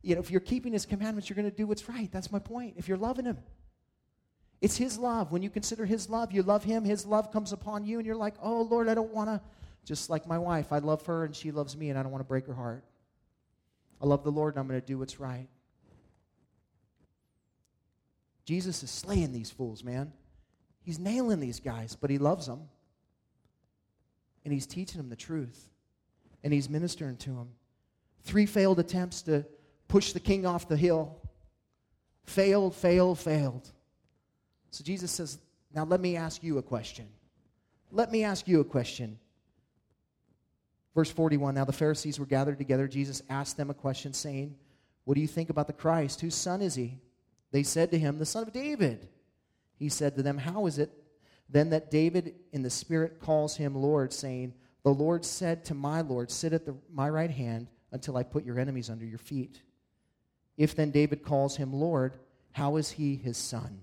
you 0.02 0.16
know, 0.16 0.22
if 0.22 0.32
you're 0.32 0.40
keeping 0.40 0.74
his 0.74 0.86
commandments, 0.86 1.30
you're 1.30 1.36
going 1.36 1.50
to 1.50 1.56
do 1.56 1.68
what's 1.68 1.88
right. 1.88 2.12
That's 2.12 2.32
my 2.32 2.40
point. 2.40 2.76
If 2.78 2.88
you're 2.88 2.98
loving 2.98 3.26
him, 3.26 3.38
it's 4.62 4.78
his 4.78 4.98
love. 4.98 5.32
When 5.32 5.42
you 5.42 5.50
consider 5.50 5.86
his 5.86 6.10
love, 6.10 6.32
you 6.32 6.44
love 6.44 6.64
him, 6.64 6.84
his 6.84 7.06
love 7.06 7.32
comes 7.32 7.52
upon 7.52 7.86
you, 7.86 7.98
and 7.98 8.06
you're 8.06 8.16
like, 8.16 8.36
oh, 8.42 8.62
Lord, 8.62 8.90
I 8.90 8.94
don't 8.94 9.14
want 9.14 9.30
to, 9.30 9.42
just 9.86 10.10
like 10.10 10.28
my 10.28 10.38
wife, 10.38 10.72
I 10.72 10.80
love 10.80 11.06
her 11.06 11.26
and 11.26 11.36
she 11.36 11.52
loves 11.52 11.76
me, 11.76 11.90
and 11.90 11.98
I 11.98 12.04
don't 12.04 12.12
want 12.12 12.24
to 12.24 12.28
break 12.28 12.46
her 12.48 12.54
heart. 12.54 12.84
I 14.02 14.06
love 14.06 14.24
the 14.24 14.32
Lord, 14.32 14.56
and 14.56 14.60
I'm 14.60 14.68
going 14.68 14.80
to 14.80 14.86
do 14.86 14.98
what's 14.98 15.20
right. 15.20 15.48
Jesus 18.46 18.84
is 18.84 18.90
slaying 18.90 19.32
these 19.32 19.50
fools, 19.50 19.84
man. 19.84 20.12
He's 20.84 21.00
nailing 21.00 21.40
these 21.40 21.60
guys, 21.60 21.96
but 21.96 22.10
he 22.10 22.18
loves 22.18 22.48
them. 22.48 22.62
And 24.44 24.54
he's 24.54 24.66
teaching 24.66 24.98
them 24.98 25.10
the 25.10 25.16
truth. 25.16 25.70
And 26.44 26.52
he's 26.52 26.70
ministering 26.70 27.18
to 27.18 27.30
them. 27.30 27.50
Three 28.24 28.48
failed 28.48 28.80
attempts 28.80 29.22
to 29.24 29.46
push 29.88 30.14
the 30.14 30.20
king 30.20 30.46
off 30.46 30.68
the 30.68 30.78
hill. 30.78 31.22
Failed, 32.26 32.76
failed, 32.76 33.20
failed. 33.20 33.70
So 34.72 34.84
Jesus 34.84 35.12
says, 35.12 35.38
Now 35.74 35.86
let 35.86 36.02
me 36.02 36.16
ask 36.16 36.44
you 36.44 36.58
a 36.58 36.64
question. 36.64 37.08
Let 37.92 38.12
me 38.12 38.24
ask 38.24 38.48
you 38.48 38.62
a 38.62 38.66
question. 38.66 39.20
Verse 40.94 41.12
41 41.12 41.56
Now 41.56 41.66
the 41.66 41.74
Pharisees 41.74 42.20
were 42.20 42.26
gathered 42.26 42.58
together. 42.58 42.88
Jesus 42.88 43.22
asked 43.30 43.58
them 43.58 43.70
a 43.70 43.76
question, 43.76 44.14
saying, 44.14 44.56
What 45.06 45.16
do 45.16 45.22
you 45.22 45.28
think 45.28 45.50
about 45.50 45.68
the 45.68 45.74
Christ? 45.74 46.22
Whose 46.22 46.36
son 46.36 46.62
is 46.62 46.76
he? 46.76 47.00
They 47.52 47.64
said 47.64 47.92
to 47.92 48.00
him, 48.00 48.18
The 48.18 48.26
son 48.26 48.44
of 48.44 48.54
David. 48.54 49.08
He 49.78 49.90
said 49.90 50.16
to 50.16 50.24
them, 50.24 50.38
How 50.38 50.66
is 50.68 50.78
it 50.78 50.92
then 51.50 51.72
that 51.72 51.92
David 51.92 52.36
in 52.54 52.64
the 52.64 52.70
Spirit 52.70 53.20
calls 53.20 53.58
him 53.58 53.76
Lord, 53.76 54.14
saying, 54.14 54.54
The 54.84 54.94
Lord 54.94 55.26
said 55.26 55.66
to 55.66 55.74
my 55.74 56.02
Lord, 56.02 56.32
Sit 56.32 56.54
at 56.54 56.66
the, 56.66 56.76
my 56.92 57.10
right 57.10 57.32
hand 57.32 57.68
until 57.92 58.16
I 58.16 58.24
put 58.24 58.46
your 58.46 58.60
enemies 58.60 58.90
under 58.90 59.06
your 59.06 59.18
feet. 59.18 59.62
If 60.58 60.76
then 60.76 60.92
David 60.92 61.24
calls 61.24 61.58
him 61.58 61.74
Lord, 61.74 62.14
how 62.54 62.76
is 62.78 62.92
he 62.92 63.16
his 63.16 63.38
son? 63.38 63.82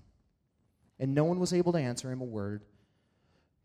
And 0.99 1.13
no 1.13 1.23
one 1.23 1.39
was 1.39 1.53
able 1.53 1.73
to 1.73 1.79
answer 1.79 2.11
him 2.11 2.21
a 2.21 2.25
word, 2.25 2.63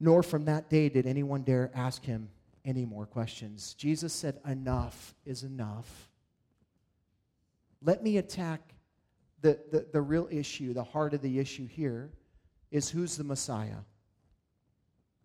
nor 0.01 0.23
from 0.23 0.47
that 0.47 0.69
day 0.69 0.89
did 0.89 1.07
anyone 1.07 1.43
dare 1.43 1.71
ask 1.75 2.05
him 2.05 2.29
any 2.65 2.85
more 2.85 3.07
questions. 3.07 3.75
Jesus 3.75 4.13
said, 4.13 4.41
Enough 4.47 5.15
is 5.25 5.43
enough. 5.43 6.11
Let 7.83 8.03
me 8.03 8.17
attack 8.17 8.75
the, 9.43 9.59
the, 9.71 9.87
the 9.93 10.01
real 10.01 10.27
issue, 10.31 10.73
the 10.73 10.85
heart 10.85 11.13
of 11.13 11.21
the 11.21 11.39
issue 11.39 11.67
here 11.67 12.11
is 12.71 12.89
who's 12.89 13.17
the 13.17 13.25
Messiah? 13.25 13.83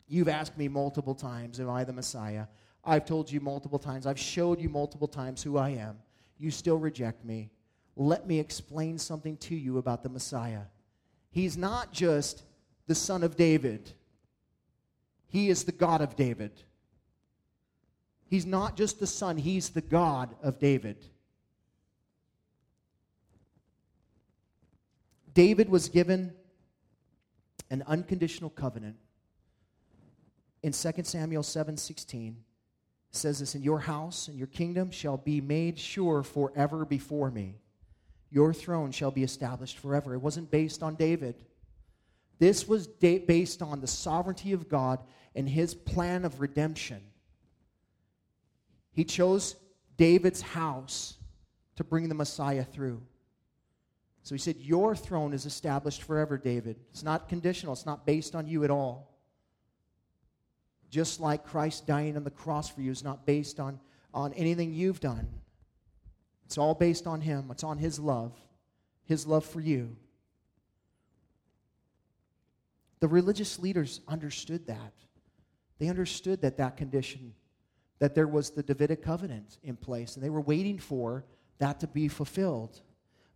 You've 0.08 0.28
asked 0.28 0.58
me 0.58 0.68
multiple 0.68 1.16
times, 1.16 1.60
Am 1.60 1.70
I 1.70 1.84
the 1.84 1.94
Messiah? 1.94 2.48
I've 2.84 3.06
told 3.06 3.32
you 3.32 3.40
multiple 3.40 3.80
times, 3.80 4.06
I've 4.06 4.20
showed 4.20 4.60
you 4.60 4.70
multiple 4.70 5.08
times 5.08 5.44
who 5.44 5.58
I 5.58 5.70
am. 5.70 5.98
You 6.38 6.52
still 6.52 6.78
reject 6.78 7.24
me. 7.26 7.52
Let 7.96 8.26
me 8.26 8.40
explain 8.40 8.98
something 8.98 9.38
to 9.38 9.56
you 9.56 9.78
about 9.78 10.04
the 10.04 10.10
Messiah. 10.10 10.64
He's 11.32 11.58
not 11.58 11.92
just 11.92 12.44
the 12.88 12.96
son 12.96 13.24
of 13.24 13.36
David, 13.36 13.94
he 15.28 15.50
is 15.50 15.64
the 15.64 15.72
God 15.72 16.02
of 16.02 16.16
David. 16.16 16.52
He's 18.30 18.46
not 18.46 18.78
just 18.78 19.00
the 19.00 19.08
son, 19.08 19.38
he's 19.38 19.70
the 19.70 19.82
God 19.82 20.36
of 20.44 20.60
David. 20.60 20.98
David 25.34 25.70
was 25.70 25.90
given 25.90 26.34
an 27.70 27.84
unconditional 27.88 28.50
covenant. 28.50 28.98
In 30.62 30.74
2 30.74 30.92
Samuel 31.04 31.44
7 31.44 31.78
16, 31.78 32.38
says 33.12 33.40
this, 33.40 33.56
In 33.56 33.64
your 33.64 33.80
house 33.80 34.28
and 34.28 34.38
your 34.38 34.48
kingdom 34.48 34.92
shall 34.92 35.18
be 35.18 35.42
made 35.42 35.80
sure 35.80 36.22
forever 36.22 36.86
before 36.86 37.32
me. 37.32 37.56
Your 38.30 38.54
throne 38.54 38.92
shall 38.92 39.12
be 39.12 39.24
established 39.24 39.80
forever. 39.80 40.14
It 40.14 40.20
wasn't 40.20 40.52
based 40.52 40.84
on 40.84 40.96
David. 40.96 41.44
This 42.38 42.68
was 42.68 42.86
da- 42.86 43.20
based 43.20 43.62
on 43.62 43.82
the 43.82 43.88
sovereignty 43.88 44.54
of 44.54 44.70
God 44.70 45.00
and 45.36 45.50
his 45.50 45.74
plan 45.74 46.26
of 46.26 46.40
redemption. 46.40 47.02
He 49.00 49.06
chose 49.06 49.56
David's 49.95 50.41
house 50.41 51.16
to 51.78 51.86
bring 51.86 52.10
the 52.10 52.16
Messiah 52.16 52.66
through. 52.66 53.02
So 54.24 54.36
he 54.36 54.39
said, 54.39 54.58
Your 54.58 54.93
throne 54.93 55.32
is 55.32 55.45
established 55.45 56.04
forever, 56.04 56.38
David. 56.38 56.76
It's 56.89 57.02
not 57.02 57.30
conditional, 57.30 57.72
it's 57.72 57.86
not 57.86 58.06
based 58.06 58.36
on 58.36 58.45
you 58.45 58.66
at 58.66 58.70
all. 58.70 59.18
Just 60.89 61.22
like 61.22 61.45
Christ 61.45 61.88
dying 61.88 62.18
on 62.18 62.26
the 62.26 62.30
cross 62.30 62.68
for 62.68 62.82
you 62.82 62.91
is 62.91 63.02
not 63.02 63.26
based 63.26 63.58
on, 63.62 63.80
on 64.14 64.34
anything 64.34 64.74
you've 64.74 65.00
done. 65.00 65.30
It's 66.43 66.58
all 66.58 66.76
based 66.76 67.08
on 67.08 67.22
Him, 67.22 67.47
it's 67.52 67.64
on 67.64 67.78
His 67.78 68.02
love, 68.02 68.34
His 69.06 69.26
love 69.26 69.45
for 69.45 69.62
you. 69.62 69.95
The 73.00 73.08
religious 73.08 73.60
leaders 73.60 74.02
understood 74.10 74.68
that. 74.68 74.91
They 75.78 75.88
understood 75.88 76.41
that 76.41 76.58
that 76.58 76.76
condition, 76.76 77.34
that 78.00 78.16
there 78.16 78.28
was 78.28 78.52
the 78.52 78.64
Davidic 78.64 79.04
covenant 79.04 79.58
in 79.64 79.76
place, 79.76 80.16
and 80.16 80.24
they 80.24 80.30
were 80.30 80.41
waiting 80.41 80.80
for 80.80 81.26
that 81.60 81.80
to 81.82 81.88
be 81.88 82.08
fulfilled. 82.08 82.82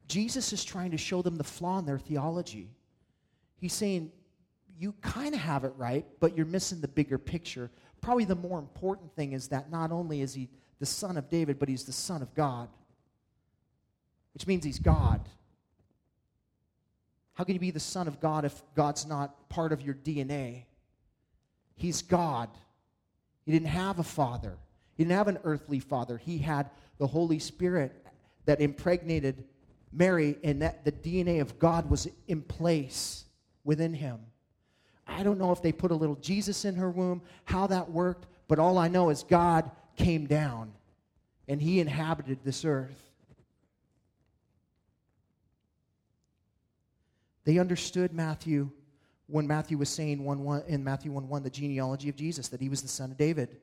Jesus 0.07 0.53
is 0.53 0.64
trying 0.64 0.91
to 0.91 0.97
show 0.97 1.22
them 1.22 1.36
the 1.36 1.43
flaw 1.43 1.80
in 1.80 1.86
their 1.86 1.99
theology. 1.99 2.70
He's 3.57 3.74
saying, 3.74 4.11
you 4.78 4.93
kind 5.01 5.34
of 5.34 5.41
have 5.41 5.64
it 5.64 5.74
right, 5.78 6.05
but 6.20 6.36
you're 6.36 6.45
missing 6.45 6.82
the 6.82 6.88
bigger 6.88 7.18
picture. 7.18 7.70
Probably 8.01 8.26
the 8.26 8.36
more 8.36 8.59
important 8.59 9.14
thing 9.16 9.34
is 9.34 9.49
that 9.49 9.70
not 9.70 9.91
only 9.91 10.22
is 10.22 10.34
he 10.34 10.49
the 10.80 10.86
son 10.86 11.18
of 11.18 11.30
David, 11.30 11.59
but 11.59 11.70
he's 11.70 11.84
the 11.84 11.93
son 11.93 12.22
of 12.22 12.34
God, 12.34 12.68
which 14.34 14.47
means 14.47 14.64
he's 14.66 14.80
God. 14.80 15.22
How 17.34 17.43
can 17.43 17.53
you 17.53 17.59
be 17.59 17.72
the 17.72 17.80
son 17.80 18.07
of 18.07 18.20
God 18.20 18.45
if 18.45 18.61
God's 18.76 19.05
not 19.05 19.49
part 19.49 19.72
of 19.72 19.82
your 19.82 19.95
DNA? 19.95 20.66
He's 21.76 22.01
God. 22.01 22.49
He 23.46 23.52
didn't 23.52 23.68
have 23.68 24.00
a 24.00 24.04
father, 24.04 24.58
he 24.96 25.04
didn't 25.04 25.18
have 25.18 25.28
an 25.28 25.39
earthly 25.44 25.80
father. 25.80 26.18
He 26.18 26.38
had 26.38 26.70
the 26.98 27.08
Holy 27.08 27.39
Spirit 27.39 28.06
that 28.46 28.62
impregnated 28.62 29.44
Mary 29.91 30.38
and 30.44 30.62
that 30.62 30.86
the 30.86 30.91
DNA 30.91 31.41
of 31.41 31.60
God 31.60 31.89
was 31.89 32.08
in 32.28 32.41
place 32.41 33.26
within 33.64 33.94
him. 33.94 34.20
I 35.08 35.24
don't 35.24 35.38
know 35.38 35.52
if 35.52 35.62
they 35.62 35.72
put 35.72 35.91
a 35.91 35.96
little 35.96 36.16
Jesus 36.16 36.66
in 36.66 36.76
her 36.76 36.89
womb, 36.89 37.22
how 37.46 37.68
that 37.68 37.91
worked, 37.91 38.28
but 38.48 38.60
all 38.60 38.78
I 38.78 38.88
know 38.88 39.10
is 39.10 39.24
God 39.24 39.70
came 39.96 40.26
down 40.26 40.72
and 41.48 41.62
he 41.62 41.80
inhabited 41.80 42.39
this 42.44 42.66
earth. 42.66 43.02
They 47.46 47.58
understood 47.58 48.14
Matthew 48.14 48.72
when 49.34 49.47
Matthew 49.47 49.79
was 49.79 49.89
saying 49.89 50.23
one, 50.23 50.43
one, 50.43 50.61
in 50.67 50.84
Matthew 50.84 51.11
1 51.11 51.27
1, 51.27 51.41
the 51.41 51.49
genealogy 51.49 52.07
of 52.07 52.15
Jesus, 52.15 52.49
that 52.49 52.61
he 52.61 52.69
was 52.69 52.84
the 52.84 52.88
son 52.88 53.09
of 53.09 53.17
David. 53.17 53.57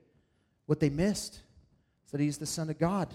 What 0.67 0.81
they 0.81 0.91
missed 0.91 1.35
is 2.05 2.11
that 2.11 2.21
he's 2.21 2.39
the 2.39 2.47
son 2.47 2.71
of 2.71 2.79
God. 2.79 3.15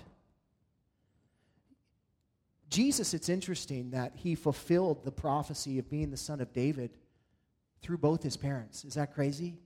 Jesus, 2.70 3.14
it's 3.14 3.28
interesting 3.28 3.92
that 3.92 4.14
he 4.16 4.36
fulfilled 4.36 5.04
the 5.04 5.12
prophecy 5.12 5.80
of 5.80 5.90
being 5.90 6.12
the 6.12 6.18
son 6.18 6.40
of 6.40 6.54
David 6.54 6.92
through 7.82 7.98
both 7.98 8.24
his 8.24 8.38
parents. 8.38 8.86
Is 8.86 8.94
that 8.94 9.14
crazy? 9.14 9.58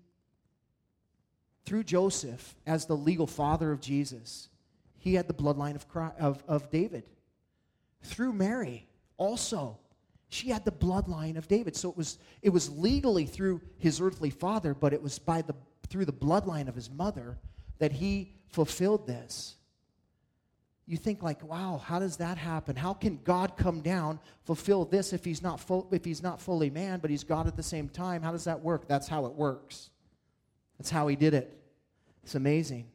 Through 1.68 1.84
Joseph, 1.84 2.56
as 2.66 2.88
the 2.88 2.98
legal 2.98 3.28
father 3.28 3.72
of 3.72 3.82
Jesus, 3.82 4.50
he 4.98 5.14
had 5.14 5.28
the 5.28 5.34
bloodline 5.36 5.76
of, 5.76 5.86
of, 6.20 6.44
of 6.48 6.72
David. 6.72 7.04
Through 8.02 8.34
Mary, 8.34 8.88
also, 9.18 9.78
she 10.30 10.50
had 10.50 10.64
the 10.64 10.72
bloodline 10.72 11.38
of 11.38 11.48
David. 11.48 11.76
So 11.76 11.90
it 11.90 11.98
was, 11.98 12.20
it 12.42 12.50
was 12.50 12.70
legally 12.70 13.26
through 13.26 13.62
his 13.80 14.00
earthly 14.00 14.30
father, 14.30 14.74
but 14.74 14.94
it 14.94 15.02
was 15.02 15.18
by 15.18 15.42
the, 15.42 15.56
through 15.88 16.06
the 16.06 16.14
bloodline 16.14 16.68
of 16.68 16.76
his 16.76 16.90
mother 16.90 17.38
that 17.80 17.92
he 17.92 18.36
fulfilled 18.48 19.08
this. 19.08 19.56
You 20.86 20.98
think 20.98 21.22
like 21.22 21.44
wow 21.44 21.80
how 21.84 22.00
does 22.00 22.18
that 22.18 22.40
happen? 22.40 22.76
How 22.76 22.96
can 22.96 23.20
god 23.24 23.58
come 23.58 23.82
down 23.82 24.20
fulfill 24.44 24.86
this 24.86 25.14
if 25.14 25.24
he's 25.24 25.44
not 25.44 25.60
full, 25.60 25.88
if 25.92 26.04
he's 26.04 26.24
not 26.24 26.42
fully 26.42 26.72
man 26.72 27.00
but 27.00 27.12
he's 27.12 27.24
god 27.24 27.46
at 27.46 27.56
the 27.56 27.62
same 27.62 27.90
time? 27.90 28.24
How 28.24 28.32
does 28.32 28.46
that 28.46 28.60
work? 28.62 28.88
That's 28.88 29.08
how 29.08 29.28
it 29.28 29.34
works. 29.34 29.92
That's 30.80 30.90
how 30.90 31.08
he 31.08 31.16
did 31.16 31.36
it. 31.36 31.62
It's 32.24 32.34
amazing 32.34 32.88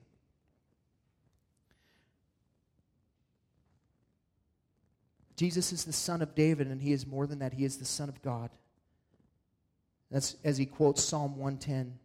jesus 5.37 5.73
is 5.73 5.85
the 5.85 5.93
son 5.93 6.23
of 6.23 6.35
david 6.35 6.67
and 6.67 6.81
he 6.81 6.93
is 6.93 7.07
more 7.07 7.27
than 7.27 7.39
that 7.39 7.53
he 7.53 7.65
is 7.65 7.77
the 7.79 7.85
son 7.85 8.09
of 8.09 8.21
god 8.23 8.51
that's 10.11 10.37
as 10.45 10.59
he 10.59 10.67
quotes 10.67 11.03
psalm 11.03 11.37
110 11.37 11.99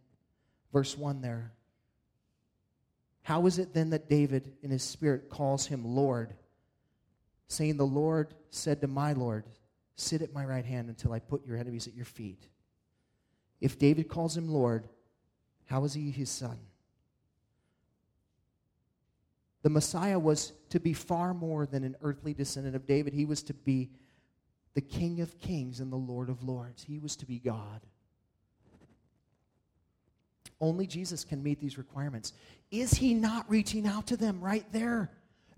verse 0.72 0.96
1 0.96 1.20
there 1.20 1.52
how 3.22 3.46
is 3.46 3.58
it 3.58 3.74
then 3.74 3.90
that 3.90 4.08
David, 4.08 4.52
in 4.62 4.70
his 4.70 4.82
spirit, 4.82 5.28
calls 5.28 5.66
him 5.66 5.84
Lord, 5.84 6.34
saying, 7.48 7.76
The 7.76 7.86
Lord 7.86 8.34
said 8.50 8.80
to 8.80 8.88
my 8.88 9.12
Lord, 9.12 9.44
Sit 9.96 10.22
at 10.22 10.32
my 10.32 10.44
right 10.44 10.64
hand 10.64 10.88
until 10.88 11.12
I 11.12 11.18
put 11.18 11.46
your 11.46 11.56
enemies 11.56 11.86
at 11.86 11.94
your 11.94 12.06
feet? 12.06 12.48
If 13.60 13.78
David 13.78 14.08
calls 14.08 14.36
him 14.36 14.48
Lord, 14.48 14.88
how 15.66 15.84
is 15.84 15.94
he 15.94 16.10
his 16.10 16.30
son? 16.30 16.58
The 19.62 19.70
Messiah 19.70 20.18
was 20.18 20.52
to 20.70 20.80
be 20.80 20.92
far 20.92 21.34
more 21.34 21.66
than 21.66 21.84
an 21.84 21.96
earthly 22.02 22.32
descendant 22.32 22.76
of 22.76 22.86
David. 22.86 23.12
He 23.12 23.24
was 23.24 23.42
to 23.44 23.54
be 23.54 23.90
the 24.74 24.80
King 24.80 25.20
of 25.20 25.38
kings 25.38 25.80
and 25.80 25.92
the 25.92 25.96
Lord 25.96 26.28
of 26.28 26.42
lords. 26.42 26.82
He 26.82 26.98
was 26.98 27.16
to 27.16 27.26
be 27.26 27.38
God. 27.38 27.80
Only 30.60 30.86
Jesus 30.86 31.24
can 31.24 31.42
meet 31.42 31.60
these 31.60 31.78
requirements. 31.78 32.32
Is 32.70 32.92
he 32.92 33.14
not 33.14 33.48
reaching 33.48 33.86
out 33.86 34.06
to 34.08 34.16
them 34.16 34.40
right 34.40 34.64
there? 34.72 35.10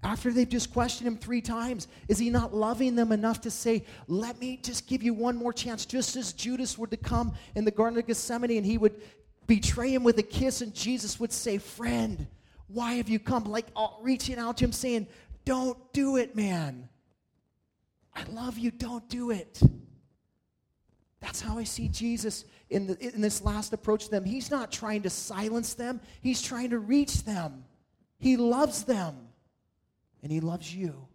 After 0.04 0.32
they've 0.32 0.48
just 0.48 0.72
questioned 0.72 1.06
him 1.06 1.16
three 1.16 1.40
times, 1.40 1.86
is 2.08 2.18
he 2.18 2.28
not 2.28 2.54
loving 2.54 2.96
them 2.96 3.12
enough 3.12 3.40
to 3.42 3.50
say, 3.50 3.84
Let 4.08 4.40
me 4.40 4.58
just 4.62 4.88
give 4.88 5.02
you 5.02 5.14
one 5.14 5.36
more 5.36 5.52
chance? 5.52 5.86
Just 5.86 6.16
as 6.16 6.32
Judas 6.32 6.76
were 6.76 6.88
to 6.88 6.96
come 6.96 7.34
in 7.54 7.64
the 7.64 7.70
Garden 7.70 7.98
of 7.98 8.06
Gethsemane 8.06 8.56
and 8.56 8.66
he 8.66 8.78
would 8.78 9.00
betray 9.46 9.94
him 9.94 10.02
with 10.02 10.18
a 10.18 10.22
kiss, 10.22 10.60
and 10.60 10.74
Jesus 10.74 11.20
would 11.20 11.32
say, 11.32 11.58
Friend, 11.58 12.26
why 12.72 12.94
have 12.94 13.08
you 13.08 13.18
come? 13.18 13.44
Like 13.44 13.66
uh, 13.76 13.88
reaching 14.00 14.38
out 14.38 14.58
to 14.58 14.64
him, 14.64 14.72
saying, 14.72 15.06
Don't 15.44 15.78
do 15.92 16.16
it, 16.16 16.34
man. 16.34 16.88
I 18.14 18.24
love 18.24 18.58
you, 18.58 18.70
don't 18.70 19.08
do 19.08 19.30
it. 19.30 19.60
That's 21.20 21.40
how 21.40 21.56
I 21.56 21.64
see 21.64 21.88
Jesus 21.88 22.44
in, 22.68 22.88
the, 22.88 23.14
in 23.14 23.20
this 23.20 23.42
last 23.42 23.72
approach 23.72 24.06
to 24.06 24.10
them. 24.10 24.24
He's 24.24 24.50
not 24.50 24.72
trying 24.72 25.02
to 25.02 25.10
silence 25.10 25.74
them, 25.74 26.00
He's 26.20 26.42
trying 26.42 26.70
to 26.70 26.78
reach 26.78 27.24
them. 27.24 27.64
He 28.18 28.36
loves 28.36 28.84
them, 28.84 29.16
and 30.22 30.30
He 30.30 30.40
loves 30.40 30.74
you. 30.74 31.08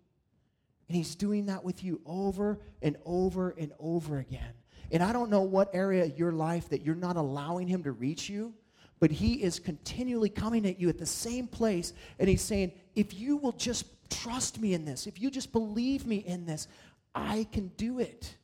And 0.88 0.96
He's 0.96 1.16
doing 1.16 1.48
that 1.48 1.64
with 1.64 1.84
you 1.84 2.02
over 2.06 2.60
and 2.82 2.98
over 3.06 3.56
and 3.58 3.74
over 3.80 4.20
again. 4.20 4.54
And 4.92 5.04
I 5.04 5.12
don't 5.12 5.30
know 5.30 5.42
what 5.42 5.70
area 5.74 6.06
of 6.06 6.18
your 6.18 6.32
life 6.32 6.70
that 6.70 6.82
you're 6.82 6.96
not 6.96 7.18
allowing 7.18 7.68
Him 7.68 7.84
to 7.84 7.92
reach 7.92 8.30
you, 8.30 8.54
but 9.00 9.12
He 9.12 9.36
is 9.44 9.60
continually 9.60 10.30
coming 10.30 10.66
at 10.66 10.80
you 10.80 10.90
at 10.90 10.98
the 10.98 11.06
same 11.06 11.48
place, 11.48 11.94
and 12.20 12.28
He's 12.30 12.42
saying, 12.42 12.72
if 12.96 13.14
you 13.14 13.38
will 13.38 13.52
just 13.52 13.86
trust 14.10 14.60
me 14.60 14.74
in 14.74 14.86
this, 14.86 15.08
if 15.08 15.22
you 15.22 15.30
just 15.30 15.52
believe 15.52 16.06
me 16.06 16.18
in 16.18 16.46
this, 16.46 16.68
I 17.14 17.48
can 17.52 17.70
do 17.78 18.00
it. 18.00 18.36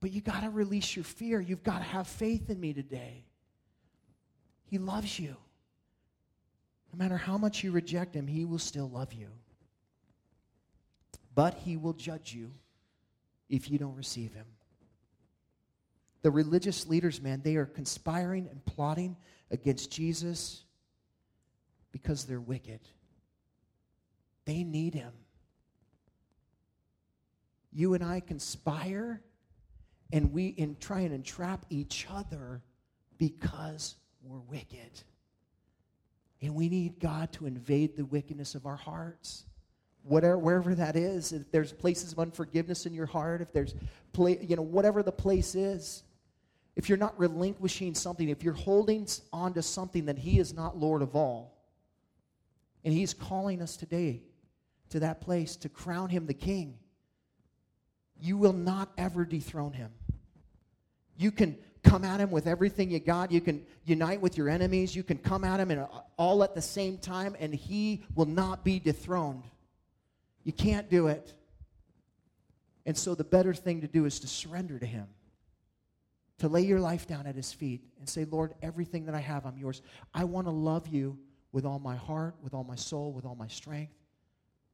But 0.00 0.12
you 0.12 0.20
got 0.20 0.42
to 0.42 0.50
release 0.50 0.94
your 0.94 1.04
fear. 1.04 1.40
You've 1.40 1.64
got 1.64 1.78
to 1.78 1.84
have 1.84 2.06
faith 2.06 2.50
in 2.50 2.60
me 2.60 2.72
today. 2.72 3.24
He 4.66 4.78
loves 4.78 5.18
you. 5.18 5.36
No 6.92 6.98
matter 6.98 7.16
how 7.16 7.38
much 7.38 7.64
you 7.64 7.72
reject 7.72 8.14
him, 8.14 8.26
he 8.26 8.44
will 8.44 8.58
still 8.58 8.88
love 8.88 9.12
you. 9.12 9.28
But 11.34 11.54
he 11.54 11.76
will 11.76 11.92
judge 11.92 12.32
you 12.32 12.52
if 13.48 13.70
you 13.70 13.78
don't 13.78 13.96
receive 13.96 14.32
him. 14.32 14.46
The 16.22 16.30
religious 16.30 16.86
leaders, 16.86 17.20
man, 17.20 17.42
they 17.42 17.56
are 17.56 17.66
conspiring 17.66 18.48
and 18.50 18.64
plotting 18.64 19.16
against 19.50 19.90
Jesus 19.90 20.64
because 21.92 22.24
they're 22.24 22.40
wicked. 22.40 22.80
They 24.44 24.64
need 24.64 24.94
him. 24.94 25.12
You 27.72 27.94
and 27.94 28.02
I 28.02 28.20
conspire 28.20 29.20
and 30.12 30.32
we 30.32 30.46
in, 30.46 30.76
try 30.80 31.00
and 31.00 31.12
entrap 31.12 31.66
each 31.68 32.06
other 32.10 32.62
because 33.18 33.96
we're 34.22 34.40
wicked. 34.40 35.02
And 36.42 36.54
we 36.54 36.68
need 36.68 37.00
God 37.00 37.32
to 37.32 37.46
invade 37.46 37.96
the 37.96 38.04
wickedness 38.04 38.54
of 38.54 38.66
our 38.66 38.76
hearts. 38.76 39.44
Whatever, 40.02 40.38
wherever 40.38 40.74
that 40.74 40.94
is, 40.94 41.32
if 41.32 41.50
there's 41.50 41.72
places 41.72 42.12
of 42.12 42.20
unforgiveness 42.20 42.86
in 42.86 42.94
your 42.94 43.06
heart, 43.06 43.40
if 43.40 43.52
there's, 43.52 43.74
play, 44.12 44.38
you 44.40 44.54
know, 44.54 44.62
whatever 44.62 45.02
the 45.02 45.12
place 45.12 45.54
is, 45.54 46.04
if 46.76 46.88
you're 46.88 46.98
not 46.98 47.18
relinquishing 47.18 47.94
something, 47.94 48.28
if 48.28 48.44
you're 48.44 48.54
holding 48.54 49.08
on 49.32 49.54
to 49.54 49.62
something 49.62 50.06
that 50.06 50.18
He 50.18 50.38
is 50.38 50.54
not 50.54 50.76
Lord 50.76 51.02
of 51.02 51.16
all, 51.16 51.56
and 52.84 52.94
He's 52.94 53.14
calling 53.14 53.60
us 53.60 53.76
today 53.76 54.22
to 54.90 55.00
that 55.00 55.20
place 55.20 55.56
to 55.56 55.68
crown 55.68 56.10
Him 56.10 56.26
the 56.26 56.34
King, 56.34 56.78
you 58.20 58.36
will 58.36 58.52
not 58.52 58.90
ever 58.96 59.24
dethrone 59.24 59.72
him. 59.72 59.90
You 61.18 61.30
can 61.30 61.56
come 61.82 62.04
at 62.04 62.20
him 62.20 62.30
with 62.30 62.46
everything 62.46 62.90
you 62.90 62.98
got. 62.98 63.30
You 63.30 63.40
can 63.40 63.64
unite 63.84 64.20
with 64.20 64.36
your 64.36 64.48
enemies. 64.48 64.94
You 64.94 65.02
can 65.02 65.18
come 65.18 65.44
at 65.44 65.60
him 65.60 65.70
in 65.70 65.78
a, 65.78 65.88
all 66.16 66.42
at 66.42 66.54
the 66.54 66.62
same 66.62 66.98
time, 66.98 67.36
and 67.38 67.54
he 67.54 68.04
will 68.14 68.26
not 68.26 68.64
be 68.64 68.78
dethroned. 68.78 69.44
You 70.44 70.52
can't 70.52 70.90
do 70.90 71.08
it. 71.08 71.34
And 72.84 72.96
so 72.96 73.14
the 73.14 73.24
better 73.24 73.54
thing 73.54 73.80
to 73.80 73.88
do 73.88 74.04
is 74.04 74.20
to 74.20 74.28
surrender 74.28 74.78
to 74.78 74.86
him, 74.86 75.06
to 76.38 76.48
lay 76.48 76.62
your 76.62 76.80
life 76.80 77.06
down 77.06 77.26
at 77.26 77.34
his 77.34 77.52
feet 77.52 77.82
and 77.98 78.08
say, 78.08 78.24
Lord, 78.24 78.54
everything 78.62 79.06
that 79.06 79.14
I 79.14 79.20
have, 79.20 79.46
I'm 79.46 79.56
yours. 79.56 79.82
I 80.12 80.24
want 80.24 80.46
to 80.46 80.50
love 80.50 80.86
you 80.88 81.18
with 81.52 81.64
all 81.64 81.78
my 81.78 81.96
heart, 81.96 82.34
with 82.42 82.52
all 82.52 82.64
my 82.64 82.76
soul, 82.76 83.12
with 83.12 83.24
all 83.24 83.34
my 83.34 83.48
strength, 83.48 83.94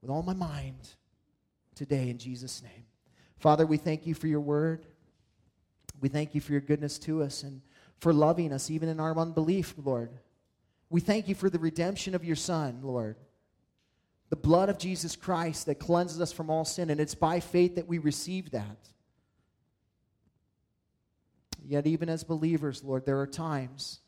with 0.01 0.11
all 0.11 0.23
my 0.23 0.35
mind 0.35 0.89
today 1.75 2.11
in 2.11 2.19
Jesus' 2.19 2.63
name. 2.63 2.85
Father, 3.39 3.67
we 3.67 3.77
thank 3.77 4.07
you 4.07 4.15
for 4.15 4.27
your 4.27 4.41
word. 4.41 4.87
We 6.01 6.09
thank 6.09 6.35
you 6.35 6.41
for 6.41 6.53
your 6.53 6.61
goodness 6.61 6.99
to 7.01 7.23
us 7.23 7.45
and 7.45 7.61
for 8.01 8.13
loving 8.13 8.53
us 8.53 8.71
even 8.71 8.89
in 8.89 8.99
our 8.99 9.17
unbelief, 9.17 9.75
Lord. 9.77 10.11
We 10.91 11.01
thank 11.01 11.29
you 11.29 11.35
for 11.35 11.49
the 11.49 11.59
redemption 11.59 12.15
of 12.15 12.25
your 12.25 12.37
Son, 12.37 12.81
Lord. 12.83 13.17
The 14.31 14.37
blood 14.37 14.69
of 14.69 14.79
Jesus 14.79 15.15
Christ 15.15 15.67
that 15.67 15.77
cleanses 15.77 16.21
us 16.21 16.33
from 16.33 16.51
all 16.51 16.65
sin, 16.65 16.91
and 16.91 17.01
it's 17.01 17.15
by 17.15 17.39
faith 17.39 17.77
that 17.77 17.87
we 17.87 17.99
receive 17.99 18.51
that. 18.51 18.92
Yet, 21.65 21.87
even 21.87 22.09
as 22.09 22.25
believers, 22.25 22.83
Lord, 22.83 23.07
there 23.07 23.21
are 23.21 23.27
times 23.27 24.01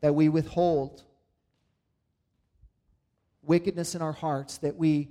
that 0.00 0.14
we 0.14 0.28
withhold 0.28 1.02
wickedness 3.42 3.94
in 3.94 4.02
our 4.02 4.12
hearts, 4.12 4.58
that 4.58 4.76
we 4.76 5.08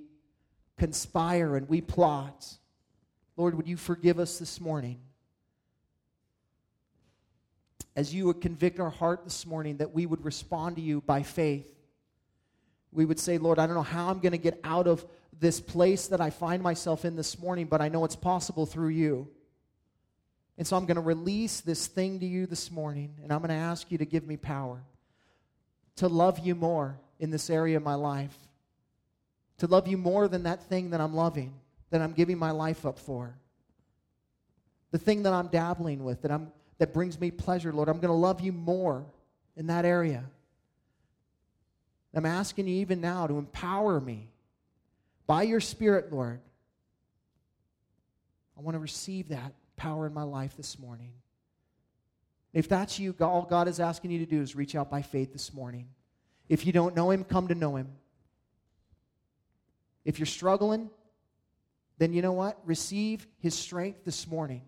conspire 0.78 1.56
and 1.56 1.68
we 1.68 1.82
plot 1.82 2.58
Lord, 3.38 3.54
would 3.54 3.68
you 3.68 3.78
forgive 3.78 4.20
us 4.20 4.40
this 4.40 4.60
morning? 4.60 5.00
As 7.96 8.14
you 8.14 8.26
would 8.26 8.42
convict 8.42 8.80
our 8.80 8.90
heart 8.90 9.24
this 9.24 9.46
morning, 9.46 9.78
that 9.78 9.94
we 9.94 10.08
would 10.08 10.26
respond 10.26 10.76
to 10.76 10.82
you 10.82 11.02
by 11.02 11.24
faith, 11.24 11.68
We 12.92 13.06
would 13.06 13.20
say, 13.20 13.38
Lord, 13.38 13.60
I 13.60 13.68
don't 13.68 13.76
know 13.76 13.84
how 13.84 14.10
I'm 14.10 14.20
going 14.20 14.32
to 14.32 14.40
get 14.40 14.60
out 14.64 14.88
of 14.88 15.06
this 15.40 15.60
place 15.60 16.08
that 16.08 16.20
I 16.20 16.32
find 16.32 16.64
myself 16.64 17.06
in 17.06 17.16
this 17.16 17.38
morning, 17.38 17.68
but 17.68 17.80
I 17.80 17.90
know 17.90 18.06
it's 18.06 18.16
possible 18.16 18.66
through 18.66 18.90
you. 18.90 19.30
And 20.58 20.66
so 20.66 20.76
I'm 20.76 20.86
going 20.86 20.96
to 20.96 21.02
release 21.02 21.62
this 21.62 21.88
thing 21.88 22.20
to 22.20 22.26
you 22.26 22.48
this 22.48 22.72
morning, 22.72 23.14
and 23.22 23.32
I'm 23.32 23.40
going 23.40 23.50
to 23.50 23.56
ask 23.56 23.92
you 23.92 23.98
to 24.00 24.06
give 24.06 24.26
me 24.26 24.38
power 24.38 24.82
to 25.98 26.08
love 26.08 26.40
you 26.40 26.56
more 26.56 27.00
in 27.20 27.32
this 27.32 27.50
area 27.50 27.76
of 27.78 27.84
my 27.84 27.96
life, 27.96 28.36
to 29.58 29.68
love 29.68 29.88
you 29.88 29.98
more 29.98 30.28
than 30.28 30.44
that 30.44 30.64
thing 30.64 30.92
that 30.92 31.02
I'm 31.02 31.14
loving, 31.14 31.54
that 31.90 32.02
I'm 32.02 32.14
giving 32.14 32.38
my 32.38 32.52
life 32.52 32.86
up 32.86 33.00
for, 33.00 33.36
the 34.92 34.98
thing 34.98 35.24
that 35.24 35.34
I'm 35.34 35.48
dabbling 35.48 36.04
with, 36.04 36.22
that, 36.22 36.32
I'm, 36.32 36.52
that 36.78 36.94
brings 36.94 37.20
me 37.20 37.32
pleasure, 37.32 37.74
Lord. 37.74 37.90
I'm 37.90 38.00
going 38.00 38.10
to 38.10 38.14
love 38.14 38.42
you 38.42 38.52
more 38.52 39.06
in 39.56 39.68
that 39.68 39.86
area. 39.86 40.24
I'm 42.14 42.26
asking 42.26 42.68
you 42.68 42.76
even 42.78 43.02
now 43.02 43.28
to 43.28 43.38
empower 43.38 44.00
me 44.00 44.30
by 45.26 45.44
your 45.44 45.60
Spirit, 45.60 46.12
Lord. 46.12 46.40
I 48.58 48.62
want 48.62 48.76
to 48.76 48.80
receive 48.80 49.30
that 49.30 49.54
power 49.78 50.06
in 50.08 50.14
my 50.14 50.24
life 50.24 50.58
this 50.58 50.78
morning. 50.78 51.14
If 52.54 52.68
that's 52.68 53.00
you, 53.00 53.16
all 53.22 53.44
God 53.44 53.68
is 53.68 53.80
asking 53.80 54.12
you 54.12 54.20
to 54.20 54.26
do 54.26 54.42
is 54.42 54.56
reach 54.56 54.76
out 54.76 54.90
by 54.90 55.02
faith 55.02 55.32
this 55.32 55.54
morning. 55.54 55.88
If 56.50 56.66
you 56.66 56.74
don't 56.74 56.96
know 56.96 57.12
Him, 57.12 57.24
come 57.24 57.48
to 57.50 57.56
know 57.56 57.76
Him. 57.76 57.90
If 60.04 60.20
you're 60.20 60.26
struggling, 60.26 60.90
then 61.98 62.14
you 62.14 62.22
know 62.22 62.32
what? 62.34 62.58
Receive 62.66 63.28
His 63.40 63.54
strength 63.54 64.06
this 64.06 64.28
morning. 64.28 64.64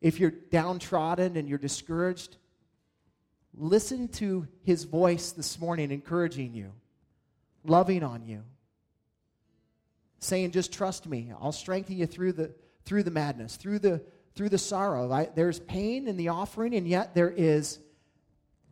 If 0.00 0.20
you're 0.20 0.30
downtrodden 0.30 1.36
and 1.36 1.48
you're 1.48 1.58
discouraged, 1.58 2.36
listen 3.54 4.08
to 4.08 4.46
His 4.62 4.84
voice 4.84 5.32
this 5.32 5.58
morning 5.58 5.90
encouraging 5.90 6.54
you, 6.54 6.72
loving 7.64 8.02
on 8.02 8.26
you, 8.26 8.42
saying, 10.22 10.52
Just 10.52 10.72
trust 10.72 11.06
me. 11.06 11.32
I'll 11.40 11.52
strengthen 11.52 11.96
you 11.96 12.06
through 12.06 12.32
the 12.32 12.54
through 12.84 13.02
the 13.02 13.10
madness, 13.10 13.56
through 13.56 13.78
the, 13.78 14.02
through 14.34 14.48
the 14.48 14.58
sorrow. 14.58 15.10
I, 15.12 15.28
there's 15.34 15.60
pain 15.60 16.08
in 16.08 16.16
the 16.16 16.28
offering, 16.28 16.74
and 16.74 16.86
yet 16.86 17.14
there 17.14 17.30
is 17.30 17.78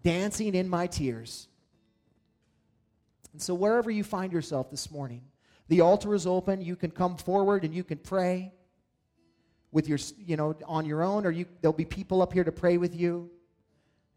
dancing 0.02 0.54
in 0.54 0.68
my 0.68 0.86
tears. 0.86 1.48
And 3.32 3.40
so, 3.40 3.54
wherever 3.54 3.90
you 3.90 4.02
find 4.02 4.32
yourself 4.32 4.70
this 4.70 4.90
morning, 4.90 5.22
the 5.68 5.82
altar 5.82 6.14
is 6.14 6.26
open. 6.26 6.60
You 6.60 6.74
can 6.74 6.90
come 6.90 7.16
forward 7.16 7.64
and 7.64 7.72
you 7.72 7.84
can 7.84 7.98
pray 7.98 8.52
with 9.70 9.88
your, 9.88 9.98
you 10.18 10.36
know, 10.36 10.56
on 10.66 10.84
your 10.84 11.02
own, 11.02 11.24
or 11.24 11.30
you, 11.30 11.46
there'll 11.60 11.72
be 11.72 11.84
people 11.84 12.22
up 12.22 12.32
here 12.32 12.42
to 12.42 12.50
pray 12.50 12.76
with 12.76 12.96
you. 12.96 13.30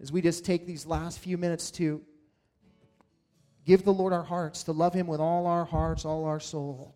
As 0.01 0.11
we 0.11 0.21
just 0.21 0.43
take 0.43 0.65
these 0.65 0.87
last 0.87 1.19
few 1.19 1.37
minutes 1.37 1.69
to 1.71 2.01
give 3.63 3.83
the 3.83 3.93
Lord 3.93 4.13
our 4.13 4.23
hearts, 4.23 4.63
to 4.63 4.71
love 4.71 4.95
Him 4.95 5.05
with 5.05 5.19
all 5.19 5.45
our 5.45 5.63
hearts, 5.63 6.05
all 6.05 6.25
our 6.25 6.39
soul, 6.39 6.95